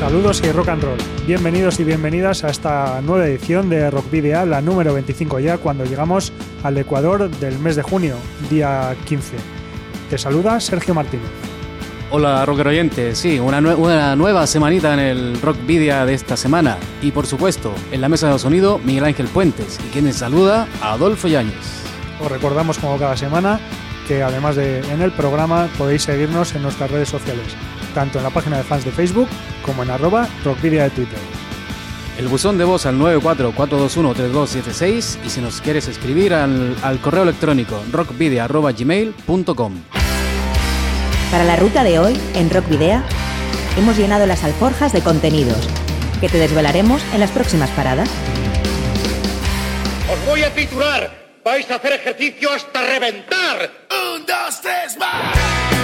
Saludos 0.00 0.40
y 0.42 0.50
rock 0.50 0.68
and 0.70 0.82
roll. 0.82 0.98
Bienvenidos 1.26 1.78
y 1.78 1.84
bienvenidas 1.84 2.42
a 2.42 2.48
esta 2.48 3.02
nueva 3.02 3.26
edición 3.26 3.68
de 3.68 3.90
Rock 3.90 4.10
Video, 4.10 4.46
la 4.46 4.62
número 4.62 4.94
25 4.94 5.40
ya, 5.40 5.58
cuando 5.58 5.84
llegamos 5.84 6.32
al 6.62 6.78
Ecuador 6.78 7.28
del 7.28 7.58
mes 7.58 7.76
de 7.76 7.82
junio, 7.82 8.16
día 8.48 8.96
15. 9.04 9.36
Te 10.08 10.16
saluda 10.16 10.58
Sergio 10.58 10.94
Martínez. 10.94 11.28
Hola, 12.10 12.46
rocker 12.46 12.68
oyentes. 12.68 13.18
Sí, 13.18 13.38
una, 13.38 13.58
una, 13.58 14.16
nueva 14.16 14.46
semanita 14.46 14.94
en 14.94 15.00
el 15.00 15.40
Rock 15.42 15.58
Video 15.66 16.06
de 16.06 16.14
esta 16.14 16.34
semana. 16.34 16.78
Y 17.02 17.12
por 17.12 17.26
supuesto, 17.26 17.74
en 17.92 18.00
la 18.00 18.08
mesa 18.08 18.32
de 18.32 18.38
sonido, 18.38 18.78
Miguel 18.78 19.04
Ángel 19.04 19.26
Puentes. 19.26 19.78
Y 19.86 19.90
quien 19.90 20.06
les 20.06 20.16
saluda, 20.16 20.66
Adolfo 20.80 21.28
Yáñez. 21.28 21.84
Os 22.22 22.32
recordamos 22.32 22.78
como 22.78 22.96
cada 22.96 23.18
semana 23.18 23.60
que 24.10 24.24
además 24.24 24.56
de 24.56 24.80
en 24.80 25.02
el 25.02 25.12
programa 25.12 25.68
podéis 25.78 26.02
seguirnos 26.02 26.52
en 26.56 26.62
nuestras 26.62 26.90
redes 26.90 27.08
sociales, 27.08 27.54
tanto 27.90 28.18
en 28.18 28.24
la 28.24 28.30
página 28.30 28.56
de 28.56 28.64
fans 28.64 28.84
de 28.84 28.90
Facebook 28.90 29.28
como 29.64 29.82
en 29.82 29.90
arroba 29.90 30.28
rockvidia 30.44 30.84
de 30.84 30.90
Twitter. 30.90 31.18
El 32.18 32.28
buzón 32.28 32.58
de 32.58 32.64
voz 32.64 32.86
al 32.86 32.98
944213276 32.98 35.18
y 35.24 35.30
si 35.30 35.40
nos 35.40 35.60
quieres 35.60 35.88
escribir 35.88 36.34
al, 36.34 36.76
al 36.82 37.00
correo 37.00 37.22
electrónico 37.22 37.82
rockvidia.gmail.com. 37.90 39.74
Para 41.30 41.44
la 41.44 41.56
ruta 41.56 41.84
de 41.84 41.98
hoy, 41.98 42.20
en 42.34 42.50
Rock 42.50 42.68
Video, 42.68 43.02
hemos 43.78 43.96
llenado 43.96 44.26
las 44.26 44.44
alforjas 44.44 44.92
de 44.92 45.00
contenidos 45.00 45.66
que 46.20 46.28
te 46.28 46.38
desvelaremos 46.38 47.02
en 47.14 47.20
las 47.20 47.30
próximas 47.30 47.70
paradas. 47.70 48.10
Os 50.12 50.26
voy 50.26 50.42
a 50.42 50.52
titular. 50.52 51.18
Vais 51.44 51.70
a 51.70 51.76
hacer 51.76 51.92
ejercicio 51.92 52.52
hasta 52.52 52.82
reventar. 52.82 53.70
Un, 53.90 54.26
dos, 54.26 54.60
tres, 54.60 54.98
más. 54.98 55.79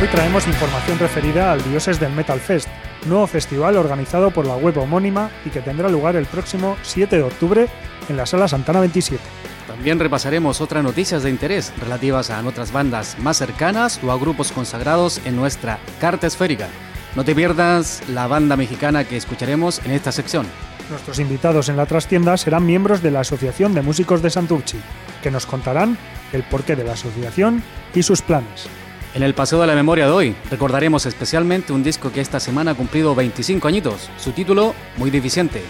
Hoy 0.00 0.08
traemos 0.08 0.46
información 0.46 0.98
referida 0.98 1.52
al 1.52 1.62
Dioses 1.62 2.00
del 2.00 2.14
Metal 2.14 2.40
Fest, 2.40 2.66
nuevo 3.04 3.26
festival 3.26 3.76
organizado 3.76 4.30
por 4.30 4.46
la 4.46 4.56
web 4.56 4.78
homónima 4.78 5.30
y 5.44 5.50
que 5.50 5.60
tendrá 5.60 5.90
lugar 5.90 6.16
el 6.16 6.24
próximo 6.24 6.78
7 6.80 7.16
de 7.16 7.22
octubre 7.22 7.68
en 8.08 8.16
la 8.16 8.24
Sala 8.24 8.48
Santana 8.48 8.80
27. 8.80 9.22
También 9.66 9.98
repasaremos 9.98 10.62
otras 10.62 10.82
noticias 10.82 11.22
de 11.22 11.28
interés 11.28 11.74
relativas 11.78 12.30
a 12.30 12.40
otras 12.46 12.72
bandas 12.72 13.18
más 13.18 13.36
cercanas 13.36 14.00
o 14.02 14.10
a 14.10 14.16
grupos 14.16 14.52
consagrados 14.52 15.20
en 15.26 15.36
nuestra 15.36 15.78
carta 16.00 16.26
esférica. 16.26 16.68
No 17.14 17.22
te 17.22 17.34
pierdas 17.34 18.02
la 18.08 18.26
banda 18.26 18.56
mexicana 18.56 19.04
que 19.04 19.18
escucharemos 19.18 19.84
en 19.84 19.92
esta 19.92 20.12
sección. 20.12 20.46
Nuestros 20.88 21.18
invitados 21.18 21.68
en 21.68 21.76
la 21.76 21.84
trastienda 21.84 22.38
serán 22.38 22.64
miembros 22.64 23.02
de 23.02 23.10
la 23.10 23.20
Asociación 23.20 23.74
de 23.74 23.82
Músicos 23.82 24.22
de 24.22 24.30
Santurchi, 24.30 24.78
que 25.22 25.30
nos 25.30 25.44
contarán 25.44 25.98
el 26.32 26.42
porqué 26.42 26.74
de 26.74 26.84
la 26.84 26.94
asociación 26.94 27.62
y 27.94 28.02
sus 28.02 28.22
planes. 28.22 28.66
En 29.12 29.24
el 29.24 29.34
Paseo 29.34 29.60
de 29.60 29.66
la 29.66 29.74
Memoria 29.74 30.06
de 30.06 30.12
hoy 30.12 30.36
recordaremos 30.50 31.04
especialmente 31.04 31.72
un 31.72 31.82
disco 31.82 32.12
que 32.12 32.20
esta 32.20 32.38
semana 32.38 32.70
ha 32.70 32.74
cumplido 32.74 33.14
25 33.16 33.66
añitos. 33.66 34.08
Su 34.18 34.30
título, 34.30 34.72
muy 34.98 35.10
deficiente. 35.10 35.62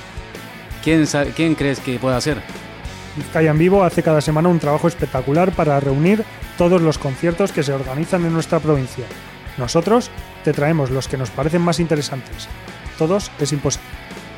¿Quién, 0.84 1.06
¿Quién 1.34 1.54
crees 1.54 1.80
que 1.80 1.98
puede 1.98 2.20
ser? 2.20 2.42
Vizcaya 3.16 3.50
en 3.50 3.58
Vivo 3.58 3.82
hace 3.82 4.02
cada 4.02 4.20
semana 4.20 4.50
un 4.50 4.58
trabajo 4.58 4.88
espectacular 4.88 5.52
para 5.52 5.80
reunir 5.80 6.22
todos 6.58 6.82
los 6.82 6.98
conciertos 6.98 7.50
que 7.50 7.62
se 7.62 7.72
organizan 7.72 8.26
en 8.26 8.34
nuestra 8.34 8.60
provincia. 8.60 9.06
Nosotros 9.56 10.10
te 10.44 10.52
traemos 10.52 10.90
los 10.90 11.08
que 11.08 11.16
nos 11.16 11.30
parecen 11.30 11.62
más 11.62 11.80
interesantes. 11.80 12.46
Todos 12.98 13.30
es 13.40 13.52
imposible. 13.52 13.88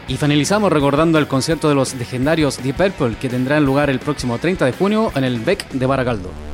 Y 0.07 0.17
finalizamos 0.17 0.73
recordando 0.73 1.19
el 1.19 1.27
concierto 1.27 1.69
de 1.69 1.75
los 1.75 1.95
legendarios 1.95 2.63
Deep 2.63 2.77
Purple 2.77 3.17
que 3.21 3.29
tendrá 3.29 3.59
lugar 3.59 3.91
el 3.91 3.99
próximo 3.99 4.39
30 4.39 4.65
de 4.65 4.73
junio 4.73 5.11
en 5.17 5.25
el 5.25 5.41
Beck 5.41 5.69
de 5.71 5.87
Baragaldo. 5.87 6.52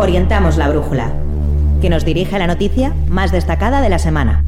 Orientamos 0.00 0.56
la 0.56 0.68
brújula, 0.68 1.12
que 1.80 1.90
nos 1.90 2.04
dirige 2.04 2.36
a 2.36 2.38
la 2.38 2.46
noticia 2.46 2.94
más 3.08 3.32
destacada 3.32 3.80
de 3.80 3.88
la 3.88 3.98
semana. 3.98 4.44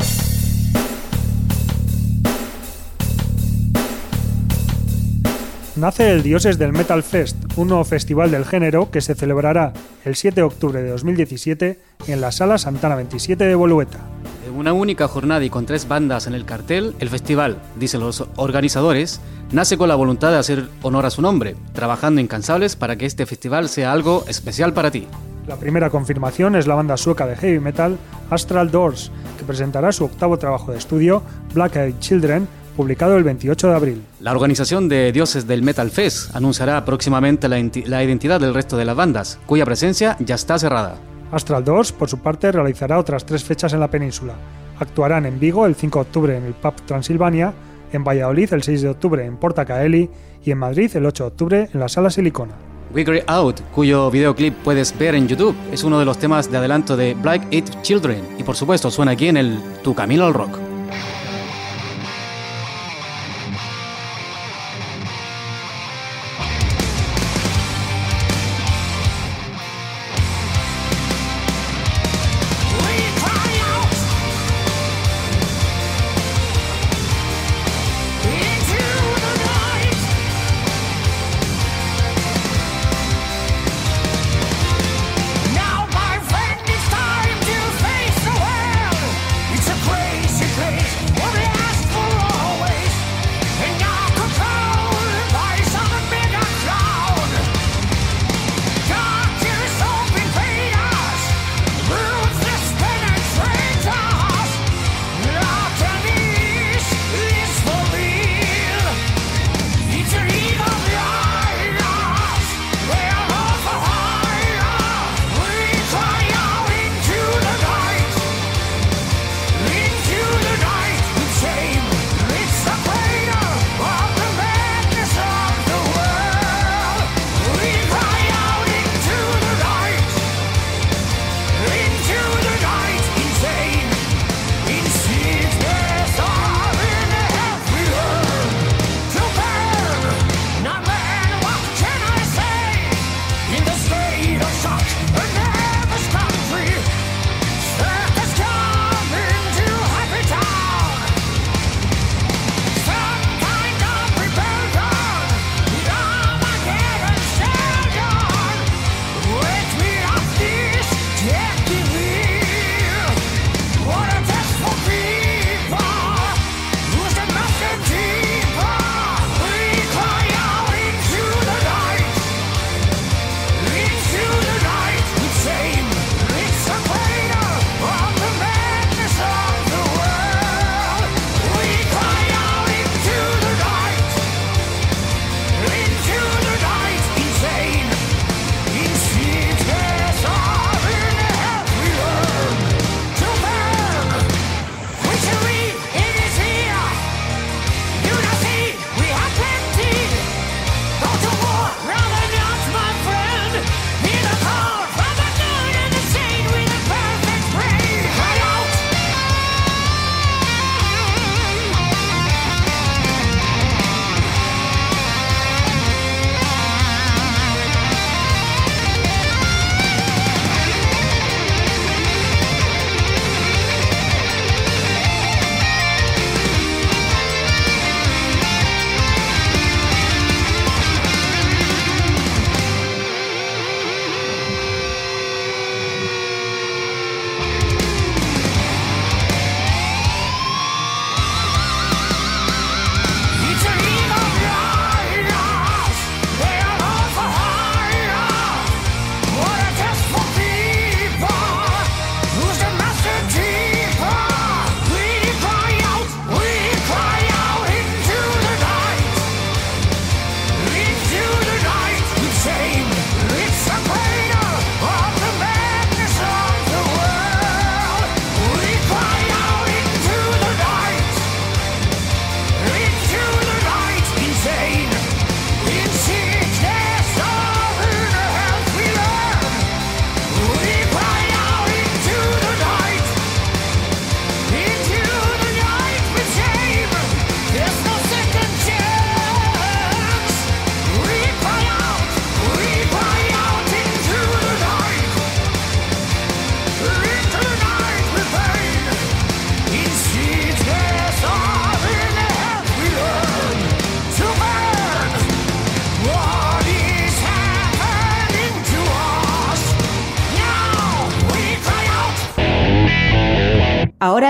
Nace 5.75 6.13
el 6.13 6.23
Dioses 6.23 6.57
del 6.57 6.73
Metal 6.73 7.03
Fest, 7.03 7.37
un 7.57 7.67
nuevo 7.67 7.83
festival 7.83 8.31
del 8.31 8.45
género 8.45 8.93
que 8.93 9.01
se 9.01 9.17
celebrará 9.17 9.73
el 10.05 10.15
7 10.15 10.37
de 10.37 10.43
octubre 10.43 10.83
de 10.83 10.91
2017 10.91 11.81
en 12.07 12.21
la 12.21 12.31
Sala 12.31 12.57
Santana 12.57 12.95
27 12.95 13.45
de 13.45 13.55
Bolueta. 13.57 13.99
En 14.47 14.55
una 14.55 14.73
única 14.73 15.09
jornada 15.09 15.45
y 15.45 15.51
con 15.51 15.67
tres 15.67 15.89
bandas 15.89 16.29
en 16.29 16.35
el 16.35 16.45
cartel, 16.45 16.95
el 17.01 17.09
festival, 17.09 17.57
dicen 17.75 17.99
los 17.99 18.25
organizadores, 18.37 19.21
nace 19.51 19.77
con 19.77 19.89
la 19.89 19.97
voluntad 19.97 20.31
de 20.31 20.39
hacer 20.39 20.69
honor 20.83 21.07
a 21.07 21.11
su 21.11 21.23
nombre, 21.23 21.57
trabajando 21.73 22.21
incansables 22.21 22.77
para 22.77 22.95
que 22.95 23.07
este 23.07 23.27
festival 23.27 23.69
sea 23.69 23.91
algo 23.91 24.23
especial 24.29 24.73
para 24.73 24.93
ti. 24.93 25.09
La 25.51 25.57
primera 25.57 25.91
confirmación 25.91 26.55
es 26.55 26.69
la 26.69 26.77
banda 26.77 26.97
sueca 26.97 27.27
de 27.27 27.35
heavy 27.35 27.59
metal 27.59 27.99
Astral 28.31 28.71
Doors, 28.71 29.11
que 29.37 29.45
presentará 29.45 29.91
su 29.91 30.05
octavo 30.05 30.39
trabajo 30.39 30.71
de 30.71 30.79
estudio, 30.79 31.25
Black 31.53 31.75
Eyed 31.75 31.99
Children, 31.99 32.47
publicado 32.77 33.17
el 33.17 33.25
28 33.25 33.67
de 33.67 33.75
abril. 33.75 34.03
La 34.21 34.31
organización 34.31 34.89
de 34.89 35.11
Dioses 35.11 35.49
del 35.49 35.65
Metal 35.65 35.91
Fest 35.91 36.37
anunciará 36.37 36.85
próximamente 36.85 37.49
la, 37.49 37.57
la 37.87 38.05
identidad 38.05 38.39
del 38.39 38.55
resto 38.55 38.77
de 38.77 38.85
las 38.85 38.95
bandas, 38.95 39.41
cuya 39.45 39.65
presencia 39.65 40.17
ya 40.21 40.37
está 40.37 40.57
cerrada. 40.57 40.95
Astral 41.33 41.65
Doors, 41.65 41.91
por 41.91 42.09
su 42.09 42.21
parte, 42.21 42.53
realizará 42.53 43.01
otras 43.01 43.27
tres 43.27 43.43
fechas 43.43 43.73
en 43.73 43.81
la 43.81 43.91
península. 43.91 44.35
Actuarán 44.79 45.27
en 45.27 45.41
Vigo 45.41 45.67
el 45.67 45.75
5 45.75 45.99
de 45.99 46.03
octubre 46.03 46.37
en 46.37 46.45
el 46.45 46.55
Pub 46.55 46.77
Transilvania, 46.87 47.53
en 47.93 48.05
Valladolid 48.05 48.53
el 48.55 48.63
6 48.63 48.83
de 48.83 48.89
octubre 48.89 49.27
en 49.27 49.37
Porta 49.37 49.65
Caeli 49.65 50.11
y 50.45 50.53
en 50.53 50.59
Madrid 50.59 50.93
el 50.95 51.07
8 51.07 51.25
de 51.25 51.29
octubre 51.29 51.69
en 51.75 51.81
la 51.81 51.89
Sala 51.89 52.11
Silicona. 52.11 52.70
We 52.93 53.23
Out, 53.29 53.61
cuyo 53.73 54.11
videoclip 54.11 54.55
puedes 54.65 54.97
ver 54.99 55.15
en 55.15 55.29
YouTube, 55.29 55.55
es 55.71 55.85
uno 55.85 55.99
de 55.99 56.05
los 56.05 56.19
temas 56.19 56.51
de 56.51 56.57
adelanto 56.59 56.97
de 56.97 57.15
Black 57.15 57.47
Eyed 57.53 57.65
Children 57.83 58.37
y 58.39 58.43
por 58.43 58.57
supuesto 58.57 58.91
suena 58.91 59.13
aquí 59.13 59.29
en 59.29 59.37
el 59.37 59.61
Tu 59.83 59.95
Camino 59.95 60.25
al 60.25 60.35
Rock. 60.35 60.59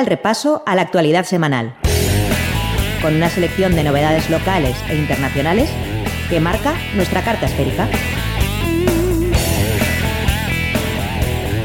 El 0.00 0.06
repaso 0.06 0.62
a 0.67 0.75
la 0.75 0.82
actualidad 0.82 1.25
semanal, 1.25 1.76
con 3.02 3.14
una 3.14 3.29
selección 3.29 3.75
de 3.75 3.85
novedades 3.85 4.31
locales 4.31 4.76
e 4.88 4.97
internacionales 4.97 5.70
que 6.31 6.41
marca 6.41 6.75
nuestra 6.94 7.23
carta 7.23 7.47
esférica. 7.47 7.87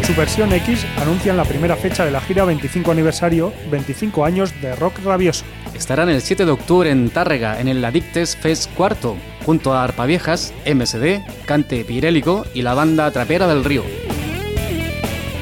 Subversión 0.04 0.52
X 0.54 0.86
anuncian 0.98 1.38
la 1.38 1.46
primera 1.46 1.76
fecha 1.78 2.06
de 2.06 2.12
la 2.12 2.22
gira 2.22 2.46
25 2.46 2.92
aniversario, 2.92 3.54
25 3.72 4.26
años 4.26 4.54
de 4.62 4.76
rock 4.76 5.00
rabioso. 5.04 5.46
Estarán 5.74 6.10
el 6.10 6.22
7 6.22 6.46
de 6.46 6.52
octubre 6.52 6.92
en 6.92 7.10
Tárrega, 7.10 7.60
en 7.60 7.70
el 7.70 7.84
Adictes 7.84 8.36
Fest 8.36 8.72
cuarto, 8.76 9.16
junto 9.46 9.74
a 9.74 9.84
Arpa 9.84 10.06
Viejas, 10.06 10.54
MSD, 10.66 11.22
Cante 11.46 11.84
Pirélico 11.86 12.46
y 12.54 12.62
la 12.62 12.74
banda 12.74 13.10
Trapera 13.12 13.48
del 13.48 13.64
Río. 13.64 14.05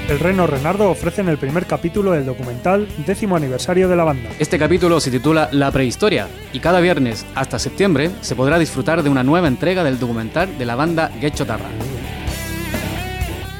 El 0.09 0.19
Reno 0.19 0.47
Renardo 0.47 0.89
ofrecen 0.89 1.29
el 1.29 1.37
primer 1.37 1.65
capítulo 1.65 2.11
del 2.11 2.25
documental 2.25 2.89
décimo 3.07 3.37
aniversario 3.37 3.87
de 3.87 3.95
la 3.95 4.03
banda. 4.03 4.29
Este 4.37 4.59
capítulo 4.59 4.99
se 4.99 5.11
titula 5.11 5.47
La 5.53 5.71
prehistoria 5.71 6.27
y 6.51 6.59
cada 6.59 6.81
viernes 6.81 7.25
hasta 7.35 7.57
septiembre 7.57 8.11
se 8.19 8.35
podrá 8.35 8.59
disfrutar 8.59 9.01
de 9.01 9.09
una 9.09 9.23
nueva 9.23 9.47
entrega 9.47 9.81
del 9.81 9.99
documental 9.99 10.57
de 10.57 10.65
la 10.65 10.75
banda 10.75 11.09
Gecho 11.21 11.45
Tarra. 11.45 11.69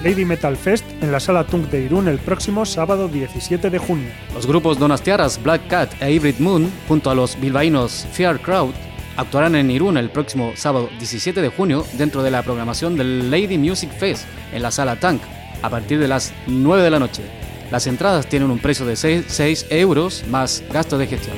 Lady 0.04 0.26
Metal 0.26 0.58
Fest 0.58 0.84
en 1.02 1.14
la 1.14 1.22
sala 1.22 1.46
Tunk 1.46 1.70
de 1.70 1.82
Irún 1.82 2.10
el 2.10 2.20
próximo 2.20 2.66
sábado 2.66 3.08
17 3.08 3.70
de 3.70 3.78
junio. 3.78 4.10
Los 4.34 4.46
grupos 4.46 4.78
Donastiaras, 4.78 5.42
Black 5.42 5.68
Cat 5.70 5.94
e 6.02 6.12
Hybrid 6.12 6.40
Moon, 6.40 6.70
junto 6.90 7.10
a 7.10 7.16
los 7.16 7.40
bilbaínos 7.40 8.06
Fear 8.12 8.42
Crowd, 8.42 8.74
actuarán 9.16 9.56
en 9.56 9.72
Irún 9.72 9.96
el 9.96 10.10
próximo 10.10 10.52
sábado 10.56 10.90
17 11.00 11.42
de 11.42 11.48
junio 11.48 11.86
dentro 11.94 12.22
de 12.22 12.32
la 12.32 12.44
programación 12.44 12.98
del 12.98 13.32
Lady 13.32 13.58
Music 13.58 13.92
Fest 13.92 14.26
en 14.52 14.62
la 14.62 14.72
sala 14.72 14.98
Tank 14.98 15.22
a 15.64 15.70
partir 15.70 15.98
de 15.98 16.08
las 16.08 16.32
9 16.46 16.84
de 16.84 16.92
la 16.92 17.00
noche. 17.00 17.24
Las 17.72 17.88
entradas 17.88 18.28
tienen 18.28 18.52
un 18.52 18.60
precio 18.60 18.86
de 18.86 18.96
6, 18.96 19.66
euros 19.72 20.24
más 20.30 20.64
gasto 20.72 21.00
de 21.00 21.08
gestión. 21.08 21.36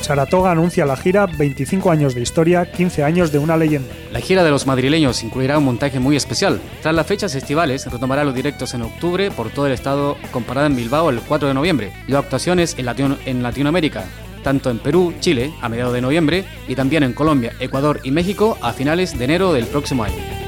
Saratoga 0.00 0.52
anuncia 0.52 0.84
la 0.84 0.96
gira 0.96 1.26
25 1.26 1.90
años 1.90 2.14
de 2.14 2.20
historia, 2.20 2.70
15 2.70 3.02
años 3.02 3.32
de 3.32 3.38
una 3.38 3.56
leyenda. 3.56 3.92
La 4.12 4.20
gira 4.20 4.44
de 4.44 4.50
los 4.50 4.66
madrileños 4.66 5.24
incluirá 5.24 5.56
un 5.56 5.64
montaje 5.64 5.98
muy 5.98 6.14
especial. 6.14 6.60
Tras 6.82 6.94
las 6.94 7.06
fechas 7.06 7.34
estivales, 7.34 7.90
retomará 7.90 8.22
los 8.22 8.34
directos 8.34 8.74
en 8.74 8.82
octubre 8.82 9.30
por 9.30 9.48
todo 9.48 9.66
el 9.66 9.72
estado, 9.72 10.18
comparada 10.30 10.66
en 10.66 10.76
Bilbao 10.76 11.08
el 11.08 11.20
4 11.20 11.48
de 11.48 11.54
noviembre, 11.54 11.92
y 12.06 12.14
actuaciones 12.14 12.76
en, 12.78 13.16
en 13.24 13.42
Latinoamérica, 13.42 14.04
tanto 14.42 14.70
en 14.70 14.78
Perú, 14.78 15.14
Chile, 15.20 15.54
a 15.62 15.70
mediados 15.70 15.94
de 15.94 16.02
noviembre, 16.02 16.44
y 16.68 16.74
también 16.74 17.02
en 17.02 17.14
Colombia, 17.14 17.54
Ecuador 17.58 18.00
y 18.04 18.10
México 18.10 18.58
a 18.60 18.74
finales 18.74 19.18
de 19.18 19.24
enero 19.24 19.54
del 19.54 19.66
próximo 19.66 20.04
año 20.04 20.44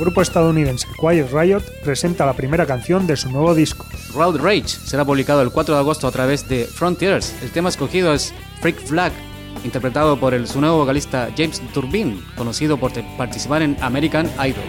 grupo 0.00 0.22
estadounidense 0.22 0.88
Quiet 0.98 1.30
Riot 1.30 1.62
presenta 1.84 2.24
la 2.24 2.32
primera 2.32 2.64
canción 2.64 3.06
de 3.06 3.16
su 3.16 3.30
nuevo 3.30 3.54
disco. 3.54 3.86
Road 4.14 4.38
Rage 4.38 4.68
será 4.68 5.04
publicado 5.04 5.42
el 5.42 5.50
4 5.50 5.74
de 5.74 5.80
agosto 5.80 6.08
a 6.08 6.10
través 6.10 6.48
de 6.48 6.64
Frontiers. 6.64 7.34
El 7.42 7.50
tema 7.50 7.68
escogido 7.68 8.14
es 8.14 8.32
Freak 8.62 8.78
Flag, 8.78 9.12
interpretado 9.62 10.18
por 10.18 10.32
el, 10.32 10.48
su 10.48 10.60
nuevo 10.60 10.78
vocalista 10.78 11.28
James 11.36 11.60
Turbin, 11.74 12.24
conocido 12.34 12.78
por 12.78 12.92
participar 13.18 13.60
en 13.60 13.76
American 13.82 14.26
Idol. 14.36 14.64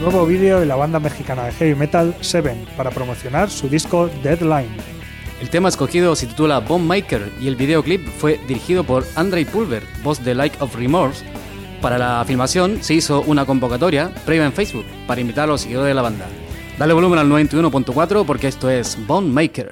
Nuevo 0.00 0.24
vídeo 0.26 0.60
de 0.60 0.66
la 0.66 0.76
banda 0.76 0.98
mexicana 0.98 1.44
de 1.44 1.52
heavy 1.52 1.74
metal 1.74 2.16
Seven 2.22 2.66
para 2.76 2.90
promocionar 2.90 3.50
su 3.50 3.68
disco 3.68 4.08
Deadline. 4.22 4.76
El 5.42 5.50
tema 5.50 5.68
escogido 5.68 6.16
se 6.16 6.26
titula 6.26 6.60
Bomb 6.60 6.86
Maker 6.86 7.30
y 7.38 7.48
el 7.48 7.56
videoclip 7.56 8.06
fue 8.18 8.40
dirigido 8.48 8.82
por 8.82 9.04
Andrei 9.14 9.44
Pulver, 9.44 9.82
voz 10.02 10.24
de 10.24 10.34
Like 10.34 10.56
of 10.60 10.74
Remorse, 10.74 11.22
para 11.84 11.98
la 11.98 12.24
filmación 12.24 12.82
se 12.82 12.94
hizo 12.94 13.20
una 13.26 13.44
convocatoria 13.44 14.10
previa 14.24 14.46
en 14.46 14.54
Facebook 14.54 14.86
para 15.06 15.20
invitar 15.20 15.44
a 15.44 15.48
los 15.48 15.60
seguidores 15.60 15.88
de 15.88 15.94
la 15.94 16.00
banda. 16.00 16.24
Dale 16.78 16.94
volumen 16.94 17.18
al 17.18 17.28
91.4 17.28 18.24
porque 18.24 18.48
esto 18.48 18.70
es 18.70 18.96
Bone 19.06 19.28
Maker. 19.28 19.68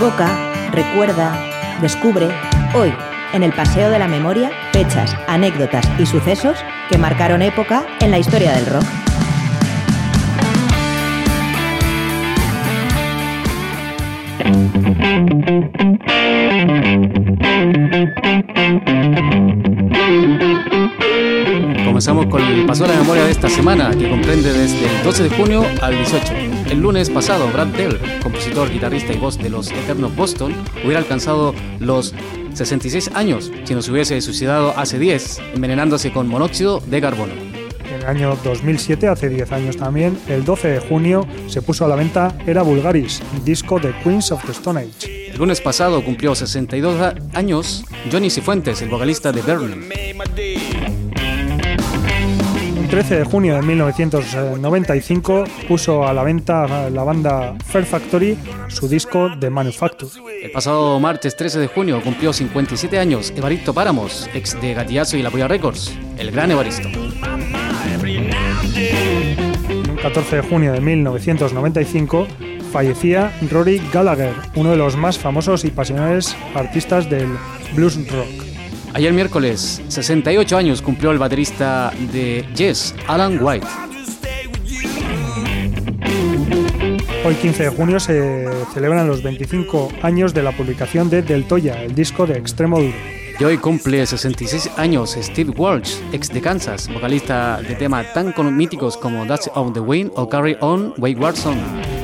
Evoca, 0.00 0.70
recuerda, 0.72 1.36
descubre, 1.82 2.26
hoy, 2.74 2.90
en 3.34 3.42
el 3.42 3.52
Paseo 3.52 3.90
de 3.90 3.98
la 3.98 4.08
Memoria, 4.08 4.50
fechas, 4.72 5.14
anécdotas 5.28 5.86
y 5.98 6.06
sucesos 6.06 6.56
que 6.88 6.96
marcaron 6.96 7.42
época 7.42 7.84
en 8.00 8.10
la 8.10 8.18
historia 8.18 8.52
del 8.52 8.64
rock. 8.64 8.84
Comenzamos 21.84 22.24
con 22.28 22.42
el 22.42 22.64
paso 22.64 22.84
de 22.84 22.88
la 22.94 23.00
memoria 23.00 23.24
de 23.24 23.32
esta 23.32 23.50
semana, 23.50 23.90
que 23.90 24.08
comprende 24.08 24.50
desde 24.50 24.96
el 24.96 25.02
12 25.04 25.24
de 25.24 25.28
junio 25.28 25.66
al 25.82 25.94
18. 25.94 26.39
El 26.70 26.82
lunes 26.82 27.10
pasado, 27.10 27.48
Brad 27.52 27.66
Dell, 27.66 27.98
compositor, 28.22 28.70
guitarrista 28.70 29.12
y 29.12 29.16
voz 29.16 29.36
de 29.36 29.50
los 29.50 29.72
Eternos 29.72 30.14
Boston, 30.14 30.54
hubiera 30.84 31.00
alcanzado 31.00 31.52
los 31.80 32.14
66 32.54 33.10
años 33.14 33.50
si 33.64 33.74
no 33.74 33.82
se 33.82 33.90
hubiese 33.90 34.20
suicidado 34.20 34.72
hace 34.76 35.00
10, 35.00 35.40
envenenándose 35.54 36.12
con 36.12 36.28
monóxido 36.28 36.80
de 36.86 37.00
carbono. 37.00 37.32
En 37.32 37.94
el 37.96 38.06
año 38.06 38.38
2007, 38.44 39.08
hace 39.08 39.28
10 39.28 39.50
años 39.50 39.76
también, 39.78 40.16
el 40.28 40.44
12 40.44 40.68
de 40.68 40.78
junio 40.78 41.26
se 41.48 41.60
puso 41.60 41.86
a 41.86 41.88
la 41.88 41.96
venta 41.96 42.38
Era 42.46 42.62
Vulgaris, 42.62 43.20
disco 43.44 43.80
de 43.80 43.92
Queens 44.04 44.30
of 44.30 44.44
the 44.44 44.52
Stone 44.52 44.78
Age. 44.78 45.30
El 45.32 45.38
lunes 45.38 45.60
pasado 45.60 46.04
cumplió 46.04 46.36
62 46.36 47.14
años 47.34 47.84
Johnny 48.12 48.30
Cifuentes, 48.30 48.80
el 48.80 48.90
vocalista 48.90 49.32
de 49.32 49.42
Berlin. 49.42 49.88
El 52.90 52.96
13 52.96 53.18
de 53.18 53.24
junio 53.24 53.54
de 53.54 53.62
1995 53.62 55.44
puso 55.68 56.04
a 56.04 56.12
la 56.12 56.24
venta 56.24 56.90
la 56.90 57.04
banda 57.04 57.54
Fair 57.64 57.84
Factory 57.84 58.36
su 58.66 58.88
disco 58.88 59.30
The 59.38 59.48
Manufacture. 59.48 60.10
El 60.42 60.50
pasado 60.50 60.98
martes 60.98 61.36
13 61.36 61.60
de 61.60 61.68
junio 61.68 62.02
cumplió 62.02 62.32
57 62.32 62.98
años 62.98 63.32
Evaristo 63.36 63.72
Páramos, 63.72 64.28
ex 64.34 64.60
de 64.60 64.74
Gatillazo 64.74 65.16
y 65.16 65.22
La 65.22 65.30
Polla 65.30 65.46
Records, 65.46 65.96
el 66.18 66.32
gran 66.32 66.50
Evaristo. 66.50 66.88
El 68.74 69.96
14 70.02 70.36
de 70.36 70.42
junio 70.42 70.72
de 70.72 70.80
1995 70.80 72.26
fallecía 72.72 73.32
Rory 73.52 73.80
Gallagher, 73.92 74.34
uno 74.56 74.72
de 74.72 74.76
los 74.76 74.96
más 74.96 75.16
famosos 75.16 75.64
y 75.64 75.70
pasionales 75.70 76.36
artistas 76.56 77.08
del 77.08 77.28
blues 77.76 78.10
rock. 78.10 78.49
Ayer 78.92 79.12
miércoles, 79.12 79.80
68 79.86 80.56
años 80.56 80.82
cumplió 80.82 81.12
el 81.12 81.18
baterista 81.18 81.92
de 82.12 82.44
Yes, 82.56 82.94
Alan 83.06 83.38
White. 83.40 83.66
Hoy 87.24 87.34
15 87.36 87.62
de 87.62 87.68
junio 87.68 88.00
se 88.00 88.48
celebran 88.74 89.06
los 89.06 89.22
25 89.22 89.92
años 90.02 90.34
de 90.34 90.42
la 90.42 90.50
publicación 90.52 91.08
de 91.08 91.22
Del 91.22 91.46
Toya, 91.46 91.82
el 91.82 91.94
disco 91.94 92.26
de 92.26 92.36
extremo 92.38 92.80
duro. 92.80 92.96
Y 93.38 93.44
hoy 93.44 93.58
cumple 93.58 94.04
66 94.04 94.70
años 94.76 95.16
Steve 95.18 95.52
Walsh, 95.56 95.94
ex 96.12 96.28
de 96.28 96.40
Kansas, 96.40 96.92
vocalista 96.92 97.62
de 97.62 97.74
temas 97.76 98.12
tan 98.12 98.34
míticos 98.56 98.96
como 98.96 99.24
That's 99.24 99.50
on 99.54 99.72
the 99.72 99.80
Wind 99.80 100.10
o 100.16 100.28
Carry 100.28 100.56
On 100.60 100.94
Wayward 100.98 101.36
Son. 101.36 101.99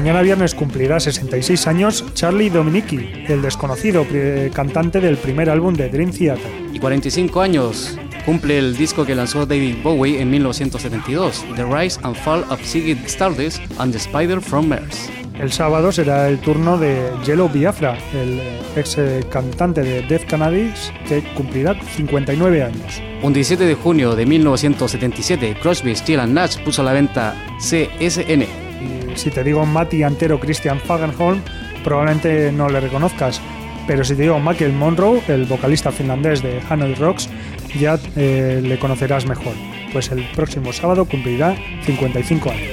Mañana 0.00 0.22
viernes 0.22 0.54
cumplirá 0.54 0.98
66 0.98 1.66
años 1.66 2.06
Charlie 2.14 2.48
Dominici, 2.48 2.96
el 3.28 3.42
desconocido 3.42 4.06
cantante 4.50 4.98
del 4.98 5.18
primer 5.18 5.50
álbum 5.50 5.74
de 5.74 5.90
Dream 5.90 6.10
Theater. 6.10 6.50
Y 6.72 6.78
45 6.78 7.38
años 7.42 7.98
cumple 8.24 8.58
el 8.58 8.78
disco 8.78 9.04
que 9.04 9.14
lanzó 9.14 9.44
David 9.44 9.76
Bowie 9.82 10.22
en 10.22 10.30
1972, 10.30 11.44
The 11.54 11.64
Rise 11.66 12.00
and 12.02 12.16
Fall 12.16 12.46
of 12.48 12.62
Ziggy 12.62 12.92
Stardust 13.04 13.60
and 13.76 13.92
the 13.92 13.98
Spider 13.98 14.40
from 14.40 14.68
Mars. 14.68 15.10
El 15.38 15.52
sábado 15.52 15.92
será 15.92 16.30
el 16.30 16.38
turno 16.38 16.78
de 16.78 17.10
Yellow 17.26 17.50
Biafra, 17.50 17.98
el 18.14 18.40
ex 18.76 18.96
eh, 18.96 19.22
cantante 19.30 19.82
de 19.82 20.00
Death 20.00 20.24
Cannabis, 20.26 20.94
que 21.06 21.22
cumplirá 21.34 21.78
59 21.78 22.62
años. 22.62 23.02
Un 23.22 23.34
17 23.34 23.66
de 23.66 23.74
junio 23.74 24.16
de 24.16 24.24
1977, 24.24 25.58
Crosby, 25.60 25.94
Still 25.94 26.20
and 26.20 26.32
Nash 26.32 26.56
puso 26.64 26.80
a 26.80 26.86
la 26.86 26.94
venta 26.94 27.34
CSN. 27.58 28.69
Si 29.14 29.30
te 29.30 29.44
digo 29.44 29.64
Matti 29.66 30.02
Antero 30.02 30.38
Christian 30.38 30.80
Fagenholm, 30.80 31.42
probablemente 31.82 32.52
no 32.52 32.68
le 32.68 32.80
reconozcas. 32.80 33.40
Pero 33.86 34.04
si 34.04 34.14
te 34.14 34.22
digo 34.22 34.38
Michael 34.38 34.72
Monroe, 34.72 35.20
el 35.28 35.46
vocalista 35.46 35.90
finlandés 35.90 36.42
de 36.42 36.60
Hanoi 36.68 36.94
Rocks, 36.94 37.28
ya 37.78 37.98
eh, 38.16 38.60
le 38.62 38.78
conocerás 38.78 39.26
mejor. 39.26 39.54
Pues 39.92 40.10
el 40.12 40.24
próximo 40.34 40.72
sábado 40.72 41.04
cumplirá 41.04 41.56
55 41.84 42.50
años. 42.50 42.70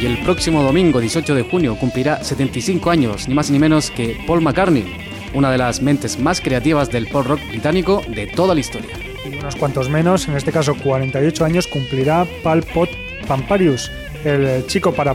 Y 0.00 0.06
el 0.06 0.18
próximo 0.18 0.62
domingo, 0.62 1.00
18 1.00 1.34
de 1.34 1.42
junio, 1.42 1.76
cumplirá 1.76 2.24
75 2.24 2.90
años, 2.90 3.28
ni 3.28 3.34
más 3.34 3.50
ni 3.50 3.58
menos 3.58 3.90
que 3.92 4.18
Paul 4.26 4.42
McCartney, 4.42 4.84
una 5.32 5.50
de 5.50 5.58
las 5.58 5.80
mentes 5.80 6.18
más 6.18 6.40
creativas 6.40 6.90
del 6.90 7.06
pop 7.06 7.24
rock 7.24 7.40
británico 7.48 8.02
de 8.08 8.26
toda 8.26 8.54
la 8.54 8.60
historia. 8.60 8.90
Y 9.24 9.36
unos 9.36 9.54
cuantos 9.54 9.88
menos, 9.88 10.26
en 10.26 10.36
este 10.36 10.50
caso 10.50 10.74
48 10.74 11.44
años, 11.44 11.68
cumplirá 11.68 12.26
Pal 12.42 12.64
Pot 12.64 12.90
Pamparius, 13.32 13.90
el 14.26 14.66
chico 14.66 14.92
para, 14.92 15.14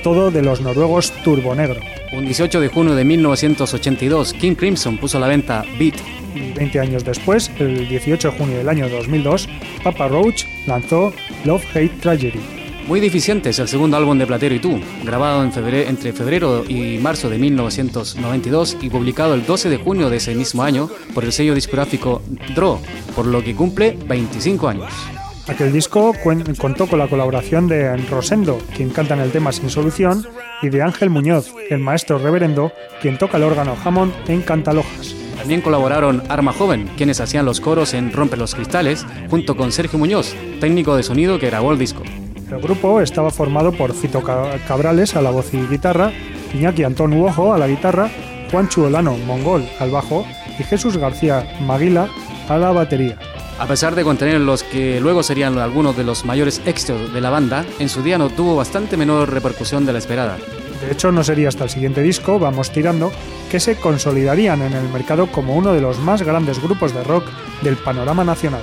todo 0.00 0.32
de 0.32 0.42
los 0.42 0.60
noruegos 0.60 1.12
Turbo 1.22 1.54
Negro. 1.54 1.80
Un 2.12 2.24
18 2.24 2.60
de 2.60 2.66
junio 2.66 2.96
de 2.96 3.04
1982, 3.04 4.32
King 4.32 4.56
Crimson 4.56 4.98
puso 4.98 5.18
a 5.18 5.20
la 5.20 5.28
venta 5.28 5.64
Beat. 5.78 5.94
Y 6.34 6.50
20 6.54 6.80
años 6.80 7.04
después, 7.04 7.52
el 7.60 7.88
18 7.88 8.32
de 8.32 8.36
junio 8.36 8.58
del 8.58 8.68
año 8.68 8.88
2002, 8.88 9.48
Papa 9.84 10.08
Roach 10.08 10.44
lanzó 10.66 11.12
Love 11.44 11.64
Hate 11.72 12.00
Tragedy. 12.00 12.40
Muy 12.88 12.98
deficiente 12.98 13.50
es 13.50 13.60
el 13.60 13.68
segundo 13.68 13.96
álbum 13.96 14.18
de 14.18 14.26
Platero 14.26 14.54
y 14.56 14.58
tú, 14.58 14.80
grabado 15.04 15.44
en 15.44 15.52
febrero, 15.52 15.88
entre 15.88 16.12
febrero 16.12 16.64
y 16.66 16.98
marzo 16.98 17.30
de 17.30 17.38
1992 17.38 18.78
y 18.82 18.90
publicado 18.90 19.34
el 19.34 19.46
12 19.46 19.68
de 19.68 19.76
junio 19.76 20.10
de 20.10 20.16
ese 20.16 20.34
mismo 20.34 20.64
año 20.64 20.90
por 21.14 21.24
el 21.24 21.30
sello 21.30 21.54
discográfico 21.54 22.22
Draw, 22.56 22.80
por 23.14 23.26
lo 23.26 23.40
que 23.44 23.54
cumple 23.54 23.96
25 24.08 24.68
años. 24.68 24.92
Aquel 25.48 25.72
disco 25.72 26.12
contó 26.58 26.86
con 26.88 26.98
la 26.98 27.06
colaboración 27.06 27.68
de 27.68 27.96
Rosendo, 28.08 28.58
quien 28.76 28.90
canta 28.90 29.14
en 29.14 29.20
el 29.20 29.30
tema 29.30 29.52
Sin 29.52 29.70
Solución, 29.70 30.26
y 30.60 30.70
de 30.70 30.82
Ángel 30.82 31.08
Muñoz, 31.08 31.52
el 31.70 31.78
maestro 31.78 32.18
reverendo, 32.18 32.72
quien 33.00 33.16
toca 33.16 33.36
el 33.36 33.44
órgano 33.44 33.76
Hammond 33.84 34.12
en 34.28 34.42
Cantalojas. 34.42 35.14
También 35.36 35.60
colaboraron 35.60 36.22
Arma 36.28 36.52
Joven, 36.52 36.90
quienes 36.96 37.20
hacían 37.20 37.44
los 37.46 37.60
coros 37.60 37.94
en 37.94 38.12
Rompe 38.12 38.36
los 38.36 38.54
Cristales, 38.56 39.06
junto 39.30 39.56
con 39.56 39.70
Sergio 39.70 39.98
Muñoz, 39.98 40.34
técnico 40.60 40.96
de 40.96 41.04
sonido 41.04 41.38
que 41.38 41.46
grabó 41.46 41.70
el 41.72 41.78
disco. 41.78 42.02
El 42.50 42.60
grupo 42.60 43.00
estaba 43.00 43.30
formado 43.30 43.70
por 43.72 43.92
Fito 43.94 44.22
Ca- 44.22 44.58
Cabrales 44.66 45.14
a 45.14 45.22
la 45.22 45.30
voz 45.30 45.52
y 45.54 45.58
guitarra, 45.58 46.10
Iñaki 46.54 46.82
Antón 46.82 47.12
Uojo 47.12 47.52
a 47.52 47.58
la 47.58 47.68
guitarra, 47.68 48.08
Juan 48.50 48.68
Chuolano 48.68 49.16
Mongol 49.18 49.64
al 49.78 49.90
bajo 49.90 50.26
y 50.58 50.62
Jesús 50.64 50.96
García 50.96 51.46
Maguila 51.60 52.08
a 52.48 52.56
la 52.56 52.70
batería. 52.72 53.18
A 53.58 53.66
pesar 53.66 53.94
de 53.94 54.04
contener 54.04 54.40
los 54.40 54.62
que 54.62 55.00
luego 55.00 55.22
serían 55.22 55.58
algunos 55.58 55.96
de 55.96 56.04
los 56.04 56.26
mayores 56.26 56.60
éxitos 56.66 57.12
de 57.12 57.20
la 57.22 57.30
banda, 57.30 57.64
en 57.78 57.88
su 57.88 58.02
día 58.02 58.18
no 58.18 58.28
tuvo 58.28 58.54
bastante 58.54 58.98
menor 58.98 59.30
repercusión 59.30 59.86
de 59.86 59.94
la 59.94 59.98
esperada. 59.98 60.36
De 60.84 60.92
hecho, 60.92 61.10
no 61.10 61.24
sería 61.24 61.48
hasta 61.48 61.64
el 61.64 61.70
siguiente 61.70 62.02
disco, 62.02 62.38
Vamos 62.38 62.70
Tirando, 62.70 63.10
que 63.50 63.58
se 63.58 63.76
consolidarían 63.76 64.60
en 64.60 64.74
el 64.74 64.88
mercado 64.90 65.32
como 65.32 65.56
uno 65.56 65.72
de 65.72 65.80
los 65.80 65.98
más 65.98 66.20
grandes 66.20 66.62
grupos 66.62 66.92
de 66.92 67.02
rock 67.02 67.24
del 67.62 67.76
panorama 67.76 68.24
nacional. 68.24 68.62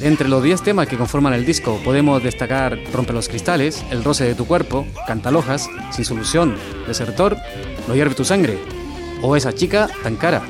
Entre 0.00 0.28
los 0.28 0.44
10 0.44 0.62
temas 0.62 0.86
que 0.86 0.96
conforman 0.96 1.32
el 1.32 1.44
disco 1.44 1.80
podemos 1.84 2.22
destacar 2.22 2.78
Rompe 2.92 3.12
los 3.12 3.28
cristales, 3.28 3.84
El 3.90 4.04
roce 4.04 4.24
de 4.24 4.36
tu 4.36 4.46
cuerpo, 4.46 4.86
Cantalojas, 5.08 5.68
Sin 5.90 6.04
solución, 6.04 6.54
Desertor, 6.86 7.36
No 7.88 7.96
hierve 7.96 8.14
tu 8.14 8.24
sangre 8.24 8.58
o 9.20 9.34
Esa 9.34 9.52
chica 9.52 9.88
tan 10.04 10.14
cara. 10.14 10.42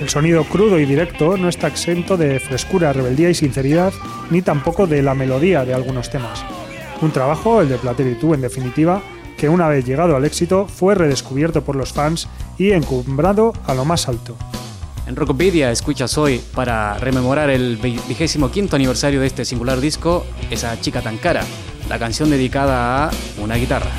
El 0.00 0.08
sonido 0.08 0.44
crudo 0.44 0.80
y 0.80 0.86
directo 0.86 1.36
no 1.36 1.48
está 1.50 1.68
exento 1.68 2.16
de 2.16 2.40
frescura, 2.40 2.92
rebeldía 2.94 3.28
y 3.28 3.34
sinceridad, 3.34 3.92
ni 4.30 4.40
tampoco 4.40 4.86
de 4.86 5.02
la 5.02 5.14
melodía 5.14 5.66
de 5.66 5.74
algunos 5.74 6.08
temas. 6.08 6.42
Un 7.02 7.12
trabajo, 7.12 7.60
el 7.60 7.68
de 7.68 7.76
Platero 7.76 8.10
y 8.10 8.14
tú, 8.14 8.32
en 8.32 8.40
definitiva, 8.40 9.02
que 9.36 9.50
una 9.50 9.68
vez 9.68 9.84
llegado 9.84 10.16
al 10.16 10.24
éxito 10.24 10.66
fue 10.66 10.94
redescubierto 10.94 11.62
por 11.64 11.76
los 11.76 11.92
fans 11.92 12.28
y 12.56 12.72
encumbrado 12.72 13.52
a 13.66 13.74
lo 13.74 13.84
más 13.84 14.08
alto. 14.08 14.36
En 15.06 15.16
Rockpedia 15.16 15.70
escuchas 15.70 16.16
hoy, 16.16 16.40
para 16.54 16.96
rememorar 16.98 17.50
el 17.50 17.76
vigésimo 17.76 18.50
quinto 18.50 18.76
aniversario 18.76 19.20
de 19.20 19.26
este 19.26 19.44
singular 19.44 19.80
disco, 19.80 20.24
Esa 20.50 20.80
chica 20.80 21.02
tan 21.02 21.18
cara, 21.18 21.44
la 21.90 21.98
canción 21.98 22.30
dedicada 22.30 23.08
a 23.08 23.10
una 23.38 23.56
guitarra. 23.56 23.90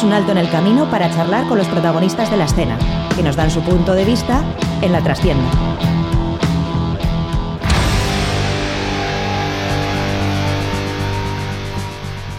Un 0.00 0.14
alto 0.14 0.32
en 0.32 0.38
el 0.38 0.48
camino 0.48 0.90
para 0.90 1.10
charlar 1.10 1.46
con 1.48 1.58
los 1.58 1.68
protagonistas 1.68 2.30
de 2.30 2.38
la 2.38 2.46
escena, 2.46 2.78
que 3.14 3.22
nos 3.22 3.36
dan 3.36 3.50
su 3.50 3.60
punto 3.60 3.92
de 3.92 4.06
vista 4.06 4.42
en 4.80 4.90
la 4.90 5.02
trastienda. 5.02 5.44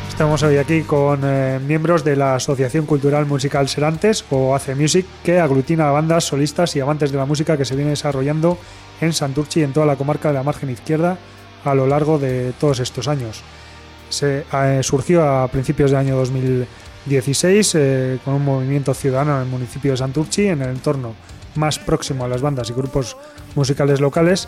Estamos 0.09 0.41
hoy 0.41 0.57
aquí 0.57 0.81
con 0.81 1.21
eh, 1.23 1.59
miembros 1.59 2.03
de 2.03 2.15
la 2.15 2.35
Asociación 2.35 2.87
Cultural 2.87 3.27
Musical 3.27 3.69
Serantes 3.69 4.25
o 4.31 4.55
AC 4.55 4.75
Music, 4.75 5.05
que 5.23 5.39
aglutina 5.39 5.89
a 5.89 5.91
bandas, 5.91 6.23
solistas 6.23 6.75
y 6.75 6.79
amantes 6.79 7.11
de 7.11 7.19
la 7.19 7.25
música 7.25 7.55
que 7.55 7.65
se 7.65 7.75
viene 7.75 7.91
desarrollando 7.91 8.57
en 8.99 9.13
Santurchi 9.13 9.59
y 9.59 9.63
en 9.63 9.73
toda 9.73 9.85
la 9.85 9.95
comarca 9.95 10.29
de 10.29 10.33
la 10.33 10.43
margen 10.43 10.71
izquierda 10.71 11.19
a 11.63 11.75
lo 11.75 11.85
largo 11.85 12.17
de 12.17 12.51
todos 12.59 12.79
estos 12.79 13.07
años. 13.07 13.43
Se 14.09 14.43
eh, 14.51 14.79
surgió 14.81 15.23
a 15.23 15.47
principios 15.49 15.91
del 15.91 15.99
año 15.99 16.15
2016 17.05 17.75
eh, 17.75 18.19
con 18.23 18.35
un 18.35 18.45
movimiento 18.45 18.93
ciudadano 18.93 19.35
en 19.35 19.43
el 19.43 19.49
municipio 19.49 19.91
de 19.91 19.97
Santurchi, 19.97 20.47
en 20.47 20.61
el 20.61 20.69
entorno 20.69 21.13
más 21.55 21.77
próximo 21.79 22.23
a 22.25 22.27
las 22.27 22.41
bandas 22.41 22.69
y 22.69 22.73
grupos 22.73 23.17
musicales 23.55 23.99
locales, 23.99 24.47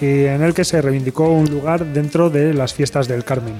y 0.00 0.24
en 0.24 0.42
el 0.42 0.54
que 0.54 0.64
se 0.64 0.82
reivindicó 0.82 1.28
un 1.28 1.50
lugar 1.50 1.84
dentro 1.86 2.30
de 2.30 2.52
las 2.54 2.74
fiestas 2.74 3.08
del 3.08 3.24
Carmen 3.24 3.54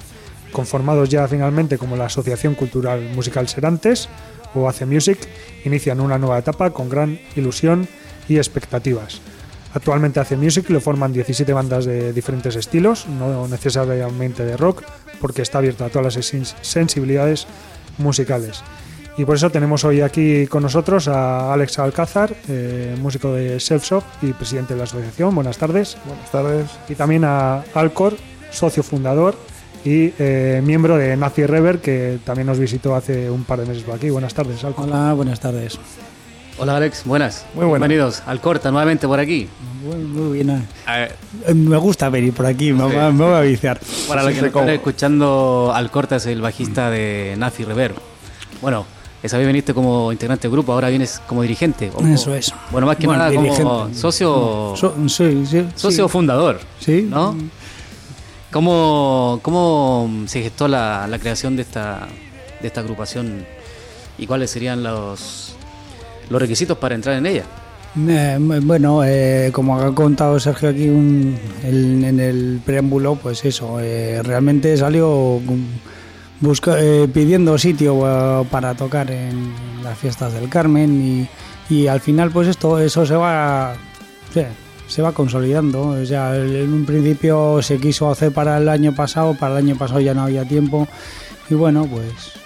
conformados 0.52 1.08
ya 1.08 1.26
finalmente 1.26 1.78
como 1.78 1.96
la 1.96 2.04
Asociación 2.06 2.54
Cultural 2.54 3.00
Musical 3.12 3.48
Serantes 3.48 4.08
o 4.54 4.68
AC 4.68 4.82
Music, 4.86 5.18
inician 5.64 5.98
una 5.98 6.16
nueva 6.16 6.38
etapa 6.38 6.70
con 6.70 6.88
gran 6.88 7.18
ilusión 7.34 7.88
y 8.28 8.36
expectativas. 8.36 9.20
Actualmente 9.74 10.20
AC 10.20 10.36
Music 10.36 10.70
lo 10.70 10.80
forman 10.80 11.12
17 11.12 11.52
bandas 11.52 11.86
de 11.86 12.12
diferentes 12.12 12.54
estilos, 12.54 13.08
no 13.08 13.48
necesariamente 13.48 14.44
de 14.44 14.56
rock, 14.56 14.84
porque 15.20 15.42
está 15.42 15.58
abierta 15.58 15.86
a 15.86 15.88
todas 15.88 16.14
las 16.14 16.32
sens- 16.32 16.54
sensibilidades 16.62 17.48
musicales. 17.98 18.62
Y 19.16 19.24
por 19.24 19.36
eso 19.36 19.50
tenemos 19.50 19.84
hoy 19.84 20.00
aquí 20.00 20.46
con 20.48 20.62
nosotros 20.62 21.06
a 21.06 21.52
Alex 21.52 21.78
Alcázar, 21.78 22.34
eh, 22.48 22.96
músico 23.00 23.32
de 23.32 23.60
Self 23.60 23.84
Shop 23.84 24.02
y 24.22 24.32
presidente 24.32 24.74
de 24.74 24.78
la 24.78 24.84
asociación. 24.84 25.34
Buenas 25.34 25.56
tardes. 25.56 25.96
Buenas 26.04 26.30
tardes. 26.32 26.70
Y 26.88 26.96
también 26.96 27.24
a 27.24 27.62
Alcor, 27.74 28.16
socio 28.50 28.82
fundador 28.82 29.36
y 29.84 30.12
eh, 30.18 30.62
miembro 30.64 30.96
de 30.96 31.16
Nazi 31.16 31.46
Rever, 31.46 31.78
que 31.78 32.18
también 32.24 32.46
nos 32.46 32.58
visitó 32.58 32.96
hace 32.96 33.30
un 33.30 33.44
par 33.44 33.60
de 33.60 33.66
meses 33.66 33.84
por 33.84 33.94
aquí. 33.94 34.10
Buenas 34.10 34.34
tardes, 34.34 34.64
Alcor. 34.64 34.86
Hola, 34.86 35.12
buenas 35.12 35.38
tardes. 35.38 35.78
Hola 36.56 36.76
Alex, 36.76 37.02
buenas. 37.04 37.44
Muy 37.54 37.64
buenas. 37.66 37.88
Bienvenidos 37.88 38.22
al 38.26 38.40
Corta 38.40 38.70
nuevamente 38.70 39.08
por 39.08 39.18
aquí. 39.18 39.48
Muy, 39.84 39.96
muy 39.96 40.32
bien. 40.38 40.66
Eh, 40.88 41.54
Me 41.54 41.76
gusta 41.78 42.08
venir 42.08 42.32
por 42.32 42.46
aquí, 42.46 42.72
me, 42.72 42.82
va- 42.94 43.10
me 43.10 43.24
voy 43.24 43.34
a 43.34 43.40
viciar. 43.40 43.80
para 44.08 44.22
los 44.22 44.30
Sí, 44.30 44.36
que 44.36 44.40
sí, 44.40 44.46
están 44.46 44.68
escuchando, 44.68 45.72
al 45.74 45.90
Corta 45.90 46.16
es 46.16 46.26
el 46.26 46.40
bajista 46.40 46.90
de 46.90 47.34
Nazi 47.36 47.64
Rever. 47.64 47.94
Bueno, 48.62 48.86
esa 49.22 49.36
vez 49.36 49.46
viniste 49.48 49.74
como 49.74 50.12
integrante 50.12 50.42
del 50.42 50.52
grupo, 50.52 50.72
ahora 50.72 50.88
vienes 50.90 51.20
como 51.26 51.42
dirigente. 51.42 51.90
o- 51.94 52.06
Eso 52.06 52.32
es. 52.34 52.52
Bueno, 52.70 52.86
más 52.86 52.96
que 52.98 53.06
Bueno, 53.06 53.18
nada 53.24 53.34
como 53.34 53.42
dirigente. 53.42 53.94
socio, 53.98 54.74
So- 54.76 54.94
sí, 55.08 55.44
sí, 55.46 55.66
socio 55.74 56.04
sí. 56.06 56.12
fundador. 56.12 56.60
Sí. 56.78 57.02
¿no? 57.10 57.36
¿Cómo, 58.52 59.40
cómo 59.42 60.08
se 60.26 60.40
gestó 60.40 60.68
la, 60.68 61.08
la 61.08 61.18
creación 61.18 61.56
de 61.56 61.62
esta, 61.62 62.06
de 62.62 62.68
esta 62.68 62.80
agrupación 62.80 63.44
y 64.16 64.28
cuáles 64.28 64.52
serían 64.52 64.84
los, 64.84 65.56
los 66.28 66.40
requisitos 66.40 66.78
para 66.78 66.94
entrar 66.94 67.16
en 67.16 67.26
ella? 67.26 67.44
Eh, 67.96 68.38
bueno, 68.40 69.04
eh, 69.04 69.50
como 69.52 69.78
ha 69.78 69.94
contado 69.94 70.40
Sergio 70.40 70.70
aquí 70.70 70.86
en 70.86 72.18
el 72.20 72.60
preámbulo, 72.64 73.14
pues 73.14 73.44
eso, 73.44 73.78
eh, 73.80 74.20
realmente 74.22 74.76
salió 74.76 75.40
pidiendo 77.12 77.56
sitio 77.56 78.44
para 78.50 78.74
tocar 78.74 79.10
en 79.10 79.52
las 79.84 79.96
fiestas 79.96 80.32
del 80.32 80.48
Carmen 80.48 81.28
y, 81.70 81.86
al 81.86 82.00
final 82.00 82.30
pues 82.30 82.48
esto, 82.48 82.78
eso 82.80 83.06
se 83.06 83.14
va, 83.14 83.74
se 84.88 85.02
va 85.02 85.12
consolidando. 85.12 85.90
O 85.90 86.04
sea, 86.04 86.36
en 86.36 86.72
un 86.72 86.84
principio 86.84 87.62
se 87.62 87.78
quiso 87.78 88.10
hacer 88.10 88.32
para 88.32 88.58
el 88.58 88.68
año 88.68 88.92
pasado, 88.92 89.36
para 89.38 89.52
el 89.58 89.68
año 89.68 89.76
pasado 89.76 90.00
ya 90.00 90.14
no 90.14 90.22
había 90.22 90.44
tiempo 90.44 90.88
y 91.48 91.54
bueno, 91.54 91.86
pues 91.86 92.43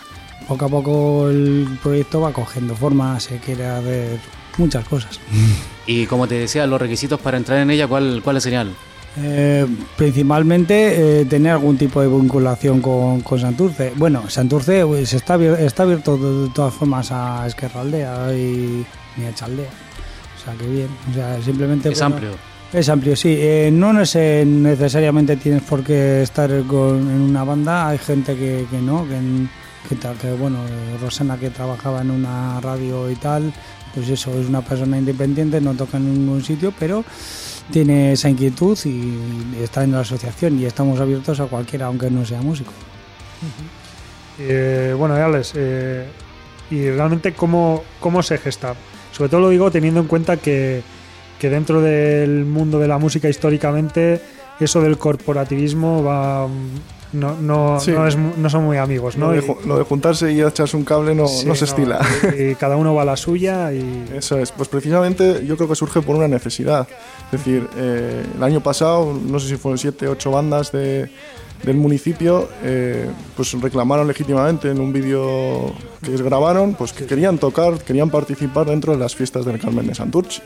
poco 0.49 0.65
a 0.65 0.69
poco 0.69 1.29
el 1.29 1.69
proyecto 1.83 2.21
va 2.23 2.33
cogiendo 2.33 2.75
forma, 2.75 3.21
se 3.21 3.37
quiere 3.37 3.67
hacer 3.67 4.19
muchas 4.57 4.85
cosas. 4.89 5.21
Y 5.87 6.07
como 6.07 6.27
te 6.27 6.35
decía, 6.37 6.67
los 6.67 6.81
requisitos 6.81 7.21
para 7.21 7.37
entrar 7.37 7.59
en 7.59 7.71
ella, 7.71 7.87
¿cuál, 7.87 8.21
¿cuáles 8.25 8.43
serían? 8.43 8.71
Eh, 9.21 9.67
principalmente 9.97 11.21
eh, 11.21 11.25
tener 11.25 11.53
algún 11.53 11.77
tipo 11.77 12.01
de 12.01 12.09
vinculación 12.09 12.81
con, 12.81 13.21
con 13.23 13.39
Santurce. 13.41 13.93
Bueno, 13.97 14.29
Santurce 14.29 14.85
pues, 14.87 15.13
está, 15.13 15.37
abier- 15.37 15.59
está 15.61 15.83
abierto 15.85 16.17
de, 16.17 16.45
de 16.45 16.51
todas 16.55 16.73
formas 16.75 17.11
a 17.11 17.47
Esquerraldea 17.47 18.33
y, 18.33 18.85
y 19.17 19.25
a 19.25 19.35
Chaldea. 19.35 19.69
O 20.39 20.45
sea, 20.45 20.55
que 20.55 20.67
bien. 20.67 20.89
O 21.11 21.15
sea, 21.15 21.41
simplemente... 21.43 21.89
Es 21.91 21.99
bueno, 22.01 22.15
amplio. 22.17 22.31
Es 22.73 22.89
amplio, 22.89 23.17
sí. 23.17 23.35
Eh, 23.39 23.71
no 23.73 23.93
no 23.93 24.05
sé, 24.07 24.45
necesariamente 24.47 25.37
tienes 25.37 25.63
por 25.63 25.83
qué 25.83 26.23
estar 26.23 26.51
con- 26.65 26.99
en 27.11 27.21
una 27.23 27.43
banda. 27.45 27.89
Hay 27.89 27.99
gente 27.99 28.37
que, 28.37 28.67
que 28.71 28.79
no, 28.79 29.05
que, 29.09 29.17
que, 29.88 29.97
que, 29.97 30.33
bueno, 30.33 30.59
eh, 30.67 30.99
Rosana 31.01 31.38
que 31.38 31.51
trabajaba 31.51 32.03
en 32.03 32.11
una 32.11 32.61
radio 32.61 33.11
y 33.11 33.17
tal, 33.17 33.53
pues 33.95 34.09
eso, 34.09 34.38
es 34.38 34.49
una 34.49 34.62
persona 34.62 34.99
independiente, 34.99 35.61
no 35.61 35.75
toca 35.75 35.97
en 35.97 36.12
ningún 36.12 36.43
sitio, 36.43 36.73
pero 36.79 37.05
tiene 37.71 38.12
esa 38.12 38.31
inquietud 38.31 38.79
y 38.85 39.62
está 39.62 39.85
en 39.85 39.93
la 39.93 40.01
asociación 40.01 40.59
y 40.59 40.64
estamos 40.64 41.01
abiertos 41.01 41.41
a 41.41 41.47
cualquiera, 41.47 41.87
aunque 41.87 42.11
no 42.11 42.25
sea 42.25 42.41
músico. 42.41 42.73
Eh, 44.38 44.95
bueno, 44.97 45.17
y 45.17 45.21
Alex, 45.21 45.53
eh, 45.57 46.07
y 46.71 46.91
realmente 46.91 47.33
cómo, 47.33 47.83
cómo 48.01 48.23
se 48.23 48.38
gesta. 48.38 48.75
Sobre 49.12 49.31
todo 49.31 49.41
lo 49.41 49.49
digo 49.51 49.71
teniendo 49.71 50.01
en 50.01 50.07
cuenta 50.07 50.37
que, 50.37 50.83
que 51.38 51.51
dentro 51.51 51.81
del 51.81 52.45
mundo 52.45 52.79
de 52.79 52.88
la 52.88 52.99
música 52.99 53.29
históricamente 53.29 54.21
eso 54.61 54.81
del 54.81 54.99
corporativismo 54.99 56.03
va 56.03 56.47
no, 57.12 57.37
no, 57.40 57.81
Sí. 57.81 57.90
no, 57.92 58.07
es 58.07 58.16
no 58.16 58.51
son 58.51 58.64
muy 58.64 58.77
amigos, 58.77 59.16
¿no? 59.16 59.29
Lo, 59.33 59.40
de, 59.40 59.47
Y- 59.62 59.66
lo 59.66 59.79
de 59.79 59.85
juntarse 59.85 60.33
y 60.33 60.40
echarse 60.42 60.77
un 60.77 60.85
cable 60.85 61.14
no, 61.14 61.27
sí, 61.27 61.47
no 61.47 61.55
se 61.55 61.64
estila. 61.64 62.01
Y, 62.38 62.42
y 62.51 62.55
cada 62.55 62.77
uno 62.77 62.94
va 62.94 63.03
a 63.03 63.05
la 63.07 63.16
suya 63.16 63.73
y 63.73 64.05
Eso 64.14 64.38
es, 64.38 64.53
pues 64.53 64.68
precisamente 64.68 65.44
yo 65.47 65.57
creo 65.57 65.68
que 65.68 65.75
surge 65.77 66.01
por 66.03 66.16
una 66.16 66.29
necesidad. 66.29 66.87
Es 67.33 67.33
decir, 67.44 67.68
eh, 67.77 68.25
el 68.37 68.42
año 68.42 68.62
pasado, 68.62 69.12
no 69.25 69.38
sé 69.40 69.49
si 69.49 69.57
fueron 69.57 69.79
siete, 69.79 70.09
ocho 70.09 70.31
bandas 70.31 70.73
de, 70.73 71.11
del 71.62 71.77
municipio, 71.77 72.49
eh, 72.62 73.09
pues 73.37 73.53
reclamaron 73.61 74.07
legítimamente 74.07 74.71
en 74.71 74.81
un 74.81 74.92
vídeo 74.92 75.73
que 76.03 76.16
grabaron, 76.16 76.75
pues 76.75 76.92
que 76.92 77.05
querían 77.07 77.38
tocar, 77.38 77.79
querían 77.79 78.11
participar 78.11 78.66
dentro 78.66 78.92
de 78.92 78.99
las 78.99 79.14
fiestas 79.16 79.44
del 79.44 79.59
Carmen 79.59 79.87
de 79.87 79.94
Santurchi, 79.94 80.40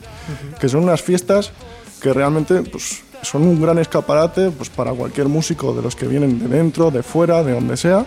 que 0.61 0.69
son 0.69 0.85
unas 0.85 1.03
fiestas 1.03 1.53
que 2.01 2.13
realmente 2.13 2.63
pues, 2.63 3.03
son 3.23 3.43
un 3.43 3.61
gran 3.61 3.79
escaparate 3.79 4.51
pues, 4.51 4.69
para 4.69 4.93
cualquier 4.93 5.29
músico 5.29 5.73
de 5.75 5.83
los 5.83 5.95
que 5.97 6.07
vienen 6.07 6.39
de 6.39 6.49
dentro, 6.49 6.91
de 6.91 7.03
fuera, 7.03 7.43
de 7.43 7.53
donde 7.53 7.77
sea, 7.77 8.05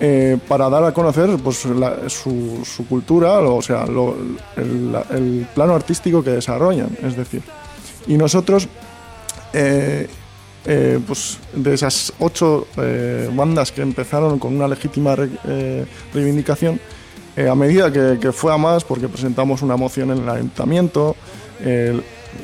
eh, 0.00 0.36
para 0.48 0.68
dar 0.68 0.84
a 0.84 0.92
conocer 0.92 1.30
pues, 1.42 1.64
la- 1.64 2.08
su, 2.08 2.62
su 2.64 2.86
cultura, 2.86 3.38
o 3.40 3.62
sea, 3.62 3.86
lo- 3.86 4.14
el, 4.56 4.94
el 5.10 5.46
plano 5.54 5.74
artístico 5.74 6.22
que 6.22 6.30
desarrollan. 6.30 6.96
Es 7.02 7.16
decir, 7.16 7.42
y 8.06 8.16
nosotros, 8.16 8.68
eh, 9.52 10.08
eh, 10.64 11.00
pues 11.06 11.38
de 11.54 11.74
esas 11.74 12.12
ocho 12.20 12.66
eh, 12.76 13.28
bandas 13.34 13.72
que 13.72 13.82
empezaron 13.82 14.38
con 14.38 14.54
una 14.54 14.68
legítima 14.68 15.16
re- 15.16 15.30
eh, 15.46 15.86
reivindicación, 16.14 16.80
eh, 17.36 17.48
a 17.48 17.54
medida 17.54 17.90
que, 17.92 18.18
que 18.20 18.32
fue 18.32 18.52
a 18.52 18.58
más, 18.58 18.84
porque 18.84 19.08
presentamos 19.08 19.62
una 19.62 19.76
moción 19.76 20.10
en 20.10 20.18
el 20.18 20.28
ayuntamiento, 20.28 21.16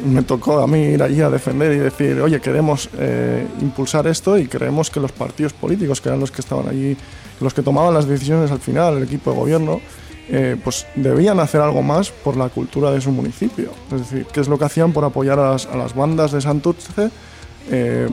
me 0.05 0.23
tocó 0.23 0.61
a 0.61 0.67
mí 0.67 0.79
ir 0.79 1.03
allí 1.03 1.21
a 1.21 1.31
defender 1.31 1.73
y 1.73 1.79
decir, 1.79 2.21
oye, 2.21 2.41
queremos 2.41 2.89
eh, 2.99 3.47
impulsar 3.61 4.07
esto 4.07 4.39
y 4.39 4.47
creemos 4.47 4.91
que 4.91 5.01
los 5.01 5.13
partidos 5.13 5.53
políticos, 5.53 6.01
que 6.01 6.09
eran 6.09 6.21
los 6.21 6.31
que 6.31 6.41
estaban 6.41 6.69
allí, 6.69 6.97
los 7.41 7.55
que 7.55 7.63
tomaban 7.63 7.95
las 7.95 8.07
decisiones 8.07 8.51
al 8.51 8.61
final, 8.61 8.99
el 8.99 9.03
equipo 9.05 9.31
de 9.31 9.37
gobierno, 9.37 9.81
eh, 10.31 10.57
pues 10.63 10.87
debían 10.95 11.41
hacer 11.41 11.61
algo 11.61 11.83
más 11.83 12.11
por 12.11 12.37
la 12.37 12.49
cultura 12.51 12.91
de 12.91 13.01
su 13.01 13.11
municipio. 13.11 13.71
Es 13.93 14.01
decir, 14.01 14.27
qué 14.33 14.41
es 14.41 14.49
lo 14.49 14.59
que 14.59 14.67
hacían 14.67 14.93
por 14.93 15.05
apoyar 15.05 15.39
a 15.39 15.53
las, 15.53 15.95
bandas 15.95 16.33
de 16.33 16.41
Santurce 16.41 17.11
eh, 17.71 18.09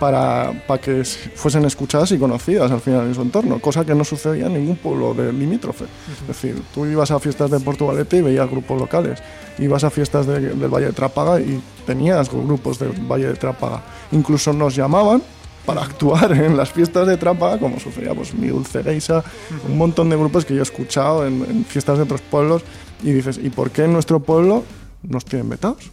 para, 0.00 0.52
para 0.66 0.80
que 0.80 1.04
fuesen 1.04 1.64
escuchadas 1.66 2.10
y 2.12 2.18
conocidas 2.18 2.70
al 2.72 2.80
final 2.80 3.06
en 3.06 3.14
su 3.14 3.22
entorno, 3.22 3.60
cosa 3.60 3.84
que 3.84 3.94
no 3.94 4.02
sucedía 4.02 4.46
en 4.46 4.54
ningún 4.54 4.76
pueblo 4.76 5.14
de 5.14 5.32
limítrofe. 5.32 5.84
Es 6.22 6.26
decir, 6.26 6.60
tú 6.74 6.86
ibas 6.86 7.10
a 7.12 7.20
fiestas 7.20 7.50
de 7.50 7.60
Portugalete 7.60 8.16
y 8.16 8.22
veías 8.22 8.50
grupos 8.50 8.80
locales, 8.80 9.22
ibas 9.58 9.84
a 9.84 9.90
fiestas 9.90 10.26
de- 10.26 10.40
del 10.54 10.68
Valle 10.68 10.86
de 10.86 10.92
Trápaga 10.92 11.38
y 11.40 11.62
tenías 11.86 12.30
grupos 12.30 12.78
del 12.78 12.92
Valle 13.06 13.26
de 13.28 13.34
Trápaga. 13.34 13.82
Incluso 14.10 14.52
nos 14.52 14.74
llamaban 14.74 15.22
para 15.66 15.82
actuar 15.84 16.32
en 16.32 16.56
las 16.56 16.70
fiestas 16.70 17.06
de 17.06 17.16
Trápaga, 17.18 17.58
como 17.58 17.78
sucedía 17.78 18.14
pues 18.14 18.32
Mi 18.34 18.48
Dulce 18.48 18.82
Geisa, 18.82 19.22
un 19.68 19.76
montón 19.76 20.08
de 20.08 20.16
grupos 20.16 20.44
que 20.46 20.54
yo 20.54 20.60
he 20.60 20.62
escuchado 20.62 21.26
en, 21.26 21.44
en 21.48 21.64
fiestas 21.66 21.98
de 21.98 22.04
otros 22.04 22.22
pueblos 22.22 22.62
y 23.02 23.12
dices, 23.12 23.38
¿y 23.42 23.50
por 23.50 23.70
qué 23.70 23.84
en 23.84 23.92
nuestro 23.92 24.20
pueblo 24.20 24.64
nos 25.02 25.24
tienen 25.26 25.48
vetados? 25.50 25.90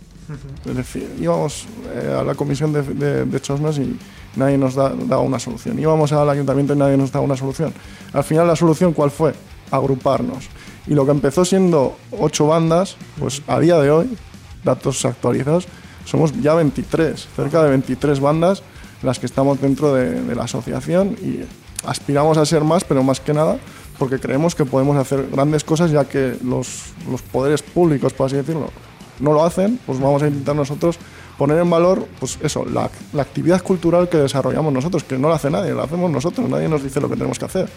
Es 0.65 0.75
decir, 0.75 1.09
íbamos 1.19 1.65
eh, 1.93 2.15
a 2.19 2.23
la 2.23 2.35
comisión 2.35 2.73
de, 2.73 2.81
de, 2.83 3.25
de 3.25 3.37
y 3.81 3.99
nadie 4.37 4.57
nos 4.57 4.75
da- 4.75 4.93
daba 4.93 5.21
una 5.21 5.39
solución. 5.39 5.79
Íbamos 5.79 6.11
al 6.11 6.29
ayuntamiento 6.29 6.73
y 6.73 6.77
nadie 6.77 6.97
nos 6.97 7.11
daba 7.11 7.25
una 7.25 7.37
solución. 7.37 7.73
Al 8.13 8.23
final, 8.23 8.47
¿la 8.47 8.55
solución 8.55 8.93
cuál 8.93 9.11
fue? 9.11 9.33
agruparnos. 9.69 10.45
Y 10.87 10.93
lo 10.93 11.03
que 11.05 11.11
empezó 11.11 11.43
siendo 11.43 11.97
ocho 12.17 12.47
bandas, 12.47 12.95
pues 13.19 13.41
a 13.47 13.59
día 13.59 13.77
de 13.79 13.91
hoy, 13.91 14.17
datos 14.63 15.03
actualizados, 15.03 15.67
somos 16.05 16.31
ya 16.41 16.53
23, 16.53 17.27
cerca 17.35 17.61
de 17.63 17.69
23 17.71 18.19
bandas 18.21 18.63
las 19.03 19.19
que 19.19 19.25
estamos 19.25 19.59
dentro 19.59 19.93
de, 19.93 20.21
de 20.21 20.35
la 20.35 20.43
asociación 20.45 21.17
y 21.21 21.41
aspiramos 21.85 22.37
a 22.37 22.45
ser 22.45 22.63
más, 22.63 22.85
pero 22.85 23.03
más 23.03 23.19
que 23.19 23.33
nada 23.33 23.57
porque 23.99 24.19
creemos 24.19 24.55
que 24.55 24.63
podemos 24.63 24.95
hacer 24.95 25.27
grandes 25.31 25.63
cosas 25.65 25.91
ya 25.91 26.05
que 26.05 26.37
los, 26.43 26.93
los 27.11 27.21
poderes 27.21 27.61
públicos, 27.61 28.13
por 28.13 28.27
así 28.27 28.37
decirlo, 28.37 28.69
no 29.19 29.33
lo 29.33 29.43
hacen, 29.43 29.79
pues 29.85 29.99
vamos 29.99 30.23
a 30.23 30.27
intentar 30.27 30.55
nosotros 30.55 30.97
poner 31.37 31.59
en 31.59 31.69
valor, 31.69 32.07
pues 32.19 32.39
eso, 32.41 32.65
la, 32.65 32.89
la 33.13 33.21
actividad 33.21 33.61
cultural 33.61 34.09
que 34.09 34.17
desarrollamos 34.17 34.73
nosotros, 34.73 35.03
que 35.03 35.17
no 35.17 35.29
la 35.29 35.35
hace 35.35 35.49
nadie, 35.49 35.73
la 35.73 35.83
hacemos 35.83 36.09
nosotros, 36.09 36.49
nadie 36.49 36.67
nos 36.67 36.83
dice 36.83 36.99
lo 36.99 37.09
que 37.09 37.15
tenemos 37.15 37.37
que 37.37 37.45
hacer. 37.45 37.69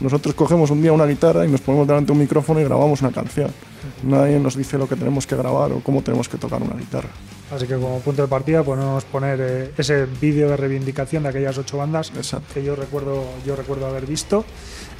Nosotros 0.00 0.34
cogemos 0.36 0.70
un 0.70 0.80
día 0.80 0.92
una 0.92 1.06
guitarra 1.06 1.44
y 1.44 1.50
nos 1.50 1.60
ponemos 1.60 1.86
delante 1.86 2.06
de 2.06 2.12
un 2.12 2.18
micrófono 2.20 2.60
y 2.60 2.64
grabamos 2.64 3.02
una 3.02 3.10
canción. 3.10 3.50
Nadie 4.04 4.38
nos 4.38 4.56
dice 4.56 4.78
lo 4.78 4.88
que 4.88 4.94
tenemos 4.94 5.26
que 5.26 5.34
grabar 5.34 5.72
o 5.72 5.80
cómo 5.80 6.02
tenemos 6.02 6.28
que 6.28 6.38
tocar 6.38 6.62
una 6.62 6.76
guitarra. 6.76 7.08
Así 7.52 7.66
que 7.66 7.74
como 7.74 7.98
punto 8.00 8.22
de 8.22 8.28
partida 8.28 8.62
podemos 8.62 9.04
poner 9.04 9.38
eh, 9.40 9.72
ese 9.76 10.06
vídeo 10.20 10.50
de 10.50 10.56
reivindicación 10.56 11.24
de 11.24 11.30
aquellas 11.30 11.58
ocho 11.58 11.78
bandas 11.78 12.12
Exacto. 12.14 12.54
que 12.54 12.62
yo 12.62 12.76
recuerdo, 12.76 13.24
yo 13.44 13.56
recuerdo 13.56 13.86
haber 13.86 14.06
visto. 14.06 14.44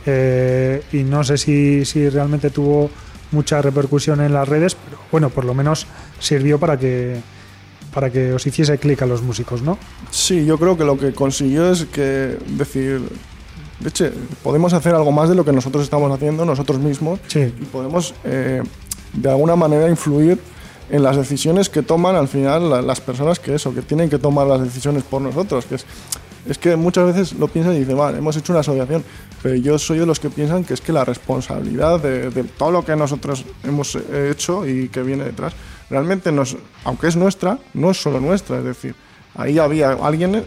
Eh, 0.04 0.82
y 0.92 1.04
no 1.04 1.22
sé 1.22 1.38
si, 1.38 1.84
si 1.84 2.08
realmente 2.08 2.50
tuvo 2.50 2.90
mucha 3.32 3.60
repercusión 3.62 4.20
en 4.20 4.32
las 4.32 4.48
redes, 4.48 4.74
pero 4.74 4.98
bueno, 5.12 5.30
por 5.30 5.44
lo 5.44 5.54
menos 5.54 5.86
sirvió 6.18 6.58
para 6.58 6.78
que 6.78 7.20
para 7.94 8.10
que 8.10 8.32
os 8.34 8.46
hiciese 8.46 8.76
clic 8.78 9.00
a 9.02 9.06
los 9.06 9.22
músicos, 9.22 9.62
¿no? 9.62 9.78
Sí, 10.10 10.44
yo 10.44 10.58
creo 10.58 10.76
que 10.76 10.84
lo 10.84 10.98
que 10.98 11.12
consiguió 11.14 11.70
es 11.72 11.86
que 11.86 12.36
decir, 12.46 13.00
de 13.80 13.88
hecho, 13.88 14.10
podemos 14.42 14.72
hacer 14.74 14.94
algo 14.94 15.10
más 15.10 15.28
de 15.30 15.34
lo 15.34 15.44
que 15.44 15.52
nosotros 15.52 15.84
estamos 15.84 16.12
haciendo 16.12 16.44
nosotros 16.44 16.78
mismos 16.80 17.18
Sí. 17.28 17.40
y 17.40 17.64
podemos 17.64 18.14
eh, 18.24 18.62
de 19.14 19.30
alguna 19.30 19.56
manera 19.56 19.88
influir 19.88 20.38
en 20.90 21.02
las 21.02 21.16
decisiones 21.16 21.68
que 21.70 21.82
toman 21.82 22.14
al 22.14 22.28
final 22.28 22.68
la- 22.70 22.82
las 22.82 23.00
personas 23.00 23.38
que 23.40 23.54
eso, 23.54 23.74
que 23.74 23.80
tienen 23.82 24.10
que 24.10 24.18
tomar 24.18 24.46
las 24.46 24.62
decisiones 24.62 25.02
por 25.02 25.22
nosotros, 25.22 25.64
que 25.64 25.76
es 25.76 25.86
es 26.46 26.58
que 26.58 26.76
muchas 26.76 27.06
veces 27.06 27.32
lo 27.38 27.48
piensan 27.48 27.74
y 27.74 27.80
dicen, 27.80 27.96
vale, 27.96 28.18
hemos 28.18 28.36
hecho 28.36 28.52
una 28.52 28.60
asociación, 28.60 29.02
pero 29.42 29.54
yo 29.56 29.78
soy 29.78 29.98
de 29.98 30.06
los 30.06 30.20
que 30.20 30.30
piensan 30.30 30.64
que 30.64 30.74
es 30.74 30.80
que 30.80 30.92
la 30.92 31.04
responsabilidad 31.04 32.00
de, 32.00 32.30
de 32.30 32.44
todo 32.44 32.70
lo 32.70 32.84
que 32.84 32.94
nosotros 32.96 33.44
hemos 33.64 33.94
eh, 33.96 34.30
hecho 34.32 34.66
y 34.66 34.88
que 34.88 35.02
viene 35.02 35.24
detrás, 35.24 35.52
realmente 35.90 36.32
nos, 36.32 36.56
aunque 36.84 37.08
es 37.08 37.16
nuestra, 37.16 37.58
no 37.74 37.90
es 37.90 38.00
solo 38.02 38.20
nuestra, 38.20 38.58
es 38.58 38.64
decir, 38.64 38.94
ahí 39.34 39.58
había 39.58 39.92
alguien, 39.92 40.44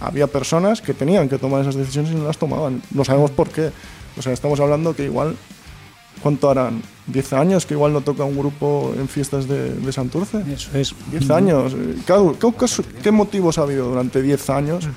había- 0.00 0.26
personas 0.26 0.80
que 0.80 0.94
tenían 0.94 1.28
que 1.28 1.36
tomar 1.38 1.60
esas 1.62 1.74
decisiones 1.74 2.12
y 2.12 2.14
no 2.14 2.24
las 2.24 2.38
tomaban. 2.38 2.80
No 2.92 3.04
sabemos 3.04 3.30
por 3.32 3.48
qué. 3.48 3.70
O 4.18 4.22
sea, 4.22 4.32
estamos 4.32 4.58
hablando 4.60 4.94
que 4.96 5.04
igual, 5.04 5.36
¿cuánto 6.22 6.48
harán? 6.50 6.82
¿10 7.12 7.32
años 7.38 7.66
que 7.66 7.74
igual 7.74 7.92
no 7.92 8.00
toca 8.00 8.24
un 8.24 8.36
grupo 8.38 8.94
en 8.98 9.08
fiestas 9.08 9.46
de, 9.48 9.74
de 9.74 9.92
Santurce? 9.92 10.42
Eso 10.52 10.70
es. 10.78 10.94
10 11.10 11.30
años. 11.30 11.74
¿Qué, 12.06 12.14
qué- 12.40 13.02
qué 13.02 13.10
motivos 13.10 13.58
ha 13.58 13.62
habido 13.62 13.88
durante 13.88 14.22
10 14.22 14.50
años 14.50 14.88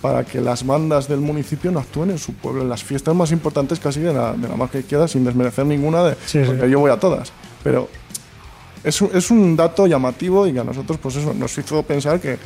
para 0.00 0.24
que 0.24 0.40
las 0.40 0.64
bandas 0.64 1.08
del 1.08 1.20
municipio 1.20 1.70
no 1.70 1.80
actúen 1.80 2.10
en 2.10 2.18
su 2.18 2.32
pueblo, 2.32 2.62
en 2.62 2.68
las 2.68 2.82
fiestas 2.82 3.14
más 3.14 3.32
importantes 3.32 3.78
casi 3.78 4.00
de 4.00 4.12
la, 4.12 4.32
de 4.32 4.48
la 4.48 4.56
marca 4.56 4.78
izquierda, 4.78 5.06
sin 5.06 5.24
desmerecer 5.24 5.66
ninguna 5.66 6.02
de... 6.02 6.14
Sí, 6.26 6.40
sí. 6.40 6.44
porque 6.46 6.70
yo 6.70 6.80
voy 6.80 6.90
a 6.90 6.98
todas. 6.98 7.32
Pero 7.62 7.88
es 8.82 9.00
un, 9.02 9.10
es 9.12 9.30
un 9.30 9.56
dato 9.56 9.86
llamativo 9.86 10.46
y 10.46 10.52
que 10.52 10.60
a 10.60 10.64
nosotros 10.64 10.98
pues 10.98 11.16
eso 11.16 11.34
nos 11.34 11.56
hizo 11.56 11.82
pensar 11.82 12.18
que, 12.20 12.38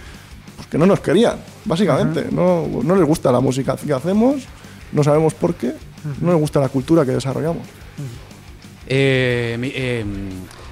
pues, 0.56 0.68
que 0.68 0.78
no 0.78 0.86
nos 0.86 1.00
querían, 1.00 1.36
básicamente. 1.64 2.26
no, 2.30 2.66
no 2.82 2.96
les 2.96 3.06
gusta 3.06 3.30
la 3.30 3.40
música 3.40 3.76
que 3.76 3.92
hacemos, 3.92 4.42
no 4.92 5.04
sabemos 5.04 5.34
por 5.34 5.54
qué, 5.54 5.74
no 6.20 6.32
les 6.32 6.40
gusta 6.40 6.60
la 6.60 6.68
cultura 6.68 7.04
que 7.04 7.12
desarrollamos. 7.12 7.66
Eh, 8.86 9.56
eh, 9.74 10.04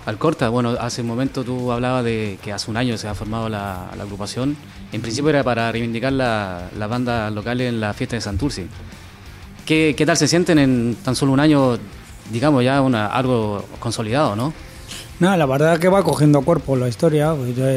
Alcorta, 0.05 0.49
bueno, 0.49 0.71
hace 0.81 1.03
un 1.03 1.09
momento 1.09 1.45
tú 1.45 1.71
hablabas 1.71 2.05
de 2.05 2.39
que 2.43 2.53
hace 2.53 2.71
un 2.71 2.77
año 2.77 2.99
se 2.99 3.09
ha 3.09 3.15
formado 3.15 3.49
la, 3.49 3.91
la 3.97 4.03
agrupación. 4.03 4.57
En 4.93 5.01
principio 5.01 5.31
era 5.31 5.43
para 5.43 5.73
reivindicar 5.73 6.13
la, 6.13 6.69
la 6.79 6.87
banda 6.87 7.31
local 7.31 7.61
en 7.61 7.81
la 7.81 7.95
fiesta 7.95 8.17
de 8.17 8.21
Santurce. 8.21 8.67
¿Qué, 9.65 9.95
¿Qué 9.97 10.05
tal 10.05 10.17
se 10.17 10.29
sienten 10.29 10.59
en 10.59 10.97
tan 11.03 11.17
solo 11.17 11.33
un 11.33 11.41
año, 11.41 11.79
digamos, 12.31 12.63
ya 12.63 12.81
una, 12.83 13.07
algo 13.07 13.65
consolidado, 13.79 14.37
no? 14.37 14.53
Nada, 15.21 15.37
la 15.37 15.47
verdad 15.47 15.79
que 15.79 15.89
va 15.89 16.03
cogiendo 16.03 16.43
cuerpo 16.43 16.75
la 16.77 16.89
historia. 16.89 17.35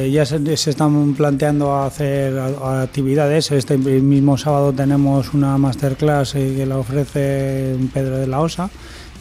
ya 0.10 0.26
se, 0.26 0.58
se 0.58 0.70
están 0.72 1.14
planteando 1.14 1.78
hacer 1.78 2.38
actividades. 2.40 3.52
Este 3.52 3.78
mismo 3.78 4.38
sábado 4.38 4.74
tenemos 4.74 5.34
una 5.34 5.58
masterclass 5.58 6.36
eh, 6.36 6.54
que 6.58 6.66
la 6.66 6.80
ofrece 6.80 7.78
Pedro 7.94 8.18
de 8.18 8.28
la 8.28 8.40
Osa 8.42 8.72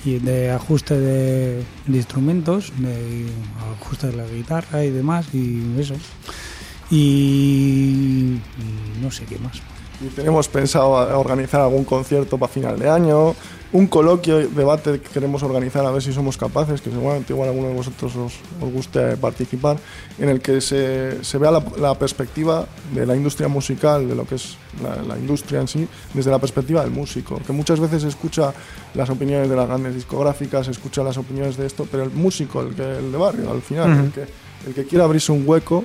y 0.06 0.20
de 0.20 0.50
ajuste 0.50 0.98
de, 0.98 1.64
de 1.86 1.96
instrumentos, 1.96 2.72
de 2.78 3.26
ajuste 3.78 4.06
de 4.06 4.16
la 4.16 4.26
guitarra 4.26 4.84
y 4.84 4.90
demás 4.90 5.26
y 5.34 5.62
eso. 5.78 5.94
Y, 6.96 8.38
no 9.02 9.10
sé 9.10 9.24
qué 9.24 9.38
más. 9.38 9.56
Y 10.00 10.08
tenemos 10.08 10.48
pensado 10.48 10.96
a- 10.98 11.16
organizar 11.18 11.60
algún 11.60 11.84
concierto 11.84 12.36
para 12.38 12.52
final 12.52 12.78
de 12.78 12.88
año, 12.90 13.34
un 13.72 13.86
coloquio, 13.88 14.38
debate 14.48 15.00
que 15.00 15.08
queremos 15.10 15.42
organizar 15.42 15.84
a 15.84 15.90
ver 15.90 16.00
si 16.02 16.12
somos 16.12 16.36
capaces, 16.36 16.80
que 16.80 16.90
seguramente 16.90 17.32
igual 17.32 17.48
alguno 17.48 17.68
de 17.68 17.74
vosotros 17.74 18.14
os, 18.16 18.32
os 18.60 18.72
guste 18.72 19.16
participar, 19.16 19.78
en 20.18 20.28
el 20.28 20.40
que 20.40 20.60
se, 20.60 21.24
se 21.24 21.38
vea 21.38 21.50
la, 21.50 21.64
la 21.78 21.98
perspectiva 21.98 22.66
de 22.94 23.04
la 23.06 23.16
industria 23.16 23.48
musical, 23.48 24.08
de 24.08 24.14
lo 24.14 24.24
que 24.26 24.36
es 24.36 24.56
la, 24.82 25.02
la 25.02 25.18
industria 25.18 25.60
en 25.60 25.66
sí, 25.68 25.88
desde 26.12 26.30
la 26.30 26.38
perspectiva 26.38 26.82
del 26.82 26.90
músico, 26.92 27.40
que 27.44 27.52
muchas 27.52 27.80
veces 27.80 28.02
se 28.02 28.08
escucha 28.08 28.52
las 28.94 29.10
opiniones 29.10 29.48
de 29.48 29.56
las 29.56 29.66
grandes 29.66 29.94
discográficas, 29.94 30.66
se 30.66 30.72
escucha 30.72 31.02
las 31.02 31.16
opiniones 31.18 31.56
de 31.56 31.66
esto, 31.66 31.86
pero 31.90 32.04
el 32.04 32.10
músico, 32.10 32.60
el, 32.62 32.74
que, 32.76 32.98
el 32.98 33.10
de 33.10 33.18
barrio, 33.18 33.50
al 33.50 33.62
final, 33.62 33.90
el, 34.06 34.12
que, 34.12 34.26
el 34.68 34.74
que 34.74 34.84
quiere 34.84 35.02
abrirse 35.04 35.32
un 35.32 35.42
hueco, 35.46 35.84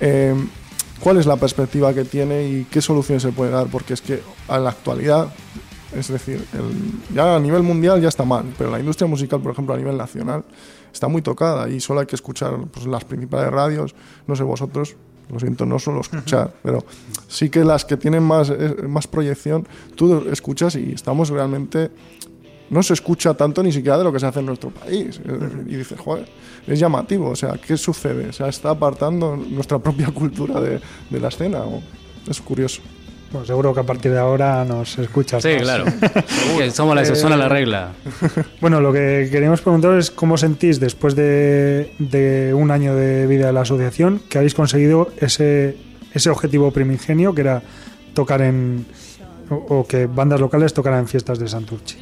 eh, 0.00 0.34
cuál 1.00 1.16
es 1.18 1.26
la 1.26 1.36
perspectiva 1.36 1.92
que 1.94 2.04
tiene 2.04 2.48
y 2.48 2.64
qué 2.70 2.80
soluciones 2.80 3.22
se 3.22 3.32
puede 3.32 3.50
dar, 3.50 3.66
porque 3.68 3.94
es 3.94 4.00
que 4.00 4.20
a 4.48 4.58
la 4.58 4.70
actualidad, 4.70 5.28
es 5.94 6.08
decir, 6.08 6.44
el- 6.52 7.14
ya 7.14 7.36
a 7.36 7.40
nivel 7.40 7.62
mundial 7.62 8.00
ya 8.00 8.08
está 8.08 8.24
mal, 8.24 8.44
pero 8.58 8.70
la 8.70 8.78
industria 8.80 9.06
musical, 9.08 9.40
por 9.40 9.52
ejemplo, 9.52 9.74
a 9.74 9.78
nivel 9.78 9.96
nacional, 9.96 10.44
está 10.92 11.08
muy 11.08 11.22
tocada 11.22 11.68
y 11.68 11.80
solo 11.80 12.00
hay 12.00 12.06
que 12.06 12.16
escuchar 12.16 12.56
pues, 12.72 12.86
las 12.86 13.04
principales 13.04 13.50
radios, 13.52 13.94
no 14.26 14.34
sé 14.36 14.42
vosotros, 14.42 14.96
lo 15.30 15.38
siento, 15.38 15.66
no 15.66 15.78
solo 15.78 16.00
escuchar, 16.00 16.54
pero 16.62 16.84
sí 17.28 17.50
que 17.50 17.62
las 17.62 17.84
que 17.84 17.96
tienen 17.98 18.22
más, 18.22 18.48
eh, 18.50 18.76
más 18.88 19.06
proyección, 19.06 19.66
tú 19.94 20.26
escuchas 20.30 20.74
y 20.76 20.92
estamos 20.92 21.28
realmente 21.28 21.90
no 22.70 22.82
se 22.82 22.92
escucha 22.94 23.34
tanto 23.34 23.62
ni 23.62 23.72
siquiera 23.72 23.98
de 23.98 24.04
lo 24.04 24.12
que 24.12 24.20
se 24.20 24.26
hace 24.26 24.40
en 24.40 24.46
nuestro 24.46 24.70
país. 24.70 25.20
Y 25.66 25.76
dices, 25.76 25.98
joder, 25.98 26.26
es 26.66 26.78
llamativo. 26.78 27.30
O 27.30 27.36
sea, 27.36 27.54
¿qué 27.54 27.76
sucede? 27.76 28.28
O 28.28 28.32
sea, 28.32 28.48
está 28.48 28.70
apartando 28.70 29.36
nuestra 29.36 29.78
propia 29.86 30.08
cultura 30.08 30.60
de, 30.60 30.80
de 31.10 31.20
la 31.20 31.28
escena. 31.28 31.60
o- 31.60 31.82
Es 32.28 32.40
curioso. 32.40 32.82
Bueno, 33.30 33.46
seguro 33.46 33.74
que 33.74 33.80
a 33.80 33.82
partir 33.84 34.10
de 34.10 34.18
ahora 34.18 34.64
nos 34.64 34.98
escuchas. 34.98 35.42
Sí, 35.42 35.50
más. 35.54 35.62
claro. 35.62 35.84
Que 36.58 36.70
somos 36.70 36.94
la 36.94 37.02
excepción 37.02 37.30
a 37.32 37.36
la 37.36 37.48
regla. 37.48 37.92
Bueno, 38.60 38.80
lo 38.80 38.90
que 38.92 39.28
queríamos 39.30 39.60
preguntaros 39.60 39.98
es 40.06 40.10
cómo 40.10 40.36
sentís 40.38 40.80
después 40.80 41.14
de, 41.14 41.92
de 41.98 42.54
un 42.54 42.70
año 42.70 42.94
de 42.94 43.26
vida 43.26 43.46
de 43.48 43.52
la 43.52 43.60
asociación 43.62 44.20
que 44.30 44.38
habéis 44.38 44.54
conseguido 44.54 45.10
ese, 45.18 45.76
ese 46.14 46.30
objetivo 46.30 46.70
primigenio 46.70 47.34
que 47.34 47.42
era 47.42 47.62
tocar 48.14 48.40
en. 48.42 48.86
o, 49.50 49.54
o 49.80 49.86
que 49.86 50.06
bandas 50.06 50.40
locales 50.40 50.72
tocaran 50.72 51.00
en 51.00 51.08
fiestas 51.08 51.38
de 51.38 51.48
Santurchi. 51.48 51.96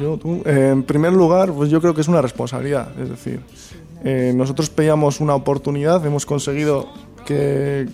Yo, 0.00 0.16
tú, 0.16 0.42
eh, 0.44 0.70
en 0.72 0.82
primer 0.82 1.12
lugar, 1.12 1.52
pues 1.52 1.70
yo 1.70 1.80
creo 1.80 1.94
que 1.94 2.00
es 2.00 2.08
una 2.08 2.22
responsabilidad. 2.22 2.88
Es 3.00 3.08
decir, 3.08 3.40
eh, 4.04 4.32
nosotros 4.34 4.70
pedíamos 4.70 5.20
una 5.20 5.34
oportunidad, 5.34 6.04
hemos 6.06 6.26
conseguido 6.26 6.88
que 7.26 7.86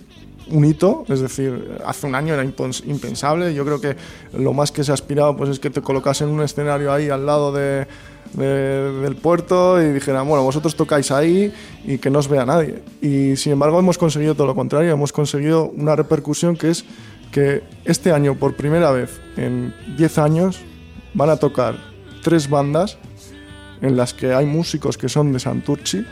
un 0.51 0.63
hito, 0.63 1.05
es 1.09 1.21
decir, 1.21 1.77
hace 1.85 2.05
un 2.05 2.13
año 2.15 2.33
era 2.35 2.43
impensable. 2.43 3.53
Yo 3.53 3.65
creo 3.65 3.81
que 3.81 3.95
lo 4.37 4.53
más 4.53 4.71
que 4.71 4.83
se 4.83 4.91
aspiraba 4.91 5.35
pues, 5.35 5.49
es 5.49 5.59
que 5.59 5.69
te 5.69 5.81
colocasen 5.81 6.29
un 6.29 6.41
escenario 6.41 6.91
ahí 6.93 7.09
al 7.09 7.25
lado 7.25 7.51
de, 7.51 7.87
de- 8.33 8.91
del 9.01 9.15
puerto 9.15 9.81
y 9.81 9.91
dijeran, 9.91 10.27
bueno, 10.27 10.43
vosotros 10.43 10.75
tocáis 10.75 11.09
ahí 11.11 11.51
y 11.85 11.97
que 11.97 12.09
no 12.11 12.19
os 12.19 12.27
vea 12.27 12.45
nadie. 12.45 12.83
Y 13.01 13.35
sin 13.37 13.53
embargo 13.53 13.79
hemos 13.79 13.97
conseguido 13.97 14.35
todo 14.35 14.45
lo 14.47 14.55
contrario, 14.55 14.91
hemos 14.91 15.11
conseguido 15.11 15.65
una 15.75 15.95
repercusión 15.95 16.55
que 16.55 16.69
es 16.69 16.85
que 17.31 17.63
este 17.83 18.11
año, 18.11 18.35
por 18.35 18.55
primera 18.55 18.91
vez 18.91 19.19
en 19.37 19.73
10 19.97 20.17
años, 20.19 20.59
van 21.15 21.29
a 21.29 21.37
tocar 21.37 21.75
tres 22.21 22.49
bandas 22.49 22.97
en 23.81 23.97
las 23.97 24.13
que 24.13 24.33
hay 24.33 24.45
músicos 24.45 24.97
que 24.97 25.09
son 25.09 25.33
de 25.33 25.39
Santurchi 25.39 26.05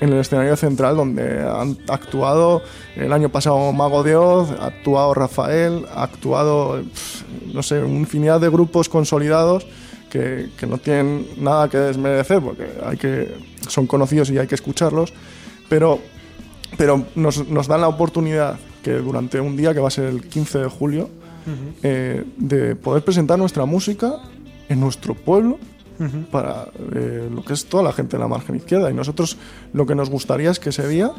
en 0.00 0.12
el 0.12 0.20
escenario 0.20 0.56
central 0.56 0.96
donde 0.96 1.42
han 1.42 1.76
actuado. 1.88 2.62
El 2.94 3.12
año 3.12 3.28
pasado 3.30 3.72
Mago 3.72 4.02
de 4.02 4.14
Oz, 4.14 4.50
ha 4.60 4.66
actuado 4.66 5.12
Rafael, 5.14 5.86
ha 5.94 6.04
actuado 6.04 6.82
no 7.52 7.62
sé, 7.62 7.82
una 7.82 7.98
infinidad 7.98 8.40
de 8.40 8.48
grupos 8.48 8.88
consolidados 8.88 9.66
que, 10.08 10.50
que 10.56 10.66
no 10.66 10.78
tienen 10.78 11.26
nada 11.38 11.68
que 11.68 11.78
desmerecer 11.78 12.40
porque 12.40 12.66
hay 12.84 12.96
que, 12.96 13.34
son 13.68 13.86
conocidos 13.86 14.30
y 14.30 14.38
hay 14.38 14.46
que 14.46 14.54
escucharlos, 14.54 15.12
pero, 15.68 16.00
pero 16.76 17.04
nos, 17.14 17.48
nos 17.48 17.66
dan 17.66 17.80
la 17.80 17.88
oportunidad 17.88 18.58
que 18.82 18.92
durante 18.92 19.40
un 19.40 19.56
día 19.56 19.74
que 19.74 19.80
va 19.80 19.88
a 19.88 19.92
ser 19.92 20.06
el 20.06 20.26
15 20.26 20.58
de 20.58 20.68
julio 20.68 21.10
eh, 21.82 22.24
de 22.36 22.76
poder 22.76 23.04
presentar 23.04 23.38
nuestra 23.38 23.64
música 23.64 24.14
en 24.68 24.80
nuestro 24.80 25.14
pueblo 25.14 25.58
para 26.30 26.68
eh, 26.94 27.28
lo 27.30 27.44
que 27.44 27.52
es 27.52 27.66
toda 27.66 27.82
la 27.82 27.92
gente 27.92 28.16
de 28.16 28.22
la 28.22 28.28
margen 28.28 28.56
izquierda. 28.56 28.90
Y 28.90 28.94
nosotros 28.94 29.36
lo 29.72 29.84
que 29.86 29.94
nos 29.94 30.08
gustaría 30.08 30.50
es 30.50 30.58
que 30.58 30.70
ese 30.70 30.88
día, 30.88 31.10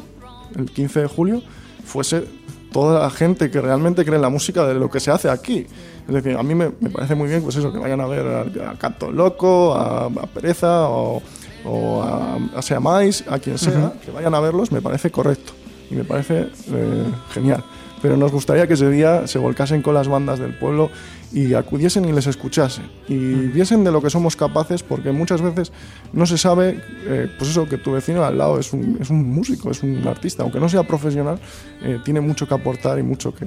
el 0.56 0.70
15 0.70 1.00
de 1.02 1.06
julio, 1.06 1.42
fuese 1.84 2.24
toda 2.72 3.00
la 3.00 3.10
gente 3.10 3.50
que 3.50 3.60
realmente 3.60 4.04
cree 4.04 4.16
en 4.16 4.22
la 4.22 4.28
música 4.28 4.66
de 4.66 4.74
lo 4.74 4.90
que 4.90 4.98
se 4.98 5.10
hace 5.10 5.30
aquí. 5.30 5.66
Es 6.08 6.14
decir, 6.14 6.36
a 6.36 6.42
mí 6.42 6.54
me, 6.54 6.72
me 6.80 6.90
parece 6.90 7.14
muy 7.14 7.28
bien 7.28 7.42
pues 7.42 7.54
eso, 7.56 7.72
que 7.72 7.78
vayan 7.78 8.00
a 8.00 8.06
ver 8.06 8.26
a, 8.26 8.70
a 8.70 8.78
Canto 8.78 9.12
Loco, 9.12 9.74
a, 9.74 10.06
a 10.06 10.26
Pereza 10.26 10.88
o, 10.88 11.22
o 11.64 12.02
a, 12.02 12.38
a 12.56 12.62
Seamáis, 12.62 13.24
a 13.28 13.38
quien 13.38 13.58
sea, 13.58 13.92
que 14.04 14.10
vayan 14.10 14.34
a 14.34 14.40
verlos, 14.40 14.72
me 14.72 14.82
parece 14.82 15.10
correcto 15.10 15.52
y 15.90 15.94
me 15.94 16.04
parece 16.04 16.48
eh, 16.72 17.04
genial. 17.30 17.62
Pero 18.02 18.16
nos 18.16 18.32
gustaría 18.32 18.66
que 18.66 18.74
ese 18.74 18.90
día 18.90 19.26
se 19.26 19.38
volcasen 19.38 19.80
con 19.80 19.94
las 19.94 20.08
bandas 20.08 20.38
del 20.38 20.58
pueblo 20.58 20.90
y 21.32 21.54
acudiesen 21.54 22.04
y 22.04 22.12
les 22.12 22.26
escuchasen 22.26 22.84
y 23.08 23.16
viesen 23.16 23.84
de 23.84 23.90
lo 23.90 24.02
que 24.02 24.10
somos 24.10 24.36
capaces 24.36 24.82
porque 24.82 25.12
muchas 25.12 25.40
veces 25.40 25.72
no 26.12 26.26
se 26.26 26.36
sabe 26.36 26.82
eh, 27.06 27.30
pues 27.38 27.50
eso 27.50 27.66
que 27.66 27.78
tu 27.78 27.92
vecino 27.92 28.22
al 28.24 28.36
lado 28.36 28.58
es 28.58 28.72
un, 28.72 28.98
es 29.00 29.08
un 29.08 29.30
músico 29.30 29.70
es 29.70 29.82
un 29.82 30.06
artista 30.06 30.42
aunque 30.42 30.60
no 30.60 30.68
sea 30.68 30.82
profesional 30.82 31.40
eh, 31.82 31.98
tiene 32.04 32.20
mucho 32.20 32.46
que 32.46 32.54
aportar 32.54 32.98
y 32.98 33.02
mucho 33.02 33.34
que, 33.34 33.46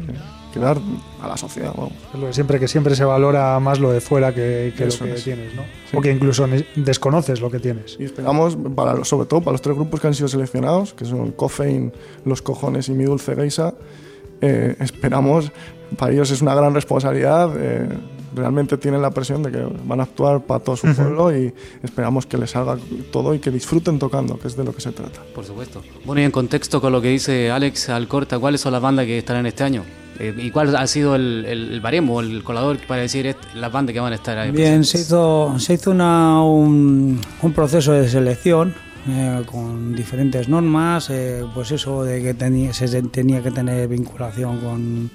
que 0.52 0.60
dar 0.60 0.78
a 1.22 1.28
la 1.28 1.38
sociedad 1.38 1.74
vamos. 1.76 1.94
Es 2.14 2.20
lo 2.20 2.28
de 2.28 2.34
siempre 2.34 2.60
que 2.60 2.68
siempre 2.68 2.96
se 2.96 3.06
valora 3.06 3.60
más 3.60 3.80
lo 3.80 3.92
de 3.92 4.02
fuera 4.02 4.34
que, 4.34 4.74
que 4.76 4.86
lo 4.86 4.98
que 4.98 5.14
es. 5.14 5.24
tienes, 5.24 5.54
¿no? 5.54 5.64
Sí. 5.90 5.98
O 5.98 6.02
que 6.02 6.12
incluso 6.12 6.48
desconoces 6.76 7.40
lo 7.40 7.52
que 7.52 7.60
tienes. 7.60 7.98
y 8.00 8.06
esperamos 8.06 8.58
para 8.76 9.04
sobre 9.06 9.28
todo 9.28 9.42
para 9.42 9.52
los 9.52 9.62
tres 9.62 9.76
grupos 9.76 10.00
que 10.02 10.08
han 10.08 10.16
sido 10.16 10.28
seleccionados 10.28 10.94
que 10.94 11.06
son 11.06 11.32
Coffein, 11.34 11.94
Los 12.26 12.42
Cojones 12.42 12.90
y 12.90 12.94
Mi 12.94 13.04
Dulce 13.04 13.36
Geisa 13.36 13.76
eh, 14.42 14.76
esperamos 14.80 15.52
para 15.98 16.12
ellos 16.12 16.32
es 16.32 16.42
una 16.42 16.56
gran 16.56 16.74
responsabilidad 16.74 17.52
eh, 17.58 17.88
realmente 18.36 18.78
tienen 18.78 19.02
la 19.02 19.12
presión 19.12 19.42
de 19.44 19.52
que 19.52 19.66
van 19.86 20.00
a 20.00 20.04
actuar 20.04 20.42
para 20.42 20.64
todo 20.64 20.76
su 20.76 20.94
pueblo 20.94 21.36
y 21.36 21.54
esperamos 21.84 22.26
que 22.26 22.38
les 22.38 22.52
salga 22.52 22.78
todo 23.12 23.34
y 23.34 23.40
que 23.40 23.50
disfruten 23.50 23.98
tocando 23.98 24.38
que 24.38 24.48
es 24.48 24.56
de 24.56 24.64
lo 24.64 24.74
que 24.74 24.82
se 24.82 24.92
trata 24.92 25.22
Por 25.34 25.46
supuesto. 25.46 25.82
Bueno, 26.06 26.22
y 26.22 26.26
en 26.26 26.32
contexto 26.32 26.82
con 26.82 26.92
lo 26.92 27.02
que 27.02 27.10
dice 27.10 27.50
Alex 27.52 27.90
Alcorta, 27.90 28.38
¿cuáles 28.38 28.62
son 28.62 28.74
las 28.74 28.82
bandas 28.82 29.06
que 29.06 29.18
estarán 29.18 29.46
este 29.46 29.64
año? 29.64 29.84
Eh, 30.20 30.34
¿Y 30.38 30.52
cuál 30.52 30.76
ha 30.76 30.88
sido 30.88 31.16
el, 31.16 31.46
el, 31.46 31.74
el 31.74 31.82
baremo, 31.82 32.22
el 32.22 32.44
colador 32.44 32.78
para 32.88 33.02
decir 33.02 33.36
las 33.54 33.72
bandas 33.72 33.94
que 33.94 34.00
van 34.00 34.14
a 34.14 34.16
estar 34.16 34.38
ahí? 34.38 34.52
Bien, 34.52 34.80
presentes? 34.80 34.90
se 34.90 35.00
hizo, 35.00 35.56
se 35.60 35.74
hizo 35.74 35.92
una, 35.92 36.42
un, 36.44 37.20
un 37.42 37.54
proceso 37.54 37.92
de 37.92 38.08
selección 38.08 38.74
eh, 39.08 39.42
con 39.46 39.96
diferentes 39.96 40.48
normas, 40.50 41.10
eh, 41.10 41.44
pues 41.54 41.72
eso 41.72 42.04
de 42.04 42.22
que 42.22 42.34
tenía, 42.34 42.74
se 42.74 43.02
tenía 43.04 43.42
que 43.44 43.52
tener 43.52 43.88
vinculación 43.88 44.60
con, 44.60 45.10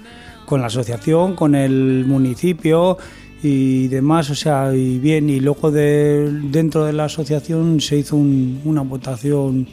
con 0.47 0.61
la 0.61 0.67
asociación, 0.69 1.35
con 1.35 1.55
el 1.55 2.05
municipio 2.07 2.97
y 3.43 3.89
demás, 3.89 4.31
o 4.31 4.35
sea, 4.35 4.73
y 4.75 4.99
bien, 4.99 5.31
y 5.31 5.41
luego 5.41 5.71
de, 5.71 6.31
dentro 6.51 6.85
de 6.85 6.93
la 6.93 7.05
asociación 7.07 7.81
se 7.81 7.97
hizo 7.99 8.17
un- 8.17 8.61
una 8.65 8.83
votación 8.83 9.67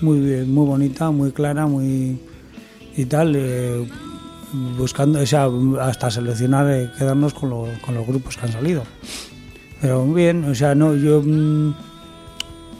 muy 0.00 0.18
muy 0.18 0.66
bonita, 0.66 1.10
muy 1.10 1.30
clara, 1.32 1.66
muy 1.66 2.18
y 2.96 3.04
tal, 3.06 3.34
eh, 3.36 3.86
buscando, 4.78 5.20
o 5.20 5.26
sea, 5.26 5.48
hasta 5.80 6.10
seleccionar, 6.10 6.92
quedarnos 6.96 7.34
con, 7.34 7.50
lo- 7.50 7.66
con 7.84 7.94
los 7.94 8.06
grupos 8.06 8.36
que 8.36 8.46
han 8.46 8.52
salido. 8.52 8.82
Pero 9.80 10.06
bien, 10.06 10.44
o 10.44 10.54
sea, 10.54 10.74
no, 10.74 10.94
yo 10.94 11.20
mm, 11.24 11.74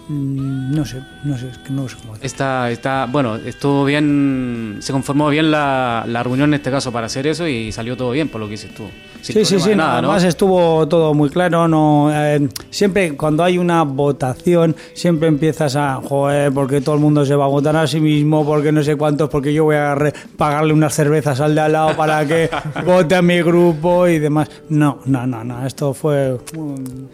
no 0.09 0.85
sé, 0.85 1.03
no 1.25 1.39
sé, 1.39 1.49
es 1.49 1.59
que 1.59 1.71
no 1.71 1.89
sé 1.89 1.97
cómo. 2.01 2.17
Está, 2.21 2.71
está, 2.71 3.07
bueno, 3.11 3.37
estuvo 3.37 3.85
bien, 3.85 4.77
se 4.81 4.93
conformó 4.93 5.29
bien 5.31 5.51
la, 5.51 6.05
la 6.07 6.23
reunión 6.23 6.51
en 6.51 6.55
este 6.55 6.71
caso 6.71 6.93
para 6.93 7.07
hacer 7.07 7.27
eso 7.27 7.49
y 7.49 7.73
salió 7.73 7.97
todo 7.97 8.11
bien 8.11 8.29
por 8.29 8.41
lo 8.41 8.47
que 8.47 8.53
dices 8.53 8.75
tú. 8.75 8.85
Sin 9.23 9.37
Sí, 9.37 9.45
sí, 9.47 9.59
sí, 9.59 9.75
nada, 9.75 10.03
¿no? 10.03 10.09
además 10.09 10.25
estuvo 10.25 10.87
todo 10.87 11.15
muy 11.15 11.31
claro, 11.31 11.67
no 11.67 12.11
eh, 12.13 12.47
siempre 12.69 13.17
cuando 13.17 13.43
hay 13.43 13.57
una 13.57 13.83
votación 13.83 14.77
siempre 14.93 15.29
empiezas 15.29 15.77
a 15.77 15.95
joder 16.03 16.53
porque 16.53 16.83
todo 16.83 16.95
el 16.97 17.01
mundo 17.01 17.25
se 17.25 17.35
va 17.35 17.47
a 17.47 17.49
votar 17.49 17.75
a 17.77 17.87
sí 17.87 18.01
mismo, 18.01 18.45
porque 18.45 18.71
no 18.71 18.83
sé 18.83 18.97
cuántos, 18.97 19.31
porque 19.31 19.55
yo 19.55 19.65
voy 19.65 19.77
a 19.77 19.97
pagarle 20.37 20.75
unas 20.75 20.95
cervezas 20.95 21.41
al 21.41 21.55
de 21.55 21.63
al 21.63 21.73
lado 21.73 21.97
para 21.97 22.27
que 22.27 22.51
vote 22.85 23.15
a 23.15 23.23
mi 23.23 23.41
grupo 23.41 24.07
y 24.07 24.19
demás. 24.19 24.51
No, 24.69 24.99
no, 25.07 25.27
no, 25.27 25.43
no, 25.43 25.67
esto 25.67 25.95
fue 25.95 26.39
mm, 26.55 27.05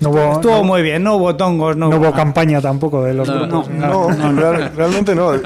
No 0.00 0.10
hubo, 0.10 0.32
estuvo 0.32 0.52
no- 0.56 0.64
muy 0.64 0.82
bien, 0.82 1.02
no 1.02 1.16
hubo 1.16 1.36
tongos, 1.36 1.76
no, 1.76 1.88
no 1.90 1.96
hubo 1.96 2.04
nada. 2.06 2.16
campaña 2.16 2.60
tampoco 2.60 3.02
de 3.04 3.14
los 3.14 3.28
No, 3.28 3.46
grupos. 3.46 3.68
no, 3.70 4.08
real- 4.32 4.72
realmente 4.74 5.14
no. 5.14 5.34
Y, 5.36 5.40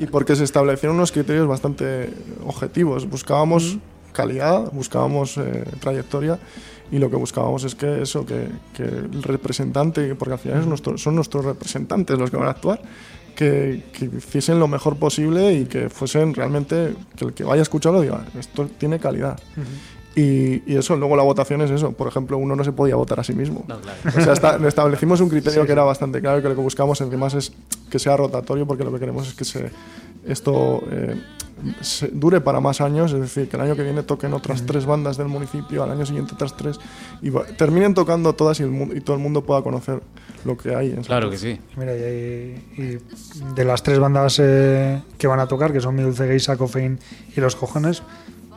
y 0.00 0.06
porque 0.06 0.34
se 0.36 0.44
establecieron 0.44 0.96
unos 0.96 1.12
criterios 1.12 1.46
bastante 1.46 2.12
objetivos. 2.44 3.08
Buscábamos 3.08 3.78
calidad, 4.12 4.72
buscábamos 4.72 5.36
eh, 5.38 5.64
trayectoria 5.80 6.38
y 6.90 6.98
lo 6.98 7.08
que 7.08 7.14
buscábamos 7.16 7.62
es 7.62 7.76
que 7.76 8.02
eso, 8.02 8.26
que, 8.26 8.48
que 8.74 8.82
el 8.82 9.22
representante, 9.22 10.14
porque 10.16 10.32
al 10.34 10.40
final 10.40 10.60
es 10.60 10.66
nuestro- 10.66 10.98
son 10.98 11.14
nuestros 11.14 11.44
representantes 11.44 12.18
los 12.18 12.30
que 12.32 12.36
van 12.36 12.48
a 12.48 12.50
actuar, 12.50 12.82
que, 13.36 13.84
que 13.92 14.06
hiciesen 14.06 14.58
lo 14.58 14.66
mejor 14.66 14.96
posible 14.96 15.52
y 15.54 15.66
que 15.66 15.88
fuesen 15.88 16.34
realmente, 16.34 16.94
que 17.16 17.24
el 17.26 17.32
que 17.32 17.44
vaya 17.44 17.60
a 17.60 17.62
escucharlo 17.62 18.00
diga, 18.00 18.24
esto 18.36 18.66
tiene 18.76 18.98
calidad. 18.98 19.38
Y, 20.16 20.62
y 20.72 20.76
eso, 20.76 20.96
luego 20.96 21.16
la 21.16 21.22
votación 21.22 21.60
es 21.62 21.70
eso. 21.70 21.92
Por 21.92 22.08
ejemplo, 22.08 22.36
uno 22.36 22.56
no 22.56 22.64
se 22.64 22.72
podía 22.72 22.96
votar 22.96 23.20
a 23.20 23.24
sí 23.24 23.32
mismo. 23.32 23.64
No, 23.68 23.78
claro. 23.80 23.98
O 24.16 24.20
sea, 24.20 24.32
esta- 24.32 24.56
establecimos 24.68 25.20
un 25.20 25.28
criterio 25.28 25.64
que 25.66 25.72
era 25.72 25.84
bastante 25.84 26.20
claro 26.20 26.38
y 26.40 26.42
que 26.42 26.48
lo 26.48 26.56
que 26.56 26.60
buscamos 26.62 27.00
encima 27.00 27.28
es 27.28 27.52
que 27.88 27.98
sea 28.00 28.16
rotatorio 28.16 28.66
porque 28.66 28.82
lo 28.84 28.92
que 28.92 28.98
queremos 28.98 29.28
es 29.28 29.34
que 29.34 29.44
se, 29.44 29.70
esto 30.26 30.82
eh, 30.90 31.14
se- 31.80 32.08
dure 32.08 32.40
para 32.40 32.58
más 32.60 32.80
años, 32.80 33.12
es 33.12 33.20
decir, 33.20 33.48
que 33.48 33.56
el 33.56 33.62
año 33.62 33.76
que 33.76 33.84
viene 33.84 34.02
toquen 34.02 34.32
otras 34.34 34.66
tres 34.66 34.84
bandas 34.84 35.16
del 35.16 35.28
municipio, 35.28 35.82
al 35.84 35.92
año 35.92 36.04
siguiente 36.04 36.34
otras 36.34 36.56
tres 36.56 36.78
y 37.22 37.30
va- 37.30 37.44
terminen 37.44 37.94
tocando 37.94 38.32
todas 38.34 38.58
y, 38.60 38.64
el 38.64 38.96
y 38.96 39.00
todo 39.02 39.14
el 39.16 39.22
mundo 39.22 39.44
pueda 39.44 39.62
conocer 39.62 40.00
lo 40.44 40.56
que 40.56 40.74
hay. 40.74 40.90
En 40.90 41.02
Claro 41.04 41.30
que 41.30 41.38
sí. 41.38 41.58
Mira, 41.76 41.94
y, 41.96 42.00
y 42.76 42.98
de 43.54 43.64
las 43.64 43.82
tres 43.84 43.98
bandas 44.00 44.40
eh, 44.42 45.00
que 45.18 45.26
van 45.28 45.38
a 45.38 45.46
tocar, 45.46 45.72
que 45.72 45.80
son 45.80 45.94
Mi 45.94 46.02
Dulce 46.02 46.26
Geisa, 46.26 46.56
Coffein 46.56 46.98
y 47.36 47.40
Los 47.40 47.54
Cojones, 47.56 48.02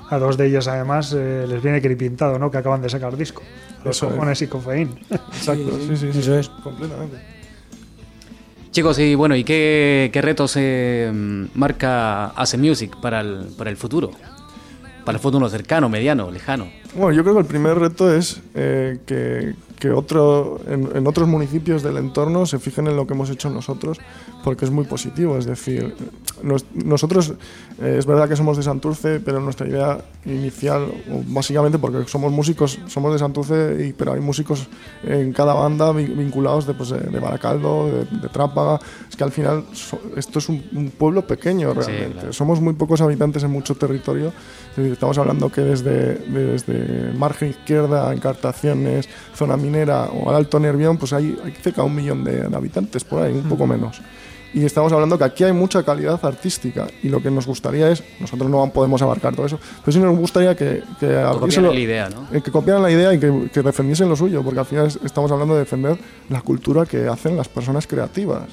a 0.10 0.18
dos 0.18 0.38
de 0.38 0.47
ellas 0.47 0.68
además 0.68 1.14
eh, 1.16 1.45
les 1.47 1.62
viene 1.62 1.82
pintado, 1.95 2.39
¿no? 2.39 2.51
Que 2.51 2.58
acaban 2.58 2.82
de 2.82 2.89
sacar 2.89 3.16
disco. 3.18 3.41
Los 3.84 3.97
Eso 3.97 4.08
es. 4.08 4.14
Cojones 4.14 4.41
y 4.41 4.47
Coffein. 4.47 4.99
Exacto, 5.10 5.78
sí, 5.80 5.97
sí, 5.97 6.14
sí, 6.14 6.20
Eso 6.20 6.38
es. 6.39 6.49
completamente. 6.49 7.18
Chicos, 8.72 8.97
y 8.97 9.14
bueno, 9.14 9.36
¿y 9.36 9.43
qué, 9.43 10.10
qué 10.12 10.22
retos 10.22 10.56
eh, 10.56 11.12
marca 11.54 12.28
Ace 12.30 12.58
Music 12.58 12.95
para 12.99 13.22
el, 13.22 13.49
para 13.56 13.70
el 13.70 13.78
futuro? 13.78 14.12
Para 15.06 15.18
el 15.18 15.22
futuro 15.22 15.47
cercano, 15.49 15.89
mediano, 15.89 16.32
lejano. 16.32 16.68
Bueno, 16.95 17.12
yo 17.12 17.24
creo 17.24 17.36
que 17.36 17.41
el 17.41 17.45
primer 17.45 17.78
reto 17.78 18.12
es 18.12 18.41
eh, 18.56 18.97
que, 19.06 19.54
que 19.84 19.91
otro, 19.91 20.61
en, 20.65 20.89
en 20.95 21.05
otros 21.07 21.27
municipios 21.27 21.84
del 21.84 21.97
entorno 21.97 22.45
se 22.45 22.57
fijen 22.57 22.88
en 22.88 22.95
lo 22.95 23.05
que 23.05 23.13
hemos 23.15 23.29
hecho 23.29 23.49
nosotros, 23.49 23.97
porque 24.41 24.63
es 24.63 24.71
muy 24.71 24.86
positivo. 24.86 25.38
Es 25.38 25.45
decir, 25.45 25.93
nos- 26.41 26.63
nosotros 26.73 27.34
eh, 27.81 27.97
es 27.99 28.05
verdad 28.05 28.29
que 28.29 28.38
somos 28.38 28.55
de 28.55 28.63
Santurce, 28.63 29.19
pero 29.19 29.41
nuestra 29.41 29.67
idea 29.67 29.97
inicial, 30.25 30.86
básicamente 31.27 31.77
porque 31.79 32.07
somos 32.07 32.31
músicos, 32.31 32.79
somos 32.88 33.11
de 33.11 33.19
Santurce, 33.19 33.88
y, 33.89 33.91
pero 33.91 34.13
hay 34.13 34.21
músicos 34.21 34.67
en 35.03 35.34
cada 35.34 35.53
banda 35.53 35.91
vin- 35.91 36.15
vinculados 36.15 36.65
de, 36.65 36.73
pues, 36.75 36.88
de, 36.89 36.99
de 36.99 37.19
Baracaldo, 37.19 37.88
de, 37.88 38.05
de 38.21 38.29
Trápaga. 38.29 38.79
Es 39.09 39.17
que 39.17 39.23
al 39.25 39.34
final 39.34 39.65
so- 39.73 39.99
esto 40.15 40.39
es 40.39 40.47
un, 40.47 40.63
un 40.73 40.91
pueblo 40.91 41.27
pequeño 41.27 41.73
realmente. 41.73 42.13
claro. 42.13 42.31
Somos 42.31 42.61
muy 42.61 42.73
pocos 42.73 43.01
habitantes 43.01 43.43
en 43.43 43.51
mucho 43.51 43.75
territorio. 43.75 44.31
Estamos 44.78 45.17
hablando 45.17 45.49
que 45.51 45.61
desde, 45.61 46.15
desde 46.15 47.13
margen 47.17 47.49
izquierda, 47.49 48.11
encartaciones, 48.13 49.07
zona 49.36 49.55
minera 49.57 50.05
o 50.05 50.30
al 50.30 50.36
Alto 50.38 50.59
Nervión, 50.59 50.97
pues 50.97 51.13
hay, 51.13 51.38
hay 51.43 51.51
cerca 51.51 51.82
de 51.82 51.88
un 51.88 51.95
millón 51.95 52.24
de, 52.24 52.47
de 52.49 52.55
habitantes 52.55 53.03
por 53.03 53.21
ahí, 53.21 53.34
un 53.34 53.43
poco 53.43 53.67
menos. 53.67 54.01
Y 54.55 54.63
estamos 54.65 54.93
hablando 54.93 55.17
que 55.17 55.24
aquí 55.24 55.43
hay 55.43 55.51
mucha 55.51 55.82
calidad 55.82 56.24
artística 56.24 56.86
y 57.01 57.09
lo 57.09 57.21
que 57.24 57.32
nos 57.32 57.47
gustaría 57.47 57.89
es, 57.89 58.03
nosotros 58.19 58.49
no 58.51 58.69
podemos 58.71 59.01
abarcar 59.01 59.36
todo 59.36 59.47
eso, 59.47 59.59
pero 59.84 59.91
sí 59.91 59.97
nos 59.99 60.15
gustaría 60.15 60.55
que, 60.55 60.84
que 60.99 61.07
Por 61.07 61.15
abriéselo- 61.15 61.39
copiar 61.39 61.63
la 61.74 61.80
idea, 61.80 62.09
¿no? 62.09 62.28
eh, 62.38 62.41
que 62.41 62.51
copiaran 62.51 62.84
la 62.84 62.91
idea 62.91 63.11
y 63.15 63.19
que, 63.19 63.49
que 63.51 63.61
defendiesen 63.63 64.09
lo 64.09 64.15
suyo, 64.15 64.43
porque 64.43 64.59
al 64.59 64.65
final 64.67 64.86
es- 64.88 64.99
estamos 65.03 65.32
hablando 65.32 65.55
de 65.55 65.61
defender 65.61 65.97
la 66.30 66.41
cultura 66.41 66.86
que 66.86 67.07
hacen 67.07 67.36
las 67.36 67.47
personas 67.49 67.88
creativas. 67.88 68.43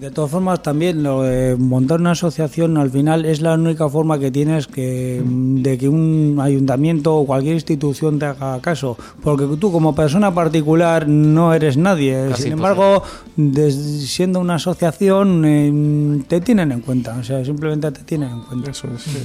De 0.00 0.10
todas 0.10 0.30
formas, 0.30 0.62
también 0.62 1.02
lo 1.02 1.22
de 1.22 1.56
montar 1.56 2.00
una 2.00 2.12
asociación 2.12 2.76
al 2.76 2.90
final 2.90 3.24
es 3.24 3.40
la 3.40 3.54
única 3.54 3.88
forma 3.88 4.18
que 4.18 4.30
tienes 4.30 4.66
que, 4.66 5.22
de 5.24 5.78
que 5.78 5.88
un 5.88 6.38
ayuntamiento 6.40 7.14
o 7.16 7.26
cualquier 7.26 7.54
institución 7.54 8.18
te 8.18 8.26
haga 8.26 8.60
caso. 8.60 8.96
Porque 9.22 9.46
tú 9.58 9.70
como 9.72 9.94
persona 9.94 10.34
particular 10.34 11.06
no 11.08 11.54
eres 11.54 11.76
nadie. 11.76 12.26
Casi 12.30 12.44
Sin 12.44 12.52
embargo, 12.52 13.02
des- 13.36 14.08
siendo 14.10 14.40
una 14.40 14.56
asociación 14.56 15.44
eh, 15.44 16.22
te 16.28 16.40
tienen 16.40 16.72
en 16.72 16.80
cuenta. 16.80 17.16
O 17.18 17.22
sea, 17.24 17.44
simplemente 17.44 17.90
te 17.92 18.02
tienen 18.02 18.30
en 18.30 18.40
cuenta. 18.42 18.70
Eso 18.70 18.88
es, 18.94 19.02
sí. 19.02 19.18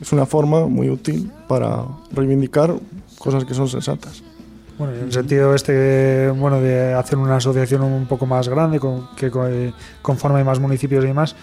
es 0.00 0.12
una 0.12 0.26
forma 0.26 0.66
muy 0.66 0.88
útil 0.90 1.30
para 1.48 1.84
reivindicar 2.12 2.74
cosas 3.18 3.44
que 3.44 3.54
son 3.54 3.68
sensatas. 3.68 4.22
Bueno, 4.80 4.94
en 4.94 5.04
el 5.04 5.12
sentido 5.12 5.54
este, 5.54 6.30
bueno, 6.30 6.58
de 6.58 6.94
hacer 6.94 7.18
una 7.18 7.36
asociación 7.36 7.82
un 7.82 8.06
poco 8.06 8.24
más 8.24 8.48
grande, 8.48 8.80
con, 8.80 9.14
que 9.14 9.30
eh, 9.30 9.74
conforme 10.00 10.42
más 10.42 10.58
municipios 10.58 11.04
y 11.04 11.08
demás, 11.08 11.36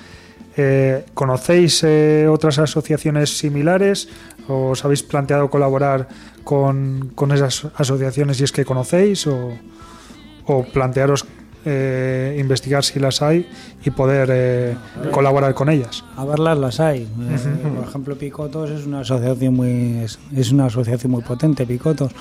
Eh, 0.59 1.05
¿Conocéis 1.13 1.83
eh, 1.83 2.27
otras 2.27 2.57
asociaciones 2.57 3.37
similares? 3.37 4.09
¿Os 4.47 4.83
habéis 4.83 5.03
planteado 5.03 5.51
colaborar 5.51 6.07
con, 6.43 7.11
con 7.13 7.31
esas 7.31 7.67
asociaciones 7.75 8.37
si 8.37 8.43
es 8.43 8.51
que 8.51 8.65
conocéis? 8.65 9.27
¿O, 9.27 9.53
o 10.47 10.63
plantearos 10.63 11.27
eh, 11.65 12.37
investigar 12.39 12.83
si 12.83 12.99
las 12.99 13.21
hay 13.21 13.47
y 13.83 13.89
poder 13.91 14.29
eh, 14.31 14.75
colaborar 15.11 15.53
con 15.53 15.69
ellas? 15.69 16.03
A 16.15 16.25
verlas 16.25 16.57
las 16.57 16.79
hay. 16.79 17.01
Eh, 17.01 17.37
Por 17.75 17.87
ejemplo, 17.87 18.15
Picotos 18.17 18.69
es 18.69 18.85
una 18.85 19.01
asociación 19.01 19.55
muy 19.55 19.99
es, 20.03 20.19
es 20.35 20.51
una 20.51 20.65
asociación 20.65 21.11
muy 21.11 21.23
potente, 21.23 21.65
Picotos. 21.65 22.11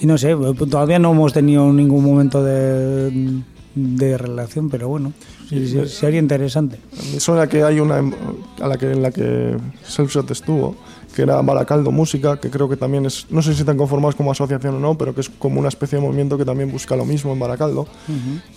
Y 0.00 0.06
no 0.06 0.18
sé, 0.18 0.34
todavía 0.70 0.98
no 0.98 1.12
hemos 1.12 1.32
tenido 1.32 1.72
ningún 1.72 2.04
momento 2.04 2.42
de, 2.42 3.42
de 3.74 4.18
relación, 4.18 4.70
pero 4.70 4.88
bueno, 4.88 5.12
sí, 5.48 5.66
sí, 5.68 5.86
sería 5.86 6.20
interesante. 6.20 6.78
Me 7.12 7.20
suena 7.20 7.46
que 7.46 7.62
hay 7.62 7.80
una 7.80 8.02
a 8.60 8.68
la 8.68 8.76
que, 8.78 8.92
en 8.92 9.02
la 9.02 9.10
que 9.10 9.56
Selfshot 9.84 10.30
estuvo, 10.30 10.76
que 11.16 11.22
era 11.22 11.40
Baracaldo 11.40 11.90
Música, 11.90 12.36
que 12.36 12.50
creo 12.50 12.68
que 12.68 12.76
también 12.76 13.06
es, 13.06 13.26
no 13.30 13.40
sé 13.40 13.54
si 13.54 13.60
están 13.60 13.78
conformados 13.78 14.14
como 14.14 14.30
asociación 14.30 14.74
o 14.76 14.78
no, 14.80 14.98
pero 14.98 15.14
que 15.14 15.22
es 15.22 15.30
como 15.30 15.58
una 15.58 15.68
especie 15.68 15.98
de 15.98 16.04
movimiento 16.04 16.36
que 16.36 16.44
también 16.44 16.70
busca 16.70 16.94
lo 16.94 17.06
mismo 17.06 17.32
en 17.32 17.38
Baracaldo. 17.40 17.86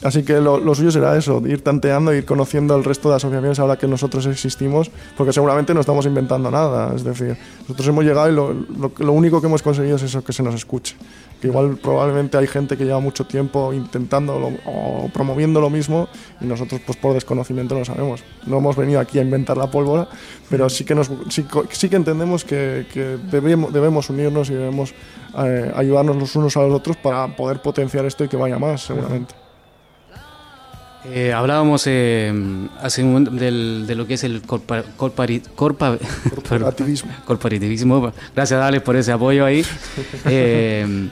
Así 0.04 0.24
que 0.24 0.42
lo, 0.42 0.60
lo 0.60 0.76
suyo 0.76 0.92
será 0.92 1.18
eso, 1.18 1.42
ir 1.48 1.62
tanteando, 1.64 2.14
ir 2.14 2.26
conociendo 2.26 2.76
el 2.76 2.84
resto 2.84 3.10
de 3.10 3.16
asociaciones 3.16 3.58
ahora 3.60 3.78
que 3.78 3.88
nosotros 3.88 4.26
existimos, 4.26 4.92
porque 5.18 5.32
seguramente 5.32 5.74
no 5.74 5.80
estamos 5.80 6.06
inventando 6.06 6.52
nada. 6.52 6.94
Es 6.94 7.04
decir, 7.06 7.38
nosotros 7.62 7.88
hemos 7.88 8.04
llegado 8.04 8.30
y 8.30 8.34
lo, 8.36 8.52
lo- 8.54 8.92
lo 8.98 9.14
único 9.14 9.40
que 9.40 9.48
hemos 9.48 9.62
conseguido 9.64 9.96
es 9.96 10.04
eso, 10.04 10.22
que 10.22 10.34
se 10.34 10.44
nos 10.44 10.54
escuche. 10.54 10.96
Que 11.42 11.48
igual 11.48 11.78
probablemente 11.78 12.38
hay 12.38 12.48
gente 12.48 12.76
que 12.76 12.84
lleva 12.84 13.00
mucho 13.00 13.26
tiempo 13.26 13.72
intentando 13.74 14.38
lo- 14.40 14.52
o 14.66 15.10
promoviendo 15.14 15.62
lo 15.62 15.70
mismo 15.70 16.10
y 16.42 16.46
nosotros 16.46 16.82
pues 16.86 16.98
por 16.98 17.14
desconocimiento 17.14 17.78
no 17.78 17.86
sabemos. 17.86 18.24
No 18.46 18.58
hemos 18.58 18.76
venido 18.76 19.00
aquí 19.00 19.20
a 19.20 19.22
inventar 19.22 19.56
la 19.58 19.72
pólvora, 19.72 20.08
pero 20.50 20.70
sí 20.70 20.84
que, 20.84 20.96
nos, 20.96 21.10
sí, 21.30 21.46
sí 21.72 21.90
que 21.90 21.96
entendemos 21.96 22.44
que, 22.44 22.88
que 22.94 23.18
debemos, 23.32 23.72
debemos 23.72 24.10
unirnos 24.10 24.50
y 24.50 24.54
debemos 24.56 24.94
eh, 25.38 25.72
ayudarnos 25.76 26.18
los 26.18 26.36
unos 26.36 26.58
a 26.58 26.62
los 26.64 26.74
otros 26.74 26.98
para 26.98 27.28
poder 27.36 27.62
potenciar 27.62 28.06
esto 28.06 28.24
y 28.26 28.28
que 28.28 28.36
vaya 28.36 28.60
más, 28.60 28.82
seguramente. 28.82 29.34
Eh, 31.06 31.32
hablábamos 31.32 31.84
eh, 31.88 32.34
hace 32.82 33.02
un 33.04 33.10
momento 33.14 33.32
del- 33.32 33.86
de 33.88 33.96
lo 33.96 34.06
que 34.06 34.16
es 34.16 34.24
el 34.26 34.42
corpa- 34.42 34.84
corpari- 34.98 35.42
corpa- 35.56 35.98
Corporativismo. 36.30 37.12
corporativismo. 37.26 38.12
Gracias, 38.36 38.62
Alex, 38.62 38.84
por 38.84 38.96
ese 38.98 39.12
apoyo 39.14 39.46
ahí. 39.46 39.64
Eh, 40.26 41.10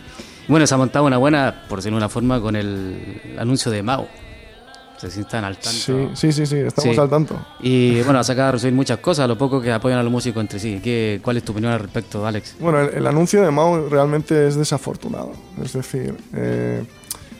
bueno, 0.49 0.67
se 0.67 0.73
ha 0.73 0.77
montado 0.77 1.05
una 1.05 1.17
buena, 1.17 1.63
por 1.69 1.79
decirlo 1.79 1.97
de 1.97 2.03
una 2.03 2.09
forma, 2.09 2.39
con 2.41 2.55
el 2.55 3.35
anuncio 3.39 3.71
de 3.71 3.81
Mao. 3.83 4.07
No 4.93 4.99
sé 5.01 5.11
si 5.11 5.19
están 5.21 5.43
al 5.45 5.55
tanto. 5.57 5.69
Sí, 5.77 5.93
sí, 6.15 6.31
sí, 6.31 6.45
sí, 6.45 6.55
estamos 6.57 6.95
Sí. 6.95 6.99
al 7.01 7.09
tanto. 7.09 7.38
Y 7.61 8.01
bueno, 8.01 8.17
ha 8.19 8.23
sacado 8.23 8.49
a 8.49 8.51
recibir 8.53 8.73
muchas 8.73 8.97
cosas, 8.99 9.27
lo 9.27 9.38
poco 9.38 9.61
que 9.61 9.71
apoyan 9.71 9.99
a 9.99 10.03
los 10.03 10.11
músicos 10.11 10.41
entre 10.41 10.57
sí. 10.59 10.79
¿Qué, 10.83 11.19
¿Cuál 11.23 11.38
es 11.38 11.43
tu 11.43 11.51
opinión 11.51 11.71
al 11.71 11.79
respecto, 11.79 12.25
Alex? 12.25 12.55
Bueno, 12.59 12.79
el, 12.81 12.95
el 12.95 13.07
anuncio 13.07 13.41
de 13.43 13.51
Mao 13.51 13.88
realmente 13.89 14.47
es 14.47 14.55
desafortunado. 14.55 15.33
Es 15.63 15.73
decir, 15.73 16.15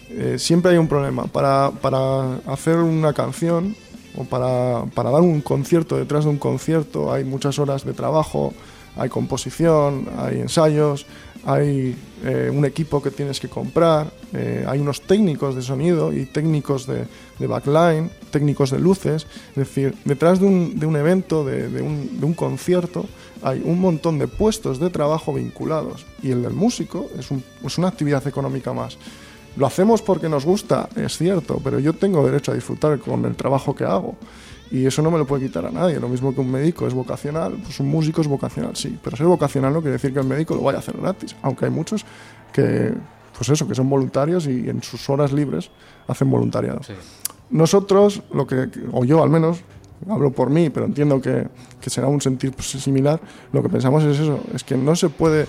eh, 0.10 0.36
siempre 0.38 0.72
hay 0.72 0.78
un 0.78 0.88
problema. 0.88 1.26
Para, 1.26 1.72
para 1.82 2.36
hacer 2.48 2.78
una 2.78 3.14
canción 3.14 3.76
o 4.16 4.24
para, 4.24 4.86
para 4.94 5.12
dar 5.12 5.22
un 5.22 5.42
concierto 5.42 5.98
detrás 5.98 6.24
de 6.24 6.32
un 6.32 6.38
concierto 6.38 7.12
hay 7.14 7.24
muchas 7.24 7.60
horas 7.60 7.86
de 7.86 7.94
trabajo, 7.94 8.54
hay 8.96 9.10
composición, 9.10 10.08
hay 10.18 10.40
ensayos, 10.40 11.06
hay 11.46 11.96
eh, 12.26 12.52
un 12.54 12.66
equipo 12.66 13.02
que 13.02 13.12
tienes 13.12 13.40
que 13.40 13.48
comprar, 13.48 14.12
eh, 14.34 14.66
hay 14.68 14.80
unos 14.80 15.02
técnicos 15.02 15.56
de 15.56 15.62
sonido 15.62 16.12
y 16.12 16.26
técnicos 16.26 16.88
de, 16.88 17.06
de 17.38 17.48
backline, 17.48 18.10
técnicos 18.32 18.72
de 18.72 18.80
luces. 18.80 19.28
Es 19.52 19.56
decir, 19.56 19.94
detrás 20.04 20.40
de 20.40 20.48
un, 20.48 20.80
de 20.80 20.88
un 20.88 20.96
evento, 20.96 21.46
de 21.46 21.82
un, 21.82 22.20
de 22.20 22.26
un 22.26 22.34
concierto, 22.34 23.06
hay 23.44 23.62
un 23.64 23.80
montón 23.80 24.18
de 24.18 24.28
puestos 24.28 24.80
de 24.80 24.90
trabajo 24.90 25.32
vinculados. 25.34 26.06
Y 26.24 26.32
el 26.32 26.42
del 26.42 26.54
músico 26.54 27.08
es, 27.20 27.30
un- 27.30 27.44
es 27.64 27.78
una 27.78 27.88
actividad 27.90 28.26
económica 28.28 28.74
más. 28.74 28.98
Lo 29.58 29.66
hacemos 29.66 30.04
porque 30.04 30.30
nos 30.30 30.46
gusta, 30.46 30.88
es 30.96 31.18
cierto, 31.18 31.60
pero 31.64 31.80
yo 31.80 31.94
tengo 31.94 32.24
derecho 32.24 32.52
a 32.52 32.56
disfrutar 32.56 33.00
con 33.00 33.26
el 33.26 33.36
trabajo 33.36 33.76
que 33.76 33.84
hago. 33.84 34.16
Y 34.70 34.86
eso 34.86 35.02
no 35.02 35.10
me 35.10 35.18
lo 35.18 35.26
puede 35.26 35.48
quitar 35.48 35.66
a 35.66 35.72
nadie. 35.72 36.00
Lo 36.00 36.10
mismo 36.10 36.34
que 36.36 36.42
un 36.42 36.52
médico 36.52 36.86
es 36.86 36.94
vocacional, 36.94 37.58
pues 37.64 37.80
un 37.80 37.88
músico 37.88 38.22
es 38.22 38.28
vocacional, 38.28 38.76
sí. 38.76 39.00
Pero 39.02 39.18
ser 39.18 39.26
vocacional 39.26 39.74
no 39.74 39.82
quiere 39.82 39.94
decir 39.94 40.14
que 40.14 40.20
el 40.20 40.26
médico 40.26 40.54
lo 40.56 40.62
vaya 40.62 40.78
a 40.78 40.82
hacer 40.82 40.98
gratis. 40.98 41.36
Aunque 41.42 41.66
hay 41.66 41.72
muchos 41.72 42.06
que, 42.54 42.94
pues 43.36 43.50
eso, 43.50 43.68
que 43.68 43.74
son 43.74 43.90
voluntarios 43.90 44.46
y 44.46 44.70
en 44.70 44.84
sus 44.84 45.10
horas 45.10 45.32
libres 45.32 45.72
hacen 46.08 46.30
voluntariado. 46.30 46.82
Nosotros, 47.50 48.22
lo 48.34 48.46
que, 48.46 48.70
o 48.92 49.06
yo 49.06 49.24
al 49.24 49.30
menos, 49.30 49.62
hablo 50.08 50.32
por 50.32 50.50
mí, 50.50 50.70
pero 50.70 50.86
entiendo 50.86 51.20
que, 51.22 51.48
que 51.82 51.90
será 51.90 52.08
un 52.08 52.22
sentir 52.22 52.52
pues, 52.52 52.68
similar, 52.68 53.20
lo 53.54 53.64
que 53.64 53.70
pensamos 53.70 54.04
es 54.04 54.20
eso, 54.20 54.40
es 54.54 54.64
que 54.64 54.76
no 54.76 54.96
se 54.96 55.10
puede 55.10 55.48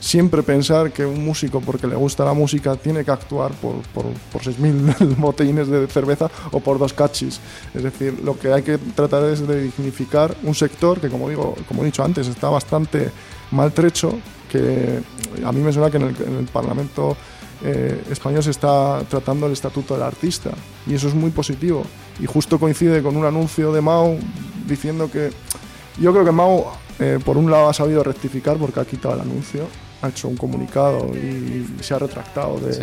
siempre 0.00 0.42
pensar 0.42 0.92
que 0.92 1.04
un 1.04 1.24
músico, 1.24 1.60
porque 1.60 1.86
le 1.86 1.96
gusta 1.96 2.24
la 2.24 2.32
música, 2.32 2.76
tiene 2.76 3.04
que 3.04 3.10
actuar 3.10 3.52
por, 3.52 3.76
por, 3.94 4.04
por 4.32 4.42
6.000 4.42 5.16
botellines 5.18 5.68
de 5.68 5.86
cerveza 5.86 6.30
o 6.52 6.60
por 6.60 6.78
dos 6.78 6.92
cachis. 6.92 7.40
Es 7.74 7.82
decir, 7.82 8.20
lo 8.22 8.38
que 8.38 8.52
hay 8.52 8.62
que 8.62 8.78
tratar 8.78 9.24
es 9.24 9.46
de 9.46 9.62
dignificar 9.62 10.34
un 10.42 10.54
sector 10.54 11.00
que, 11.00 11.08
como, 11.08 11.28
digo, 11.28 11.54
como 11.66 11.82
he 11.82 11.86
dicho 11.86 12.04
antes, 12.04 12.26
está 12.28 12.48
bastante 12.48 13.10
maltrecho, 13.50 14.18
que 14.50 15.00
a 15.44 15.52
mí 15.52 15.60
me 15.60 15.72
suena 15.72 15.90
que 15.90 15.96
en 15.98 16.04
el, 16.04 16.16
en 16.22 16.36
el 16.36 16.46
Parlamento 16.46 17.16
eh, 17.62 18.04
español 18.10 18.42
se 18.42 18.50
está 18.50 19.02
tratando 19.08 19.46
el 19.46 19.52
estatuto 19.52 19.94
del 19.94 20.04
artista 20.04 20.50
y 20.86 20.94
eso 20.94 21.08
es 21.08 21.14
muy 21.14 21.30
positivo 21.30 21.82
y 22.20 22.26
justo 22.26 22.56
coincide 22.60 23.02
con 23.02 23.16
un 23.16 23.24
anuncio 23.24 23.72
de 23.72 23.80
Mao 23.80 24.16
diciendo 24.68 25.10
que 25.10 25.32
yo 26.00 26.12
creo 26.12 26.24
que 26.24 26.30
Mao 26.30 26.72
eh, 27.00 27.18
por 27.24 27.36
un 27.36 27.50
lado 27.50 27.68
ha 27.68 27.74
sabido 27.74 28.04
rectificar 28.04 28.58
porque 28.58 28.78
ha 28.78 28.84
quitado 28.84 29.16
el 29.16 29.22
anuncio 29.22 29.66
ha 30.02 30.08
hecho 30.08 30.28
un 30.28 30.36
comunicado 30.36 31.06
y 31.14 31.66
se 31.82 31.94
ha 31.94 31.98
retractado 31.98 32.58
de 32.60 32.72
Sí. 32.72 32.82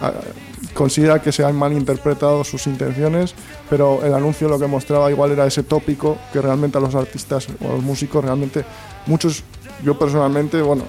a- 0.00 0.12
considera 0.74 1.20
que 1.22 1.32
se 1.32 1.44
han 1.44 1.56
malinterpretado 1.56 2.44
sus 2.44 2.66
intenciones 2.66 3.34
pero 3.70 4.04
el 4.04 4.12
anuncio 4.14 4.48
lo 4.48 4.58
que 4.58 4.66
mostraba 4.66 5.10
igual 5.10 5.32
era 5.32 5.46
ese 5.46 5.62
tópico 5.62 6.18
que 6.32 6.40
realmente 6.42 6.76
a 6.76 6.80
los 6.80 6.94
artistas 6.94 7.46
o 7.64 7.70
a 7.70 7.74
los 7.74 7.82
músicos 7.82 8.22
realmente 8.24 8.64
muchos 9.06 9.42
yo 9.82 9.98
personalmente 9.98 10.60
bueno 10.60 10.84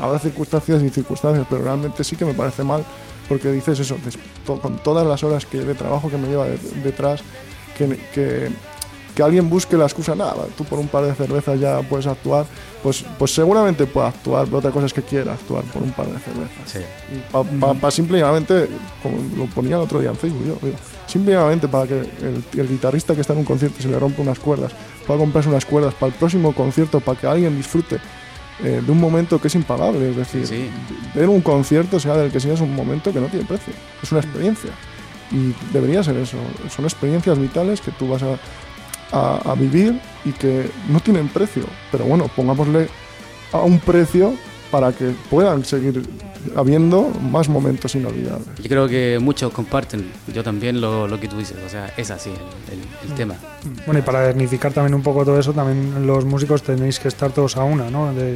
habrá 0.00 0.18
circunstancias 0.20 0.82
y 0.82 0.90
circunstancias 0.90 1.46
pero 1.50 1.62
realmente 1.64 2.04
sí 2.04 2.14
que 2.16 2.24
me 2.24 2.34
parece 2.34 2.62
mal 2.62 2.84
porque 3.28 3.50
dices 3.50 3.80
eso 3.80 3.96
con 4.60 4.78
todas 4.78 5.06
las 5.06 5.22
horas 5.24 5.46
que 5.46 5.58
de 5.58 5.74
trabajo 5.74 6.08
que 6.08 6.16
me 6.18 6.28
lleva 6.28 6.46
de- 6.46 6.58
detrás 6.84 7.20
que, 7.76 7.98
que, 8.14 8.48
que 9.14 9.22
alguien 9.22 9.48
busque 9.50 9.76
la 9.76 9.84
excusa 9.84 10.14
nada 10.14 10.44
tú 10.56 10.64
por 10.64 10.78
un 10.78 10.86
par 10.88 11.04
de 11.04 11.14
cervezas 11.14 11.58
ya 11.58 11.80
puedes 11.82 12.06
actuar 12.06 12.46
pues 12.82 13.04
pues 13.18 13.32
seguramente 13.34 13.86
pueda 13.86 14.08
actuar 14.08 14.44
pero 14.46 14.58
otra 14.58 14.70
cosa 14.70 14.86
es 14.86 14.92
que 14.92 15.02
quiera 15.02 15.34
actuar 15.34 15.62
por 15.64 15.82
un 15.82 15.92
par 15.92 16.06
de 16.06 16.18
cervezas 16.18 16.50
Sí. 16.66 16.78
para 17.78 17.90
simplemente, 17.90 18.68
como 19.02 19.18
lo 19.36 19.46
ponía 19.46 19.76
el 19.76 19.82
otro 19.82 20.00
día 20.00 20.10
en 20.10 20.16
Facebook, 20.16 20.44
yo, 20.46 20.58
digo, 20.62 20.76
simplemente 21.06 21.68
para 21.68 21.86
que 21.86 22.00
el, 22.00 22.42
el 22.58 22.68
guitarrista 22.68 23.14
que 23.14 23.20
está 23.20 23.32
en 23.34 23.40
un 23.40 23.44
concierto 23.44 23.76
y 23.78 23.82
se 23.82 23.88
le 23.88 23.98
rompe 23.98 24.20
unas 24.22 24.38
cuerdas, 24.38 24.72
pueda 25.06 25.18
comprarse 25.20 25.48
unas 25.48 25.64
cuerdas 25.64 25.94
para 25.94 26.12
el 26.12 26.18
próximo 26.18 26.52
concierto, 26.54 27.00
para 27.00 27.18
que 27.18 27.26
alguien 27.26 27.56
disfrute 27.56 27.98
eh, 28.64 28.80
de 28.84 28.92
un 28.92 29.00
momento 29.00 29.40
que 29.40 29.48
es 29.48 29.54
impagable. 29.54 30.10
Es 30.10 30.16
decir, 30.16 30.46
Sí. 30.46 30.70
ver 31.14 31.28
un 31.28 31.40
concierto, 31.40 31.98
sea 32.00 32.16
del 32.16 32.30
que 32.30 32.38
sea, 32.40 32.54
es 32.54 32.60
un 32.60 32.74
momento 32.74 33.12
que 33.12 33.20
no 33.20 33.26
tiene 33.26 33.44
precio, 33.46 33.72
es 34.02 34.12
una 34.12 34.20
experiencia. 34.20 34.70
Y 35.30 35.54
debería 35.72 36.02
ser 36.04 36.16
eso, 36.18 36.36
son 36.74 36.84
experiencias 36.84 37.38
vitales 37.38 37.80
que 37.80 37.90
tú 37.92 38.08
vas 38.08 38.22
a, 38.22 38.36
a- 39.12 39.40
a 39.44 39.54
vivir 39.54 40.00
y 40.24 40.32
que 40.32 40.70
no 40.88 41.00
tienen 41.00 41.28
precio. 41.28 41.64
Pero 41.90 42.04
bueno, 42.04 42.28
pongámosle 42.34 42.88
a 43.52 43.58
un 43.60 43.78
precio 43.80 44.34
para 44.70 44.92
que 44.92 45.12
puedan 45.30 45.64
seguir 45.64 46.02
habiendo 46.56 47.08
más 47.30 47.48
momentos 47.48 47.94
inolvidables. 47.94 48.48
Yo 48.60 48.68
creo 48.68 48.88
que 48.88 49.18
muchos 49.20 49.52
comparten, 49.52 50.10
yo 50.34 50.42
también, 50.42 50.80
lo, 50.80 51.06
lo 51.06 51.20
que 51.20 51.28
tú 51.28 51.36
dices. 51.38 51.56
O 51.64 51.68
sea, 51.68 51.92
es 51.96 52.10
así 52.10 52.30
el, 52.30 52.78
el- 52.78 53.10
el 53.10 53.14
tema. 53.16 53.34
Bueno, 53.86 54.00
y 54.00 54.02
para 54.02 54.28
dignificar 54.28 54.72
también 54.72 54.94
un 54.94 55.02
poco 55.02 55.24
todo 55.24 55.38
eso, 55.38 55.52
también 55.52 56.06
los 56.06 56.24
músicos 56.24 56.62
tenéis 56.62 56.98
que 56.98 57.08
estar 57.08 57.30
todos 57.32 57.56
a 57.56 57.64
una, 57.64 57.90
¿no? 57.90 58.12
De- 58.14 58.34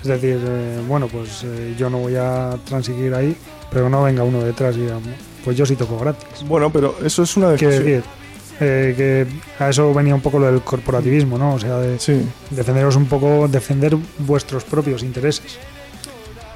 es 0.00 0.06
decir, 0.06 0.38
eh, 0.40 0.80
bueno, 0.86 1.08
pues 1.08 1.42
eh, 1.44 1.74
yo 1.76 1.90
no 1.90 1.98
voy 1.98 2.14
a 2.14 2.56
transigir 2.64 3.12
ahí, 3.14 3.36
pero 3.72 3.88
no 3.88 4.04
venga 4.04 4.22
uno 4.22 4.40
detrás 4.44 4.76
y 4.76 4.80
diga, 4.82 4.98
pues 5.44 5.56
yo 5.56 5.66
sí 5.66 5.74
toco 5.74 5.98
gratis. 5.98 6.44
Bueno, 6.46 6.70
pero 6.70 6.94
eso 7.04 7.24
es 7.24 7.36
una 7.36 7.54
Quiero 7.54 7.72
decisión. 7.74 8.04
Eh, 8.60 8.94
que 8.96 9.26
a 9.62 9.68
eso 9.70 9.92
venía 9.94 10.14
un 10.14 10.20
poco 10.20 10.38
lo 10.38 10.46
del 10.46 10.62
corporativismo, 10.62 11.38
¿no? 11.38 11.54
O 11.54 11.58
sea, 11.58 11.78
de 11.78 11.98
Sí, 11.98 12.20
defenderos 12.50 12.96
un 12.96 13.06
poco, 13.06 13.48
defender 13.48 13.96
vuestros 14.18 14.64
propios 14.64 15.02
intereses 15.02 15.58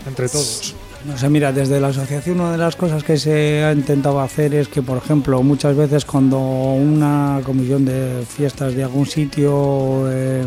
entre 0.06 0.28
todos. 0.28 0.74
No 1.04 1.18
sé, 1.18 1.28
mira, 1.28 1.52
desde 1.52 1.80
la 1.80 1.88
asociación 1.88 2.40
una 2.40 2.52
de 2.52 2.58
las 2.58 2.76
cosas 2.76 3.02
que 3.02 3.16
se 3.16 3.64
ha 3.64 3.72
intentado 3.72 4.20
hacer 4.20 4.54
es 4.54 4.68
que, 4.68 4.82
por 4.82 4.98
ejemplo, 4.98 5.42
muchas 5.42 5.76
veces 5.76 6.04
cuando 6.04 6.38
una 6.38 7.40
comisión 7.44 7.84
de 7.84 8.24
fiestas 8.28 8.74
de 8.74 8.84
algún 8.84 9.06
sitio 9.06 10.04
eh, 10.08 10.44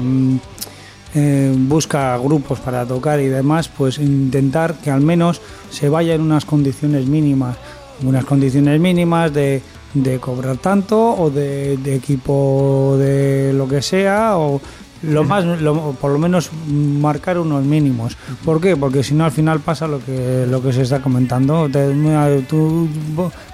eh, 1.13 1.53
busca 1.57 2.17
grupos 2.17 2.59
para 2.61 2.85
tocar 2.85 3.19
y 3.19 3.27
demás, 3.27 3.67
pues 3.67 3.97
intentar 3.97 4.75
que 4.75 4.91
al 4.91 5.01
menos 5.01 5.41
se 5.71 5.89
vaya 5.89 6.13
en 6.15 6.21
unas 6.21 6.45
condiciones 6.45 7.05
mínimas, 7.05 7.57
unas 8.03 8.23
condiciones 8.23 8.79
mínimas 8.79 9.33
de, 9.33 9.61
de 9.95 10.19
cobrar 10.19 10.57
tanto 10.57 10.99
o 11.15 11.29
de, 11.31 11.77
de 11.77 11.95
equipo 11.95 12.95
de 12.99 13.51
lo 13.53 13.67
que 13.67 13.81
sea 13.81 14.37
o 14.37 14.61
lo 15.03 15.23
más 15.23 15.43
lo- 15.45 15.91
por 15.93 16.11
lo 16.11 16.17
menos 16.19 16.49
marcar 16.67 17.37
unos 17.37 17.63
mínimos 17.63 18.17
¿por 18.43 18.59
qué? 18.61 18.75
porque 18.75 19.03
si 19.03 19.13
no 19.13 19.23
al 19.25 19.31
final 19.31 19.59
pasa 19.61 19.87
lo 19.87 20.03
que 20.03 20.45
lo 20.49 20.61
que 20.61 20.73
se 20.73 20.81
está 20.83 20.99
comentando 21.01 21.69
Te- 21.69 21.87
mira, 21.93 22.27
tú 22.47 22.87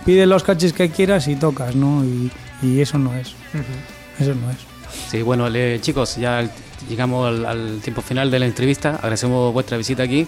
pide 0.05 0.25
los 0.25 0.43
cachis 0.43 0.73
que 0.73 0.89
quieras 0.89 1.27
y 1.27 1.35
tocas 1.35 1.75
¿no? 1.75 2.03
y, 2.03 2.31
y 2.61 2.79
eso 2.81 2.97
no 2.97 3.13
es 3.15 3.29
eso 4.19 4.33
no 4.35 4.49
es 4.51 4.57
Sí, 5.09 5.21
bueno, 5.21 5.47
le- 5.49 5.79
chicos, 5.79 6.17
ya 6.17 6.49
llegamos 6.89 7.25
al, 7.27 7.45
al 7.45 7.79
tiempo 7.81 8.01
final 8.01 8.29
de 8.29 8.39
la 8.39 8.45
entrevista. 8.45 8.95
Agradecemos 8.97 9.53
vuestra 9.53 9.77
visita 9.77 10.03
aquí. 10.03 10.27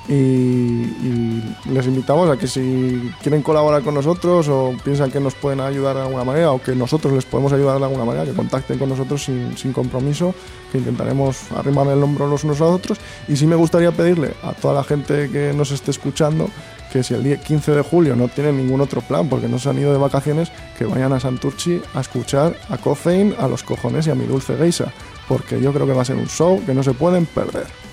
Y, 0.10 1.43
les 1.72 1.86
invitamos 1.86 2.30
a 2.30 2.38
que 2.38 2.47
si 2.47 3.12
quieren 3.22 3.43
colaborar 3.43 3.84
con 3.84 3.93
nosotros 3.93 4.47
o 4.47 4.76
piensan 4.84 5.12
que 5.12 5.20
nos 5.20 5.36
pueden 5.36 5.60
ayudar 5.60 5.95
de 5.95 6.01
alguna 6.01 6.24
manera 6.24 6.51
o 6.51 6.62
que 6.62 6.76
nosotros 6.76 7.14
les 7.14 7.26
podemos 7.26 7.53
ayudar 7.53 7.78
de 7.78 7.86
alguna 7.86 8.05
manera, 8.05 8.26
que 8.26 8.34
contacten 8.34 8.80
con 8.80 8.89
nosotros 8.89 9.24
sin, 9.24 9.55
sin 9.55 9.72
compromiso, 9.72 10.34
que 10.72 10.80
intentaremos 10.80 11.51
arrimar 11.51 11.88
el 11.88 12.01
hombro 12.01 12.28
los 12.28 12.43
unos 12.43 12.60
a 12.60 12.66
los 12.66 12.74
otros. 12.74 12.97
Y 13.28 13.36
sí 13.36 13.45
me 13.45 13.55
gustaría 13.55 13.91
pedirle 13.91 14.34
a 14.41 14.53
toda 14.53 14.74
la 14.74 14.84
gente 14.84 15.30
que 15.30 15.53
nos 15.53 15.70
esté 15.72 15.91
escuchando 15.91 16.49
que 16.91 17.03
si 17.03 17.14
el 17.14 17.24
día 17.24 17.38
15 17.39 17.72
de 17.72 17.82
julio 17.84 18.16
no 18.16 18.28
tienen 18.28 18.57
ningún 18.57 18.82
otro 18.82 19.01
plan 19.01 19.30
porque 19.30 19.47
no 19.47 19.60
se 19.60 19.70
han 19.70 19.78
ido 19.78 19.91
de 19.91 19.99
vacaciones, 19.99 20.51
que 20.78 20.86
vayan 20.86 21.14
a 21.14 21.20
Santurchi 21.20 21.82
a 21.93 22.01
escuchar 22.01 22.57
a 22.70 22.78
Coffein, 22.78 23.36
a 23.38 23.47
Los 23.47 23.64
Cojones 23.64 24.07
y 24.07 24.10
a 24.10 24.16
Mi 24.16 24.26
Dulce 24.26 24.57
Geisa, 24.57 24.91
porque 25.28 25.62
yo 25.62 25.72
creo 25.72 25.86
que 25.86 25.93
va 25.93 26.01
a 26.01 26.05
ser 26.05 26.16
un 26.16 26.28
show 26.28 26.60
que 26.66 26.74
no 26.74 26.82
se 26.82 26.93
pueden 26.93 27.26
perder. 27.28 27.89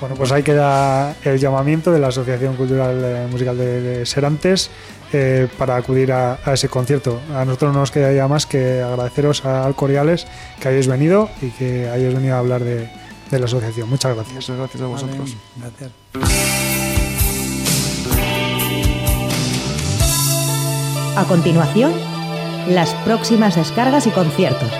Bueno, 0.00 0.14
pues 0.14 0.30
ahí 0.32 0.42
queda 0.42 1.14
el 1.24 1.38
llamamiento 1.38 1.90
de 1.90 1.98
la 1.98 2.08
Asociación 2.08 2.54
Cultural 2.56 3.02
eh, 3.02 3.26
Musical 3.30 3.56
de, 3.56 4.04
Serantes 4.04 4.70
eh, 5.12 5.48
para 5.56 5.76
acudir 5.76 6.12
a, 6.12 6.38
a 6.44 6.52
ese 6.52 6.68
concierto. 6.68 7.20
A 7.34 7.44
nosotros 7.44 7.72
no 7.72 7.80
nos 7.80 7.90
queda 7.90 8.12
ya 8.12 8.28
más 8.28 8.44
que 8.44 8.82
agradeceros 8.82 9.44
a 9.44 9.64
Alcoriales 9.64 10.26
que 10.60 10.68
hayáis 10.68 10.86
venido 10.86 11.30
y 11.40 11.48
que 11.50 11.88
hayáis 11.88 12.14
venido 12.14 12.36
a 12.36 12.40
hablar 12.40 12.62
de, 12.62 12.90
de 13.30 13.38
la 13.38 13.46
asociación. 13.46 13.88
Muchas 13.88 14.14
gracias. 14.14 14.34
Muchas 14.34 14.56
gracias 14.56 14.82
a 14.82 14.86
vosotros. 14.86 15.36
gracias 15.56 15.90
A 21.16 21.24
continuación, 21.24 21.92
las 22.68 22.92
próximas 23.06 23.56
descargas 23.56 24.06
y 24.06 24.10
conciertos, 24.10 24.70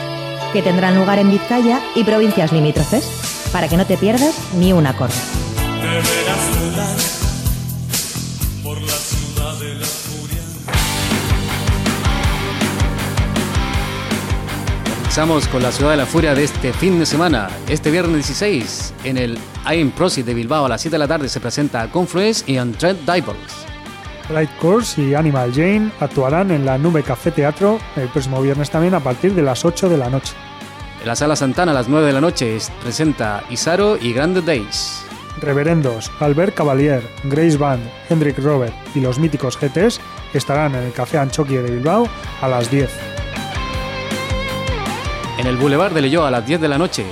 que 0.53 0.61
tendrán 0.61 0.95
lugar 0.95 1.19
en 1.19 1.31
Vizcaya 1.31 1.81
y 1.95 2.05
provincias 2.05 2.53
limítrofes, 2.53 3.46
para 3.57 3.69
que 3.69 3.79
no 3.79 3.87
te 3.87 3.97
pierdas 3.97 4.39
ni 4.53 4.75
un 4.75 4.87
acorde. 4.87 5.15
Comenzamos 14.99 15.49
con 15.49 15.63
la 15.63 15.73
Ciudad 15.73 15.93
de 15.93 15.97
la 15.97 16.05
Furia 16.05 16.35
de 16.35 16.45
este 16.45 16.75
fin 16.75 16.99
de 16.99 17.07
semana. 17.07 17.49
Este 17.67 17.91
viernes 17.91 18.27
16, 18.27 18.93
en 19.05 19.17
el 19.17 19.39
IM 19.73 19.91
Prosit 19.93 20.27
de 20.27 20.35
Bilbao 20.35 20.67
a 20.67 20.69
las 20.69 20.83
7 20.83 20.95
de 20.95 20.99
la 20.99 21.09
tarde 21.09 21.31
se 21.31 21.41
presenta 21.41 21.91
Confluence 21.91 22.45
y 22.47 22.59
Untrend 22.59 23.11
Divers. 23.11 23.65
Light 24.35 24.51
Course 24.61 25.01
y 25.01 25.15
Animal 25.15 25.51
Jane 25.55 25.91
actuarán 26.01 26.51
en 26.51 26.67
la 26.67 26.77
Nube 26.77 27.03
Café 27.03 27.31
Teatro 27.31 27.79
el 27.97 28.09
próximo 28.09 28.43
viernes 28.43 28.69
también 28.69 28.93
a 28.93 29.01
partir 29.01 29.33
de 29.33 29.41
las 29.41 29.65
8 29.65 29.89
de 29.89 29.97
la 29.97 30.11
noche. 30.11 30.35
En 31.07 31.11
la 31.11 31.15
Sala 31.15 31.37
Santana 31.37 31.71
a 31.71 31.75
las 31.77 31.89
9 31.89 32.05
de 32.09 32.13
la 32.13 32.21
noche 32.21 32.59
se 32.59 32.73
presenta 32.83 33.45
Isaro 33.49 33.97
y 33.97 34.13
Grande 34.13 34.43
Days. 34.43 35.05
Reverendos, 35.41 36.11
Albert 36.19 36.57
Cavalier, 36.57 37.01
Grace 37.23 37.57
Band, 37.57 37.89
Hendrik 38.11 38.41
Robert 38.41 38.75
y 38.93 38.99
los 38.99 39.21
míticos 39.21 39.57
GTs 39.57 40.01
estarán 40.35 40.75
en 40.75 40.83
el 40.83 40.93
Café 40.93 41.19
Anchoqui 41.19 41.55
de 41.55 41.71
Bilbao 41.71 42.09
a 42.41 42.49
las 42.49 42.69
10. 42.73 42.91
En 45.39 45.47
el 45.47 45.57
Boulevard 45.57 45.93
de 45.93 46.01
Leyoa 46.01 46.27
a 46.27 46.33
las 46.33 46.45
10 46.45 46.61
de 46.61 46.69
la 46.69 46.77
noche 46.77 47.07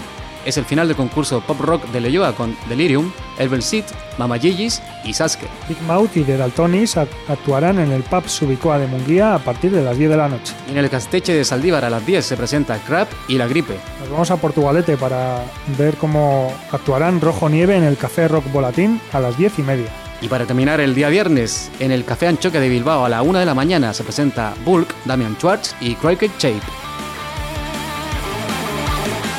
es 0.44 0.56
el 0.56 0.64
final 0.64 0.88
del 0.88 0.96
concurso 0.96 1.40
Pop 1.40 1.60
Rock 1.60 1.84
de 1.88 2.00
Leyoa 2.00 2.34
con 2.34 2.56
Delirium, 2.68 3.10
Elvel 3.38 3.62
Seed, 3.62 3.84
Mama 4.18 4.38
Gigis 4.38 4.80
y 5.04 5.12
Sasuke. 5.12 5.46
Big 5.68 5.80
Mouth 5.82 6.16
y 6.16 6.22
The 6.22 6.36
Daltonis 6.36 6.96
act- 6.96 7.08
actuarán 7.28 7.78
en 7.78 7.92
el 7.92 8.02
pub 8.02 8.28
Subicoa 8.28 8.78
de 8.78 8.86
Munguía 8.86 9.34
a 9.34 9.38
partir 9.38 9.70
de 9.72 9.82
las 9.82 9.96
10 9.98 10.10
de 10.10 10.16
la 10.16 10.28
noche. 10.28 10.54
Y 10.68 10.72
en 10.72 10.78
el 10.78 10.90
Casteche 10.90 11.32
de 11.34 11.44
Saldívar 11.44 11.84
a 11.84 11.90
las 11.90 12.04
10 12.06 12.24
se 12.24 12.36
presenta 12.36 12.78
Crap 12.78 13.08
y 13.28 13.38
La 13.38 13.46
Gripe. 13.48 13.76
Nos 14.00 14.10
vamos 14.10 14.30
a 14.30 14.36
Portugalete 14.36 14.96
para 14.96 15.42
ver 15.78 15.94
cómo 15.96 16.52
actuarán 16.72 17.20
Rojo 17.20 17.48
Nieve 17.48 17.76
en 17.76 17.84
el 17.84 17.96
Café 17.96 18.28
Rock 18.28 18.44
Volatín 18.52 19.00
a 19.12 19.20
las 19.20 19.36
10 19.36 19.58
y 19.58 19.62
media. 19.62 19.86
Y 20.20 20.28
para 20.28 20.46
terminar 20.46 20.80
el 20.80 20.94
día 20.94 21.08
viernes, 21.08 21.70
en 21.80 21.90
el 21.90 22.04
Café 22.04 22.28
Anchoque 22.28 22.58
de 22.60 22.68
Bilbao 22.68 23.04
a 23.04 23.08
la 23.08 23.20
1 23.20 23.38
de 23.40 23.44
la 23.46 23.52
mañana 23.54 23.92
se 23.92 24.04
presenta 24.04 24.54
Bulk, 24.64 24.88
Damian 25.04 25.34
Schwartz 25.34 25.74
y 25.80 25.96
Cricket 25.96 26.30
Shape. 26.38 26.62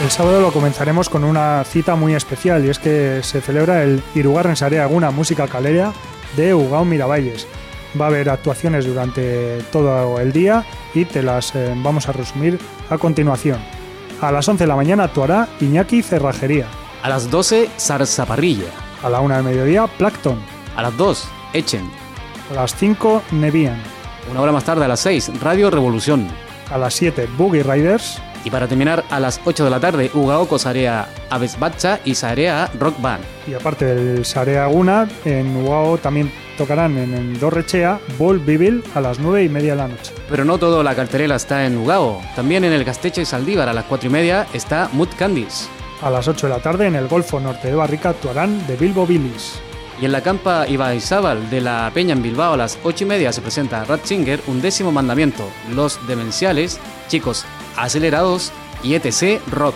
El 0.02 0.12
sábado 0.12 0.42
lo 0.42 0.52
comenzaremos 0.52 1.08
con 1.08 1.24
una 1.24 1.64
cita 1.64 1.96
muy 1.96 2.16
especial 2.16 2.66
y 2.66 2.70
es 2.70 2.80
que 2.80 3.22
se 3.24 3.40
celebra 3.40 3.82
el 3.82 4.04
Irugarren 4.14 4.58
Sarea 4.58 4.86
Guna 4.88 5.10
Música 5.10 5.48
Calera 5.48 5.94
de 6.36 6.54
Ugao 6.54 6.84
Miravalles. 6.84 7.48
Va 8.00 8.06
a 8.06 8.08
haber 8.10 8.30
actuaciones 8.30 8.86
durante 8.86 9.60
todo 9.72 10.20
el 10.20 10.34
día 10.34 10.66
y 10.94 11.06
te 11.06 11.24
las 11.24 11.56
eh, 11.56 11.74
vamos 11.78 12.10
a 12.10 12.12
resumir 12.12 12.60
a 12.90 12.98
continuación. 12.98 13.58
A 14.20 14.34
las 14.34 14.48
11 14.50 14.66
de 14.66 14.68
la 14.68 14.76
mañana 14.76 15.06
actuará 15.06 15.48
Iñaki 15.62 16.04
Cerrajería. 16.04 16.68
A 17.02 17.08
las 17.08 17.32
12, 17.32 17.70
Zarzaparrilla. 17.80 18.68
A 19.02 19.10
la 19.10 19.22
1 19.22 19.36
del 19.36 19.44
mediodía, 19.46 19.88
Plankton. 19.88 20.40
A 20.76 20.82
las 20.82 20.98
2, 20.98 21.28
Echen. 21.54 21.90
A 22.52 22.56
las 22.56 22.76
5, 22.76 23.24
Nevian. 23.32 23.82
Una 24.30 24.42
hora 24.42 24.52
más 24.52 24.66
tarde, 24.66 24.84
a 24.84 24.90
las 24.90 25.00
6, 25.00 25.40
Radio 25.42 25.72
Revolución. 25.72 26.28
A 26.70 26.78
las 26.78 26.94
7, 26.96 27.30
Boogie 27.38 27.64
Riders. 27.64 28.22
Y 28.46 28.52
para 28.52 28.68
terminar, 28.68 29.04
a 29.10 29.20
las 29.20 29.42
8 29.44 29.64
de 29.64 29.70
la 29.72 29.80
tarde, 29.80 30.12
Ugaoko 30.14 30.60
Sarea 30.60 31.10
Avesbacha 31.32 32.00
y 32.06 32.14
Sarea 32.14 32.70
Rock 32.80 33.02
Band. 33.02 33.24
Y 33.48 33.56
aparte 33.56 33.86
del 33.86 34.24
Sarea 34.24 34.68
Guna, 34.68 35.10
en 35.26 35.58
Ugao 35.58 35.98
también 35.98 36.32
tocarán 36.56 36.96
en 36.98 37.16
el 37.16 37.40
Dorrechea, 37.40 38.00
Bol 38.20 38.40
Bibil 38.40 38.84
a 38.94 39.02
las 39.02 39.18
9 39.18 39.44
y 39.44 39.50
media 39.50 39.72
de 39.72 39.78
la 39.78 39.88
noche. 39.88 40.14
Pero 40.30 40.46
no 40.46 40.60
todo 40.60 40.84
la 40.84 40.94
cartelera 40.96 41.36
está 41.36 41.66
en 41.66 41.76
Ugao. 41.76 42.22
También 42.36 42.64
en 42.64 42.72
el 42.72 42.86
Casteche 42.86 43.24
y 43.24 43.26
Saldívar 43.26 43.68
a 43.68 43.74
las 43.74 43.86
4 43.86 44.10
y 44.10 44.12
media 44.12 44.46
está 44.54 44.90
Mood 44.94 45.10
Candies. 45.18 45.68
A 46.04 46.12
las 46.12 46.28
8 46.28 46.46
de 46.46 46.54
la 46.54 46.60
tarde 46.60 46.86
en 46.86 46.96
el 46.96 47.08
Golfo 47.08 47.40
Norte 47.40 47.70
de 47.70 47.76
Barrica 47.76 48.10
actuarán 48.10 48.62
The 48.68 48.76
Bilbo 48.76 49.08
Billies. 49.08 49.60
Y 50.00 50.06
en 50.06 50.12
la 50.12 50.22
campa 50.22 50.68
Ibaizábal 50.68 51.50
de 51.50 51.62
la 51.62 51.90
Peña 51.94 52.14
en 52.14 52.22
Bilbao 52.22 52.54
a 52.54 52.58
las 52.58 52.78
8 52.84 53.06
y 53.06 53.08
media 53.08 53.32
se 53.32 53.42
presenta 53.42 53.86
Ratzinger, 53.86 54.42
un 54.48 54.62
décimo 54.62 54.92
mandamiento, 54.92 55.50
Los 55.74 56.06
Demenciales, 56.06 56.80
Chicos 57.08 57.46
Acelerados 57.78 58.52
y 58.84 58.96
ETC 58.96 59.42
Rock. 59.52 59.76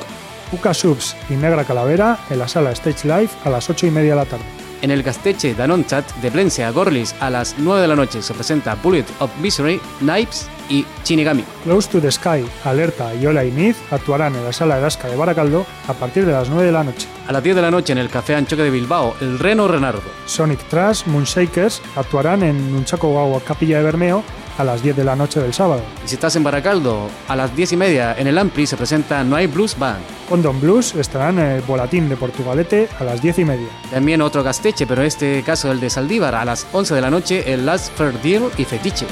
Uca 0.52 0.74
Subs 0.74 1.16
y 1.30 1.34
Negra 1.34 1.64
Calavera 1.64 2.20
en 2.30 2.40
la 2.40 2.48
sala 2.48 2.72
Stage 2.72 3.08
Live 3.08 3.30
a 3.44 3.50
las 3.50 3.70
8 3.70 3.88
y 3.88 3.92
media 3.92 4.12
de 4.12 4.16
la 4.16 4.26
tarde. 4.26 4.46
En 4.82 4.92
el 4.92 5.04
Casteche 5.04 5.54
Danonchat 5.54 6.10
de 6.16 6.32
Plencia 6.32 6.72
Gorlis 6.72 7.14
a 7.20 7.30
las 7.30 7.56
9 7.58 7.82
de 7.82 7.88
la 7.88 7.98
noche 7.98 8.22
se 8.22 8.34
presenta 8.34 8.76
Bullet 8.76 9.06
of 9.20 9.30
Misery, 9.42 9.82
Knives 10.00 10.48
y 10.70 10.86
Shinigami. 11.04 11.44
Close 11.64 11.90
to 11.90 12.00
the 12.00 12.10
Sky, 12.10 12.46
Alerta 12.64 13.14
y 13.14 13.26
Ola 13.26 13.44
y 13.44 13.52
Niz 13.52 13.76
actuarán 13.92 14.36
en 14.36 14.46
la 14.46 14.54
sala 14.54 14.78
Erasca 14.78 15.10
de 15.10 15.18
Baracaldo 15.18 15.66
a 15.88 15.94
partir 15.94 16.26
de 16.26 16.32
las 16.32 16.50
9 16.50 16.66
de 16.66 16.72
la 16.72 16.86
noche. 16.86 17.08
A 17.28 17.34
las 17.34 17.44
10 17.44 17.58
de 17.58 17.62
la 17.62 17.72
noche 17.72 17.92
en 17.92 18.00
el 18.00 18.10
Café 18.10 18.36
Anchoque 18.36 18.64
de 18.64 18.70
Bilbao, 18.70 19.16
el 19.20 19.38
Reno 19.38 19.68
Renardo. 19.68 20.02
Sonic 20.26 20.64
Trash, 20.70 21.06
Moonshakers 21.08 21.82
actuarán 21.98 22.44
en 22.44 22.72
Nunchaco 22.72 23.14
Gawa 23.14 23.42
Capilla 23.42 23.80
de 23.80 23.84
Bermeo 23.84 24.24
a 24.60 24.64
las 24.66 24.84
10 24.84 24.98
de 24.98 25.04
la 25.06 25.16
noche 25.16 25.40
del 25.40 25.54
sábado. 25.54 25.82
Y 26.06 26.08
si 26.10 26.16
estás 26.16 26.36
en 26.36 26.44
Baracaldo, 26.44 27.10
a 27.30 27.36
las 27.36 27.56
10 27.56 27.72
y 27.72 27.78
media 27.78 28.16
en 28.18 28.28
el 28.28 28.38
Ampli 28.38 28.68
se 28.68 28.76
presenta 28.76 29.24
No 29.24 29.38
hay 29.38 29.48
Blues 29.48 29.80
Band. 29.80 30.04
Condom 30.28 30.60
Blues 30.60 30.94
estarán 30.96 31.40
en 31.40 31.46
el 31.46 31.62
Volatín 31.62 32.10
de 32.10 32.18
Portugalete 32.18 32.90
a 33.00 33.06
las 33.06 33.22
10 33.22 33.40
y 33.40 33.46
media. 33.46 33.68
También 33.90 34.22
otro 34.22 34.44
Casteche, 34.44 34.86
pero 34.86 35.02
en 35.02 35.08
este 35.08 35.42
caso 35.44 35.72
el 35.72 35.80
de 35.80 35.90
Saldívar, 35.90 36.36
a 36.36 36.44
las 36.44 36.68
11 36.74 36.94
de 36.94 37.02
la 37.02 37.10
noche 37.10 37.54
el 37.54 37.66
Last 37.66 37.94
Fair 37.96 38.22
Deal 38.22 38.52
y 38.58 38.66
Fetiche. 38.66 39.08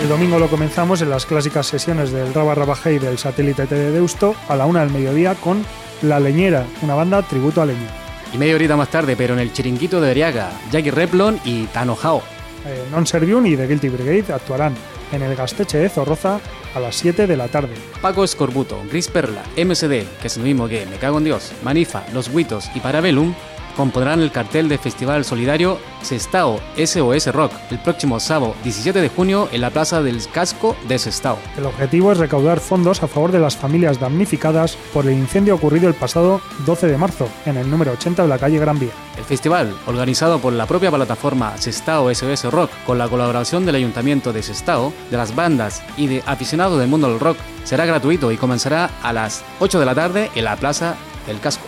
El 0.00 0.08
domingo 0.08 0.38
lo 0.38 0.48
comenzamos 0.48 1.02
en 1.02 1.10
las 1.10 1.26
clásicas 1.26 1.66
sesiones 1.66 2.10
del 2.10 2.32
Raba 2.32 2.54
Rabaje 2.54 2.94
y 2.94 2.98
del 2.98 3.18
satélite 3.18 3.66
de 3.66 3.90
Deusto 3.90 4.34
a 4.48 4.56
la 4.56 4.64
1 4.64 4.80
del 4.80 4.90
mediodía 4.90 5.34
con 5.34 5.62
La 6.00 6.20
Leñera, 6.20 6.66
una 6.80 6.94
banda 6.94 7.22
tributo 7.22 7.60
a 7.60 7.66
Leña. 7.66 8.05
Y 8.36 8.38
media 8.38 8.54
horita 8.54 8.76
más 8.76 8.90
tarde, 8.90 9.16
pero 9.16 9.32
en 9.32 9.40
el 9.40 9.50
chiringuito 9.50 9.98
de 9.98 10.10
Oriaga, 10.10 10.50
Jackie 10.70 10.90
Replon 10.90 11.40
y 11.46 11.64
Tano 11.68 11.96
Hao. 11.96 12.20
Eh, 12.66 12.84
non 12.92 13.08
Servium 13.08 13.48
y 13.48 13.56
The 13.56 13.64
Guilty 13.64 13.88
Brigade 13.88 14.28
actuarán 14.28 14.76
en 15.08 15.22
el 15.24 15.32
Gasteche 15.32 15.78
de 15.78 15.88
Zorroza 15.88 16.38
a 16.74 16.78
las 16.78 16.96
7 16.96 17.26
de 17.26 17.34
la 17.34 17.48
tarde. 17.48 17.72
Paco 18.02 18.28
Escorbuto, 18.28 18.84
Gris 18.92 19.08
Perla, 19.08 19.40
MSD, 19.56 20.04
que 20.20 20.28
es 20.28 20.36
lo 20.36 20.44
mismo 20.44 20.68
que 20.68 20.84
Me 20.84 21.00
Cago 21.00 21.16
en 21.16 21.24
Dios, 21.24 21.52
Manifa, 21.64 22.04
Los 22.12 22.28
Huitos 22.28 22.68
y 22.74 22.80
Parabellum, 22.80 23.32
compondrán 23.76 24.20
el 24.20 24.32
cartel 24.32 24.68
del 24.68 24.78
Festival 24.78 25.24
Solidario 25.24 25.78
Sestao 26.02 26.60
SOS 26.76 27.32
Rock 27.32 27.52
el 27.70 27.78
próximo 27.78 28.18
sábado 28.20 28.54
17 28.64 29.00
de 29.00 29.08
junio 29.08 29.48
en 29.52 29.60
la 29.60 29.70
Plaza 29.70 30.02
del 30.02 30.26
Casco 30.28 30.76
de 30.88 30.98
Sestao. 30.98 31.38
El 31.56 31.66
objetivo 31.66 32.12
es 32.12 32.18
recaudar 32.18 32.60
fondos 32.60 33.02
a 33.02 33.08
favor 33.08 33.32
de 33.32 33.40
las 33.40 33.56
familias 33.56 34.00
damnificadas 34.00 34.76
por 34.92 35.06
el 35.06 35.12
incendio 35.12 35.54
ocurrido 35.54 35.88
el 35.88 35.94
pasado 35.94 36.40
12 36.64 36.86
de 36.86 36.98
marzo 36.98 37.28
en 37.44 37.56
el 37.56 37.70
número 37.70 37.92
80 37.92 38.22
de 38.22 38.28
la 38.28 38.38
calle 38.38 38.58
Gran 38.58 38.78
Vía. 38.78 38.92
El 39.16 39.24
festival, 39.24 39.74
organizado 39.86 40.38
por 40.38 40.52
la 40.52 40.66
propia 40.66 40.90
plataforma 40.90 41.56
Sestao 41.56 42.12
SOS 42.14 42.44
Rock 42.44 42.70
con 42.84 42.98
la 42.98 43.08
colaboración 43.08 43.66
del 43.66 43.76
Ayuntamiento 43.76 44.32
de 44.32 44.42
Sestao, 44.42 44.92
de 45.10 45.16
las 45.16 45.34
bandas 45.34 45.82
y 45.96 46.06
de 46.06 46.22
aficionados 46.26 46.78
del 46.78 46.88
mundo 46.88 47.08
del 47.08 47.20
rock, 47.20 47.38
será 47.64 47.86
gratuito 47.86 48.30
y 48.32 48.36
comenzará 48.36 48.90
a 49.02 49.12
las 49.12 49.44
8 49.60 49.80
de 49.80 49.86
la 49.86 49.94
tarde 49.94 50.30
en 50.34 50.44
la 50.44 50.56
Plaza 50.56 50.96
del 51.26 51.40
Casco. 51.40 51.66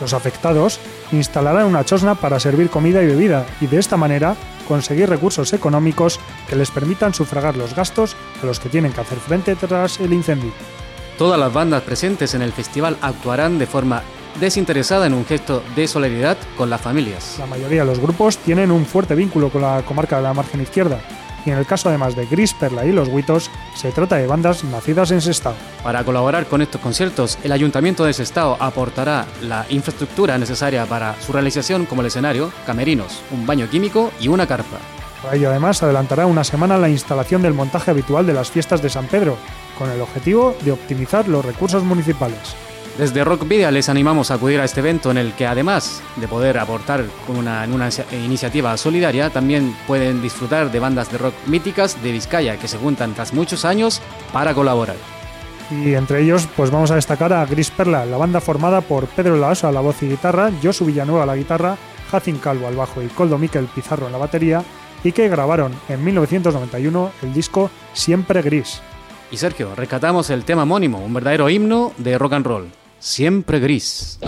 Los 0.00 0.14
afectados 0.14 0.80
instalarán 1.12 1.66
una 1.66 1.84
chosna 1.84 2.14
para 2.14 2.40
servir 2.40 2.70
comida 2.70 3.02
y 3.02 3.06
bebida 3.06 3.46
y 3.60 3.66
de 3.66 3.78
esta 3.78 3.96
manera 3.96 4.36
conseguir 4.68 5.08
recursos 5.08 5.52
económicos 5.52 6.20
que 6.48 6.56
les 6.56 6.70
permitan 6.70 7.14
sufragar 7.14 7.56
los 7.56 7.74
gastos 7.74 8.16
a 8.42 8.46
los 8.46 8.60
que 8.60 8.68
tienen 8.68 8.92
que 8.92 9.00
hacer 9.00 9.18
frente 9.18 9.56
tras 9.56 10.00
el 10.00 10.12
incendio. 10.12 10.52
Todas 11.18 11.38
las 11.38 11.52
bandas 11.52 11.82
presentes 11.82 12.34
en 12.34 12.42
el 12.42 12.52
festival 12.52 12.96
actuarán 13.02 13.58
de 13.58 13.66
forma 13.66 14.02
desinteresada 14.38 15.06
en 15.06 15.14
un 15.14 15.26
gesto 15.26 15.62
de 15.74 15.86
solidaridad 15.86 16.38
con 16.56 16.70
las 16.70 16.80
familias. 16.80 17.36
La 17.38 17.46
mayoría 17.46 17.80
de 17.80 17.86
los 17.86 17.98
grupos 17.98 18.38
tienen 18.38 18.70
un 18.70 18.86
fuerte 18.86 19.14
vínculo 19.14 19.50
con 19.50 19.62
la 19.62 19.82
comarca 19.82 20.16
de 20.16 20.22
la 20.22 20.34
margen 20.34 20.60
izquierda 20.60 21.00
y 21.44 21.50
en 21.50 21.58
el 21.58 21.66
caso 21.66 21.88
además 21.88 22.16
de 22.16 22.26
Gris, 22.26 22.54
Perla 22.54 22.84
y 22.84 22.92
Los 22.92 23.08
Huitos, 23.08 23.50
se 23.74 23.92
trata 23.92 24.16
de 24.16 24.26
bandas 24.26 24.64
nacidas 24.64 25.10
en 25.10 25.20
Sestao. 25.20 25.54
Para 25.82 26.04
colaborar 26.04 26.46
con 26.46 26.62
estos 26.62 26.80
conciertos, 26.80 27.38
el 27.42 27.52
Ayuntamiento 27.52 28.04
de 28.04 28.12
Sestao 28.12 28.56
aportará 28.60 29.26
la 29.42 29.66
infraestructura 29.70 30.38
necesaria 30.38 30.86
para 30.86 31.20
su 31.20 31.32
realización 31.32 31.86
como 31.86 32.02
el 32.02 32.08
escenario, 32.08 32.52
camerinos, 32.66 33.22
un 33.30 33.46
baño 33.46 33.68
químico 33.68 34.12
y 34.20 34.28
una 34.28 34.46
carpa. 34.46 34.78
Para 35.22 35.36
ello 35.36 35.50
además 35.50 35.82
adelantará 35.82 36.26
una 36.26 36.44
semana 36.44 36.78
la 36.78 36.88
instalación 36.88 37.42
del 37.42 37.54
montaje 37.54 37.90
habitual 37.90 38.26
de 38.26 38.32
las 38.32 38.50
fiestas 38.50 38.80
de 38.80 38.88
San 38.88 39.06
Pedro, 39.06 39.36
con 39.78 39.90
el 39.90 40.00
objetivo 40.00 40.56
de 40.62 40.72
optimizar 40.72 41.28
los 41.28 41.44
recursos 41.44 41.82
municipales. 41.82 42.56
Desde 42.98 43.24
Rock 43.24 43.48
Video 43.48 43.70
les 43.70 43.88
animamos 43.88 44.30
a 44.30 44.34
acudir 44.34 44.60
a 44.60 44.64
este 44.64 44.80
evento 44.80 45.10
en 45.10 45.16
el 45.16 45.32
que 45.32 45.46
además 45.46 46.02
de 46.16 46.28
poder 46.28 46.58
aportar 46.58 47.04
con 47.26 47.36
una, 47.36 47.64
en 47.64 47.72
una 47.72 47.88
iniciativa 48.12 48.76
solidaria, 48.76 49.30
también 49.30 49.74
pueden 49.86 50.20
disfrutar 50.20 50.70
de 50.70 50.80
bandas 50.80 51.10
de 51.10 51.18
rock 51.18 51.34
míticas 51.46 52.02
de 52.02 52.12
Vizcaya 52.12 52.58
que 52.58 52.68
se 52.68 52.76
juntan 52.76 53.14
tras 53.14 53.32
muchos 53.32 53.64
años 53.64 54.02
para 54.32 54.52
colaborar. 54.54 54.96
Y 55.70 55.94
entre 55.94 56.22
ellos, 56.22 56.48
pues 56.56 56.70
vamos 56.70 56.90
a 56.90 56.96
destacar 56.96 57.32
a 57.32 57.46
Gris 57.46 57.70
Perla, 57.70 58.04
la 58.04 58.16
banda 58.16 58.40
formada 58.40 58.80
por 58.80 59.06
Pedro 59.06 59.36
Laoso 59.36 59.68
a 59.68 59.72
la 59.72 59.80
voz 59.80 60.02
y 60.02 60.08
guitarra, 60.08 60.50
Josu 60.62 60.84
Villanueva 60.84 61.22
a 61.22 61.26
la 61.26 61.36
guitarra, 61.36 61.76
Jacin 62.10 62.38
Calvo 62.38 62.66
al 62.66 62.74
bajo 62.74 63.00
y 63.02 63.06
Coldo 63.06 63.38
Miquel 63.38 63.66
Pizarro 63.66 64.06
en 64.06 64.12
la 64.12 64.18
batería, 64.18 64.64
y 65.04 65.12
que 65.12 65.28
grabaron 65.28 65.72
en 65.88 66.04
1991 66.04 67.12
el 67.22 67.32
disco 67.32 67.70
Siempre 67.92 68.42
Gris. 68.42 68.82
Y 69.30 69.36
Sergio, 69.36 69.74
rescatamos 69.76 70.28
el 70.30 70.44
tema 70.44 70.64
homónimo, 70.64 70.98
un 70.98 71.14
verdadero 71.14 71.48
himno 71.48 71.92
de 71.98 72.18
rock 72.18 72.32
and 72.32 72.46
roll. 72.46 72.79
Siempre 73.00 73.58
gris. 73.60 74.18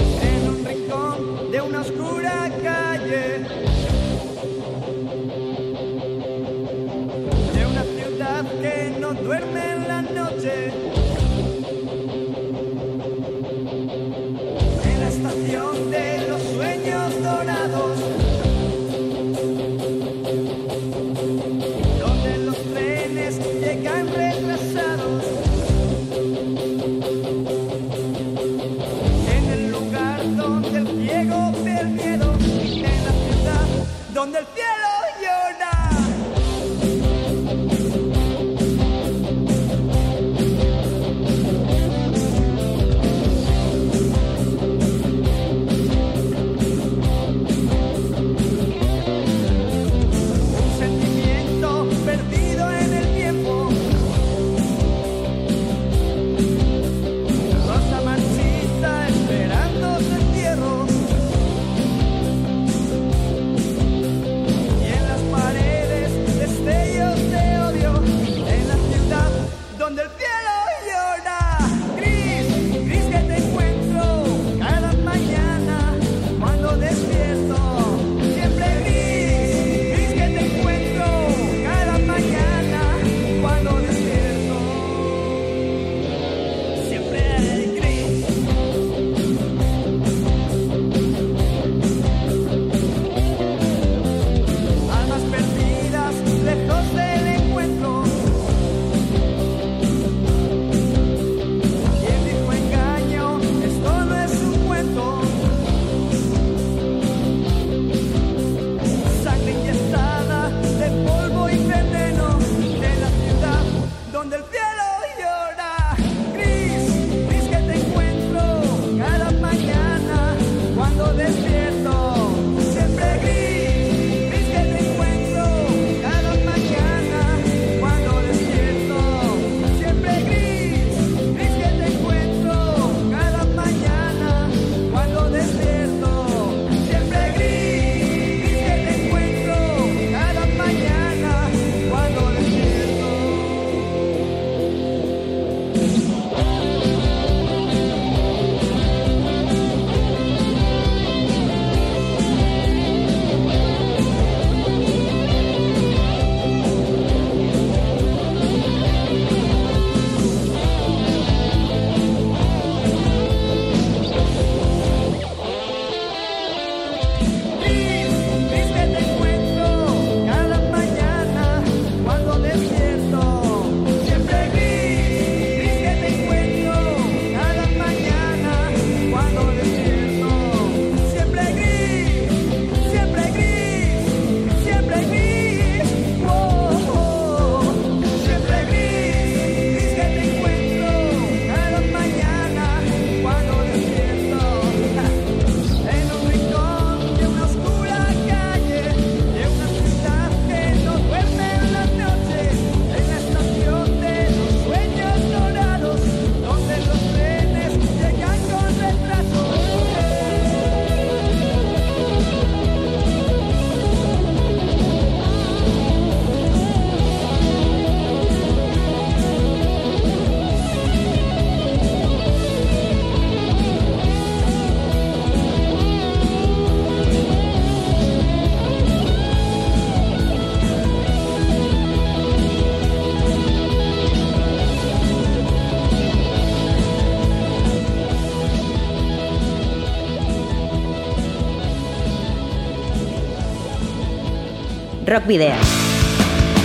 Rock 245.12 245.26
Video. 245.26 245.54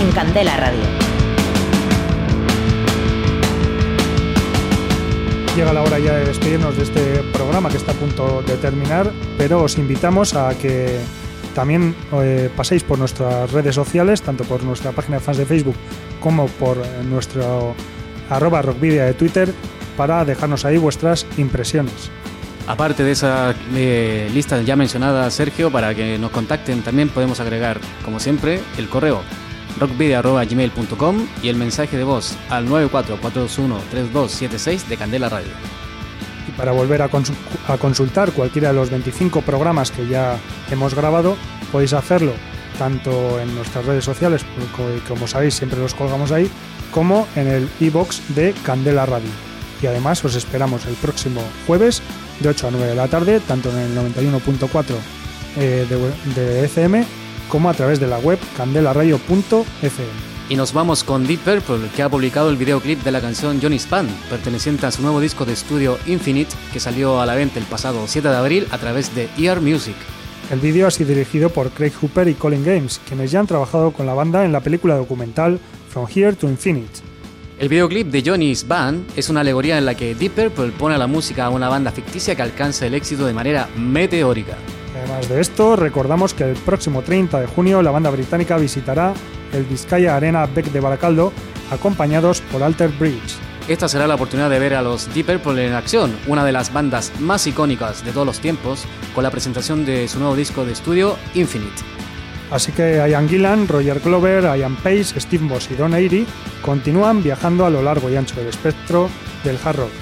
En 0.00 0.10
Candela 0.12 0.56
Radio. 0.56 0.80
Llega 5.54 5.74
la 5.74 5.82
hora 5.82 5.98
ya 5.98 6.14
de 6.14 6.24
despedirnos 6.24 6.74
de 6.78 6.84
este 6.84 7.22
programa 7.34 7.68
que 7.68 7.76
está 7.76 7.92
a 7.92 7.94
punto 7.94 8.40
de 8.40 8.56
terminar, 8.56 9.12
pero 9.36 9.62
os 9.62 9.76
invitamos 9.76 10.32
a 10.32 10.56
que 10.56 10.98
también 11.54 11.94
eh, 12.22 12.48
paséis 12.56 12.82
por 12.84 12.98
nuestras 12.98 13.52
redes 13.52 13.74
sociales, 13.74 14.22
tanto 14.22 14.44
por 14.44 14.62
nuestra 14.62 14.92
página 14.92 15.18
de 15.18 15.24
fans 15.24 15.36
de 15.36 15.44
Facebook 15.44 15.76
como 16.18 16.46
por 16.46 16.78
nuestro 17.04 17.74
arroba 18.30 18.62
rockvidia 18.62 19.04
de 19.04 19.12
Twitter, 19.12 19.52
para 19.94 20.24
dejarnos 20.24 20.64
ahí 20.64 20.78
vuestras 20.78 21.26
impresiones. 21.36 22.10
Aparte 22.68 23.02
de 23.02 23.10
esa 23.12 23.54
eh, 23.74 24.30
lista 24.34 24.60
ya 24.60 24.76
mencionada, 24.76 25.30
Sergio, 25.30 25.72
para 25.72 25.94
que 25.94 26.18
nos 26.18 26.30
contacten 26.30 26.82
también 26.82 27.08
podemos 27.08 27.40
agregar, 27.40 27.80
como 28.04 28.20
siempre, 28.20 28.60
el 28.76 28.90
correo 28.90 29.22
rockvidia.gmail.com 29.80 31.26
y 31.42 31.48
el 31.48 31.56
mensaje 31.56 31.96
de 31.96 32.04
voz 32.04 32.36
al 32.50 32.68
944213276 32.68 34.86
de 34.86 34.98
Candela 34.98 35.30
Radio. 35.30 35.48
Y 36.46 36.50
para 36.52 36.72
volver 36.72 37.00
a, 37.00 37.08
consultar 37.08 38.32
cualquiera 38.32 38.68
de 38.68 38.74
los 38.74 38.90
25 38.90 39.40
programas 39.40 39.90
que 39.90 40.06
ya 40.06 40.36
hemos 40.70 40.94
grabado, 40.94 41.38
podéis 41.72 41.94
hacerlo 41.94 42.34
tanto 42.78 43.40
en 43.40 43.54
nuestras 43.54 43.86
redes 43.86 44.04
sociales, 44.04 44.44
como 45.08 45.26
sabéis 45.26 45.54
siempre 45.54 45.80
los 45.80 45.94
colgamos 45.94 46.32
ahí, 46.32 46.50
como 46.90 47.26
en 47.34 47.48
el 47.48 47.66
e-box 47.80 48.34
de 48.34 48.52
Candela 48.62 49.06
Radio. 49.06 49.30
Y 49.80 49.86
además 49.86 50.22
os 50.22 50.34
esperamos 50.34 50.84
el 50.84 50.96
próximo 50.96 51.40
jueves 51.66 52.02
de 52.40 52.48
8 52.48 52.68
a 52.68 52.70
9 52.70 52.86
de 52.86 52.94
la 52.94 53.08
tarde, 53.08 53.40
tanto 53.40 53.70
en 53.70 53.78
el 53.78 53.96
91.4 53.96 54.84
eh, 55.56 55.86
de, 55.88 56.42
de 56.42 56.64
FM 56.64 57.04
como 57.48 57.70
a 57.70 57.74
través 57.74 57.98
de 57.98 58.06
la 58.06 58.18
web 58.18 58.38
candelaradio.fm. 58.56 60.28
Y 60.50 60.56
nos 60.56 60.72
vamos 60.72 61.04
con 61.04 61.26
Deep 61.26 61.40
Purple, 61.40 61.90
que 61.94 62.02
ha 62.02 62.08
publicado 62.08 62.48
el 62.48 62.56
videoclip 62.56 63.02
de 63.02 63.10
la 63.10 63.20
canción 63.20 63.60
Johnny 63.60 63.78
Span, 63.78 64.08
perteneciente 64.30 64.86
a 64.86 64.90
su 64.90 65.02
nuevo 65.02 65.20
disco 65.20 65.44
de 65.44 65.52
estudio 65.52 65.98
Infinite, 66.06 66.54
que 66.72 66.80
salió 66.80 67.20
a 67.20 67.26
la 67.26 67.34
venta 67.34 67.58
el 67.58 67.66
pasado 67.66 68.06
7 68.06 68.28
de 68.28 68.36
abril 68.36 68.66
a 68.70 68.78
través 68.78 69.14
de 69.14 69.28
Ear 69.36 69.60
Music. 69.60 69.96
El 70.50 70.60
vídeo 70.60 70.86
ha 70.86 70.90
sido 70.90 71.10
dirigido 71.10 71.50
por 71.50 71.70
Craig 71.70 71.92
Hooper 72.00 72.28
y 72.28 72.34
Colin 72.34 72.64
Games, 72.64 72.98
quienes 73.06 73.30
ya 73.30 73.40
han 73.40 73.46
trabajado 73.46 73.90
con 73.90 74.06
la 74.06 74.14
banda 74.14 74.46
en 74.46 74.52
la 74.52 74.60
película 74.60 74.94
documental 74.96 75.60
From 75.90 76.06
Here 76.14 76.32
to 76.32 76.48
Infinite. 76.48 77.00
El 77.58 77.68
videoclip 77.68 78.06
de 78.06 78.22
Johnny's 78.24 78.68
Band 78.68 79.10
es 79.16 79.28
una 79.30 79.40
alegoría 79.40 79.78
en 79.78 79.84
la 79.84 79.96
que 79.96 80.14
Deep 80.14 80.32
Purple 80.32 80.70
pone 80.78 80.96
la 80.96 81.08
música 81.08 81.46
a 81.46 81.50
una 81.50 81.68
banda 81.68 81.90
ficticia 81.90 82.36
que 82.36 82.42
alcanza 82.42 82.86
el 82.86 82.94
éxito 82.94 83.26
de 83.26 83.32
manera 83.32 83.68
meteórica. 83.76 84.56
Además 84.96 85.28
de 85.28 85.40
esto, 85.40 85.74
recordamos 85.74 86.34
que 86.34 86.44
el 86.44 86.54
próximo 86.54 87.02
30 87.02 87.40
de 87.40 87.46
junio 87.48 87.82
la 87.82 87.90
banda 87.90 88.10
británica 88.10 88.56
visitará 88.58 89.12
el 89.52 89.64
Vizcaya 89.64 90.14
Arena 90.14 90.46
Beck 90.46 90.66
de 90.66 90.78
Baracaldo, 90.78 91.32
acompañados 91.72 92.42
por 92.42 92.62
Alter 92.62 92.90
Bridge. 92.90 93.36
Esta 93.66 93.88
será 93.88 94.06
la 94.06 94.14
oportunidad 94.14 94.50
de 94.50 94.60
ver 94.60 94.74
a 94.74 94.82
los 94.82 95.12
Deep 95.12 95.26
Purple 95.26 95.66
en 95.66 95.72
acción, 95.72 96.16
una 96.28 96.44
de 96.44 96.52
las 96.52 96.72
bandas 96.72 97.12
más 97.18 97.44
icónicas 97.48 98.04
de 98.04 98.12
todos 98.12 98.26
los 98.26 98.38
tiempos, 98.38 98.84
con 99.16 99.24
la 99.24 99.32
presentación 99.32 99.84
de 99.84 100.06
su 100.06 100.20
nuevo 100.20 100.36
disco 100.36 100.64
de 100.64 100.74
estudio, 100.74 101.16
Infinite. 101.34 101.97
Así 102.50 102.72
que 102.72 103.04
Ian 103.08 103.28
Gillan, 103.28 103.68
Roger 103.68 104.00
Glover, 104.00 104.44
Ian 104.58 104.76
Pace, 104.76 105.20
Steve 105.20 105.44
Moss 105.44 105.70
y 105.70 105.74
Don 105.74 105.94
Airy 105.94 106.26
continúan 106.62 107.22
viajando 107.22 107.66
a 107.66 107.70
lo 107.70 107.82
largo 107.82 108.08
y 108.10 108.16
ancho 108.16 108.36
del 108.36 108.48
espectro 108.48 109.10
del 109.44 109.58
hard 109.62 109.76
rock. 109.76 109.92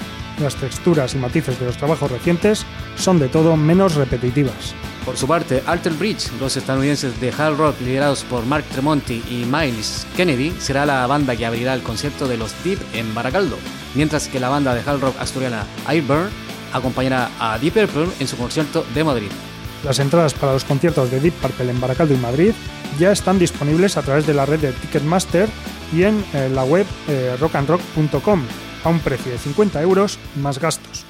Las 0.41 0.55
texturas 0.55 1.15
y 1.15 1.17
matices 1.17 1.59
de 1.59 1.65
los 1.65 1.77
trabajos 1.77 2.11
recientes 2.11 2.65
son 2.95 3.19
de 3.19 3.27
todo 3.27 3.57
menos 3.57 3.95
repetitivas. 3.95 4.75
Por 5.03 5.17
su 5.17 5.27
parte, 5.27 5.63
Alter 5.65 5.93
Bridge, 5.93 6.31
los 6.39 6.57
estadounidenses 6.57 7.19
de 7.19 7.31
hard 7.31 7.57
rock 7.57 7.81
liderados 7.81 8.23
por 8.23 8.45
Mark 8.45 8.65
Tremonti 8.65 9.23
y 9.29 9.45
Miles 9.45 10.05
Kennedy, 10.15 10.53
será 10.59 10.85
la 10.85 11.07
banda 11.07 11.35
que 11.35 11.45
abrirá 11.45 11.73
el 11.73 11.81
concierto 11.81 12.27
de 12.27 12.37
los 12.37 12.53
Deep 12.63 12.79
en 12.93 13.15
Baracaldo, 13.15 13.57
mientras 13.95 14.27
que 14.27 14.39
la 14.39 14.49
banda 14.49 14.75
de 14.75 14.81
hard 14.81 14.99
rock 14.99 15.15
asturiana 15.19 15.65
Airburn 15.85 16.29
acompañará 16.73 17.29
a 17.39 17.57
Deep 17.57 17.73
Purple 17.73 18.13
en 18.19 18.27
su 18.27 18.37
concierto 18.37 18.85
de 18.93 19.03
Madrid. 19.03 19.31
Las 19.83 19.99
entradas 19.99 20.33
para 20.33 20.53
los 20.53 20.63
conciertos 20.63 21.11
de 21.11 21.19
Deep 21.19 21.33
Purple 21.35 21.69
en 21.69 21.79
Baracaldo 21.79 22.13
y 22.13 22.17
Madrid 22.17 22.51
ya 22.99 23.11
están 23.11 23.39
disponibles 23.39 23.97
a 23.97 24.01
través 24.01 24.25
de 24.25 24.33
la 24.33 24.45
red 24.45 24.59
de 24.59 24.71
Ticketmaster 24.71 25.47
y 25.93 26.03
en 26.03 26.23
eh, 26.33 26.49
la 26.53 26.63
web 26.63 26.85
eh, 27.07 27.35
rockandrock.com 27.39 28.41
a 28.83 28.89
un 28.89 28.99
precio 28.99 29.31
de 29.31 29.37
50 29.37 29.81
euros 29.81 30.17
más 30.35 30.59
gastos. 30.59 31.05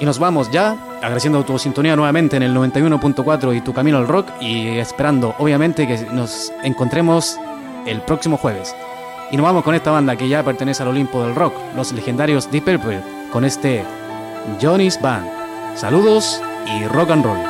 Y 0.00 0.06
nos 0.06 0.18
vamos 0.18 0.50
ya, 0.50 0.78
agradeciendo 1.02 1.44
tu 1.44 1.58
sintonía 1.58 1.94
nuevamente 1.94 2.36
en 2.36 2.42
el 2.42 2.54
91.4 2.54 3.56
y 3.56 3.60
tu 3.60 3.74
camino 3.74 3.98
al 3.98 4.08
rock 4.08 4.28
y 4.40 4.78
esperando 4.78 5.34
obviamente 5.38 5.86
que 5.86 5.98
nos 6.12 6.50
encontremos 6.64 7.36
el 7.86 8.00
próximo 8.02 8.38
jueves. 8.38 8.74
Y 9.30 9.36
nos 9.36 9.44
vamos 9.44 9.62
con 9.62 9.74
esta 9.74 9.90
banda 9.90 10.16
que 10.16 10.28
ya 10.28 10.42
pertenece 10.42 10.82
al 10.82 10.88
Olimpo 10.88 11.22
del 11.22 11.34
rock, 11.34 11.54
los 11.76 11.92
legendarios 11.92 12.50
Deep 12.50 12.64
Purple, 12.64 13.02
con 13.30 13.44
este 13.44 13.84
Johnny's 14.60 15.00
Band. 15.00 15.28
Saludos 15.76 16.40
y 16.66 16.86
rock 16.86 17.10
and 17.10 17.24
roll. 17.24 17.49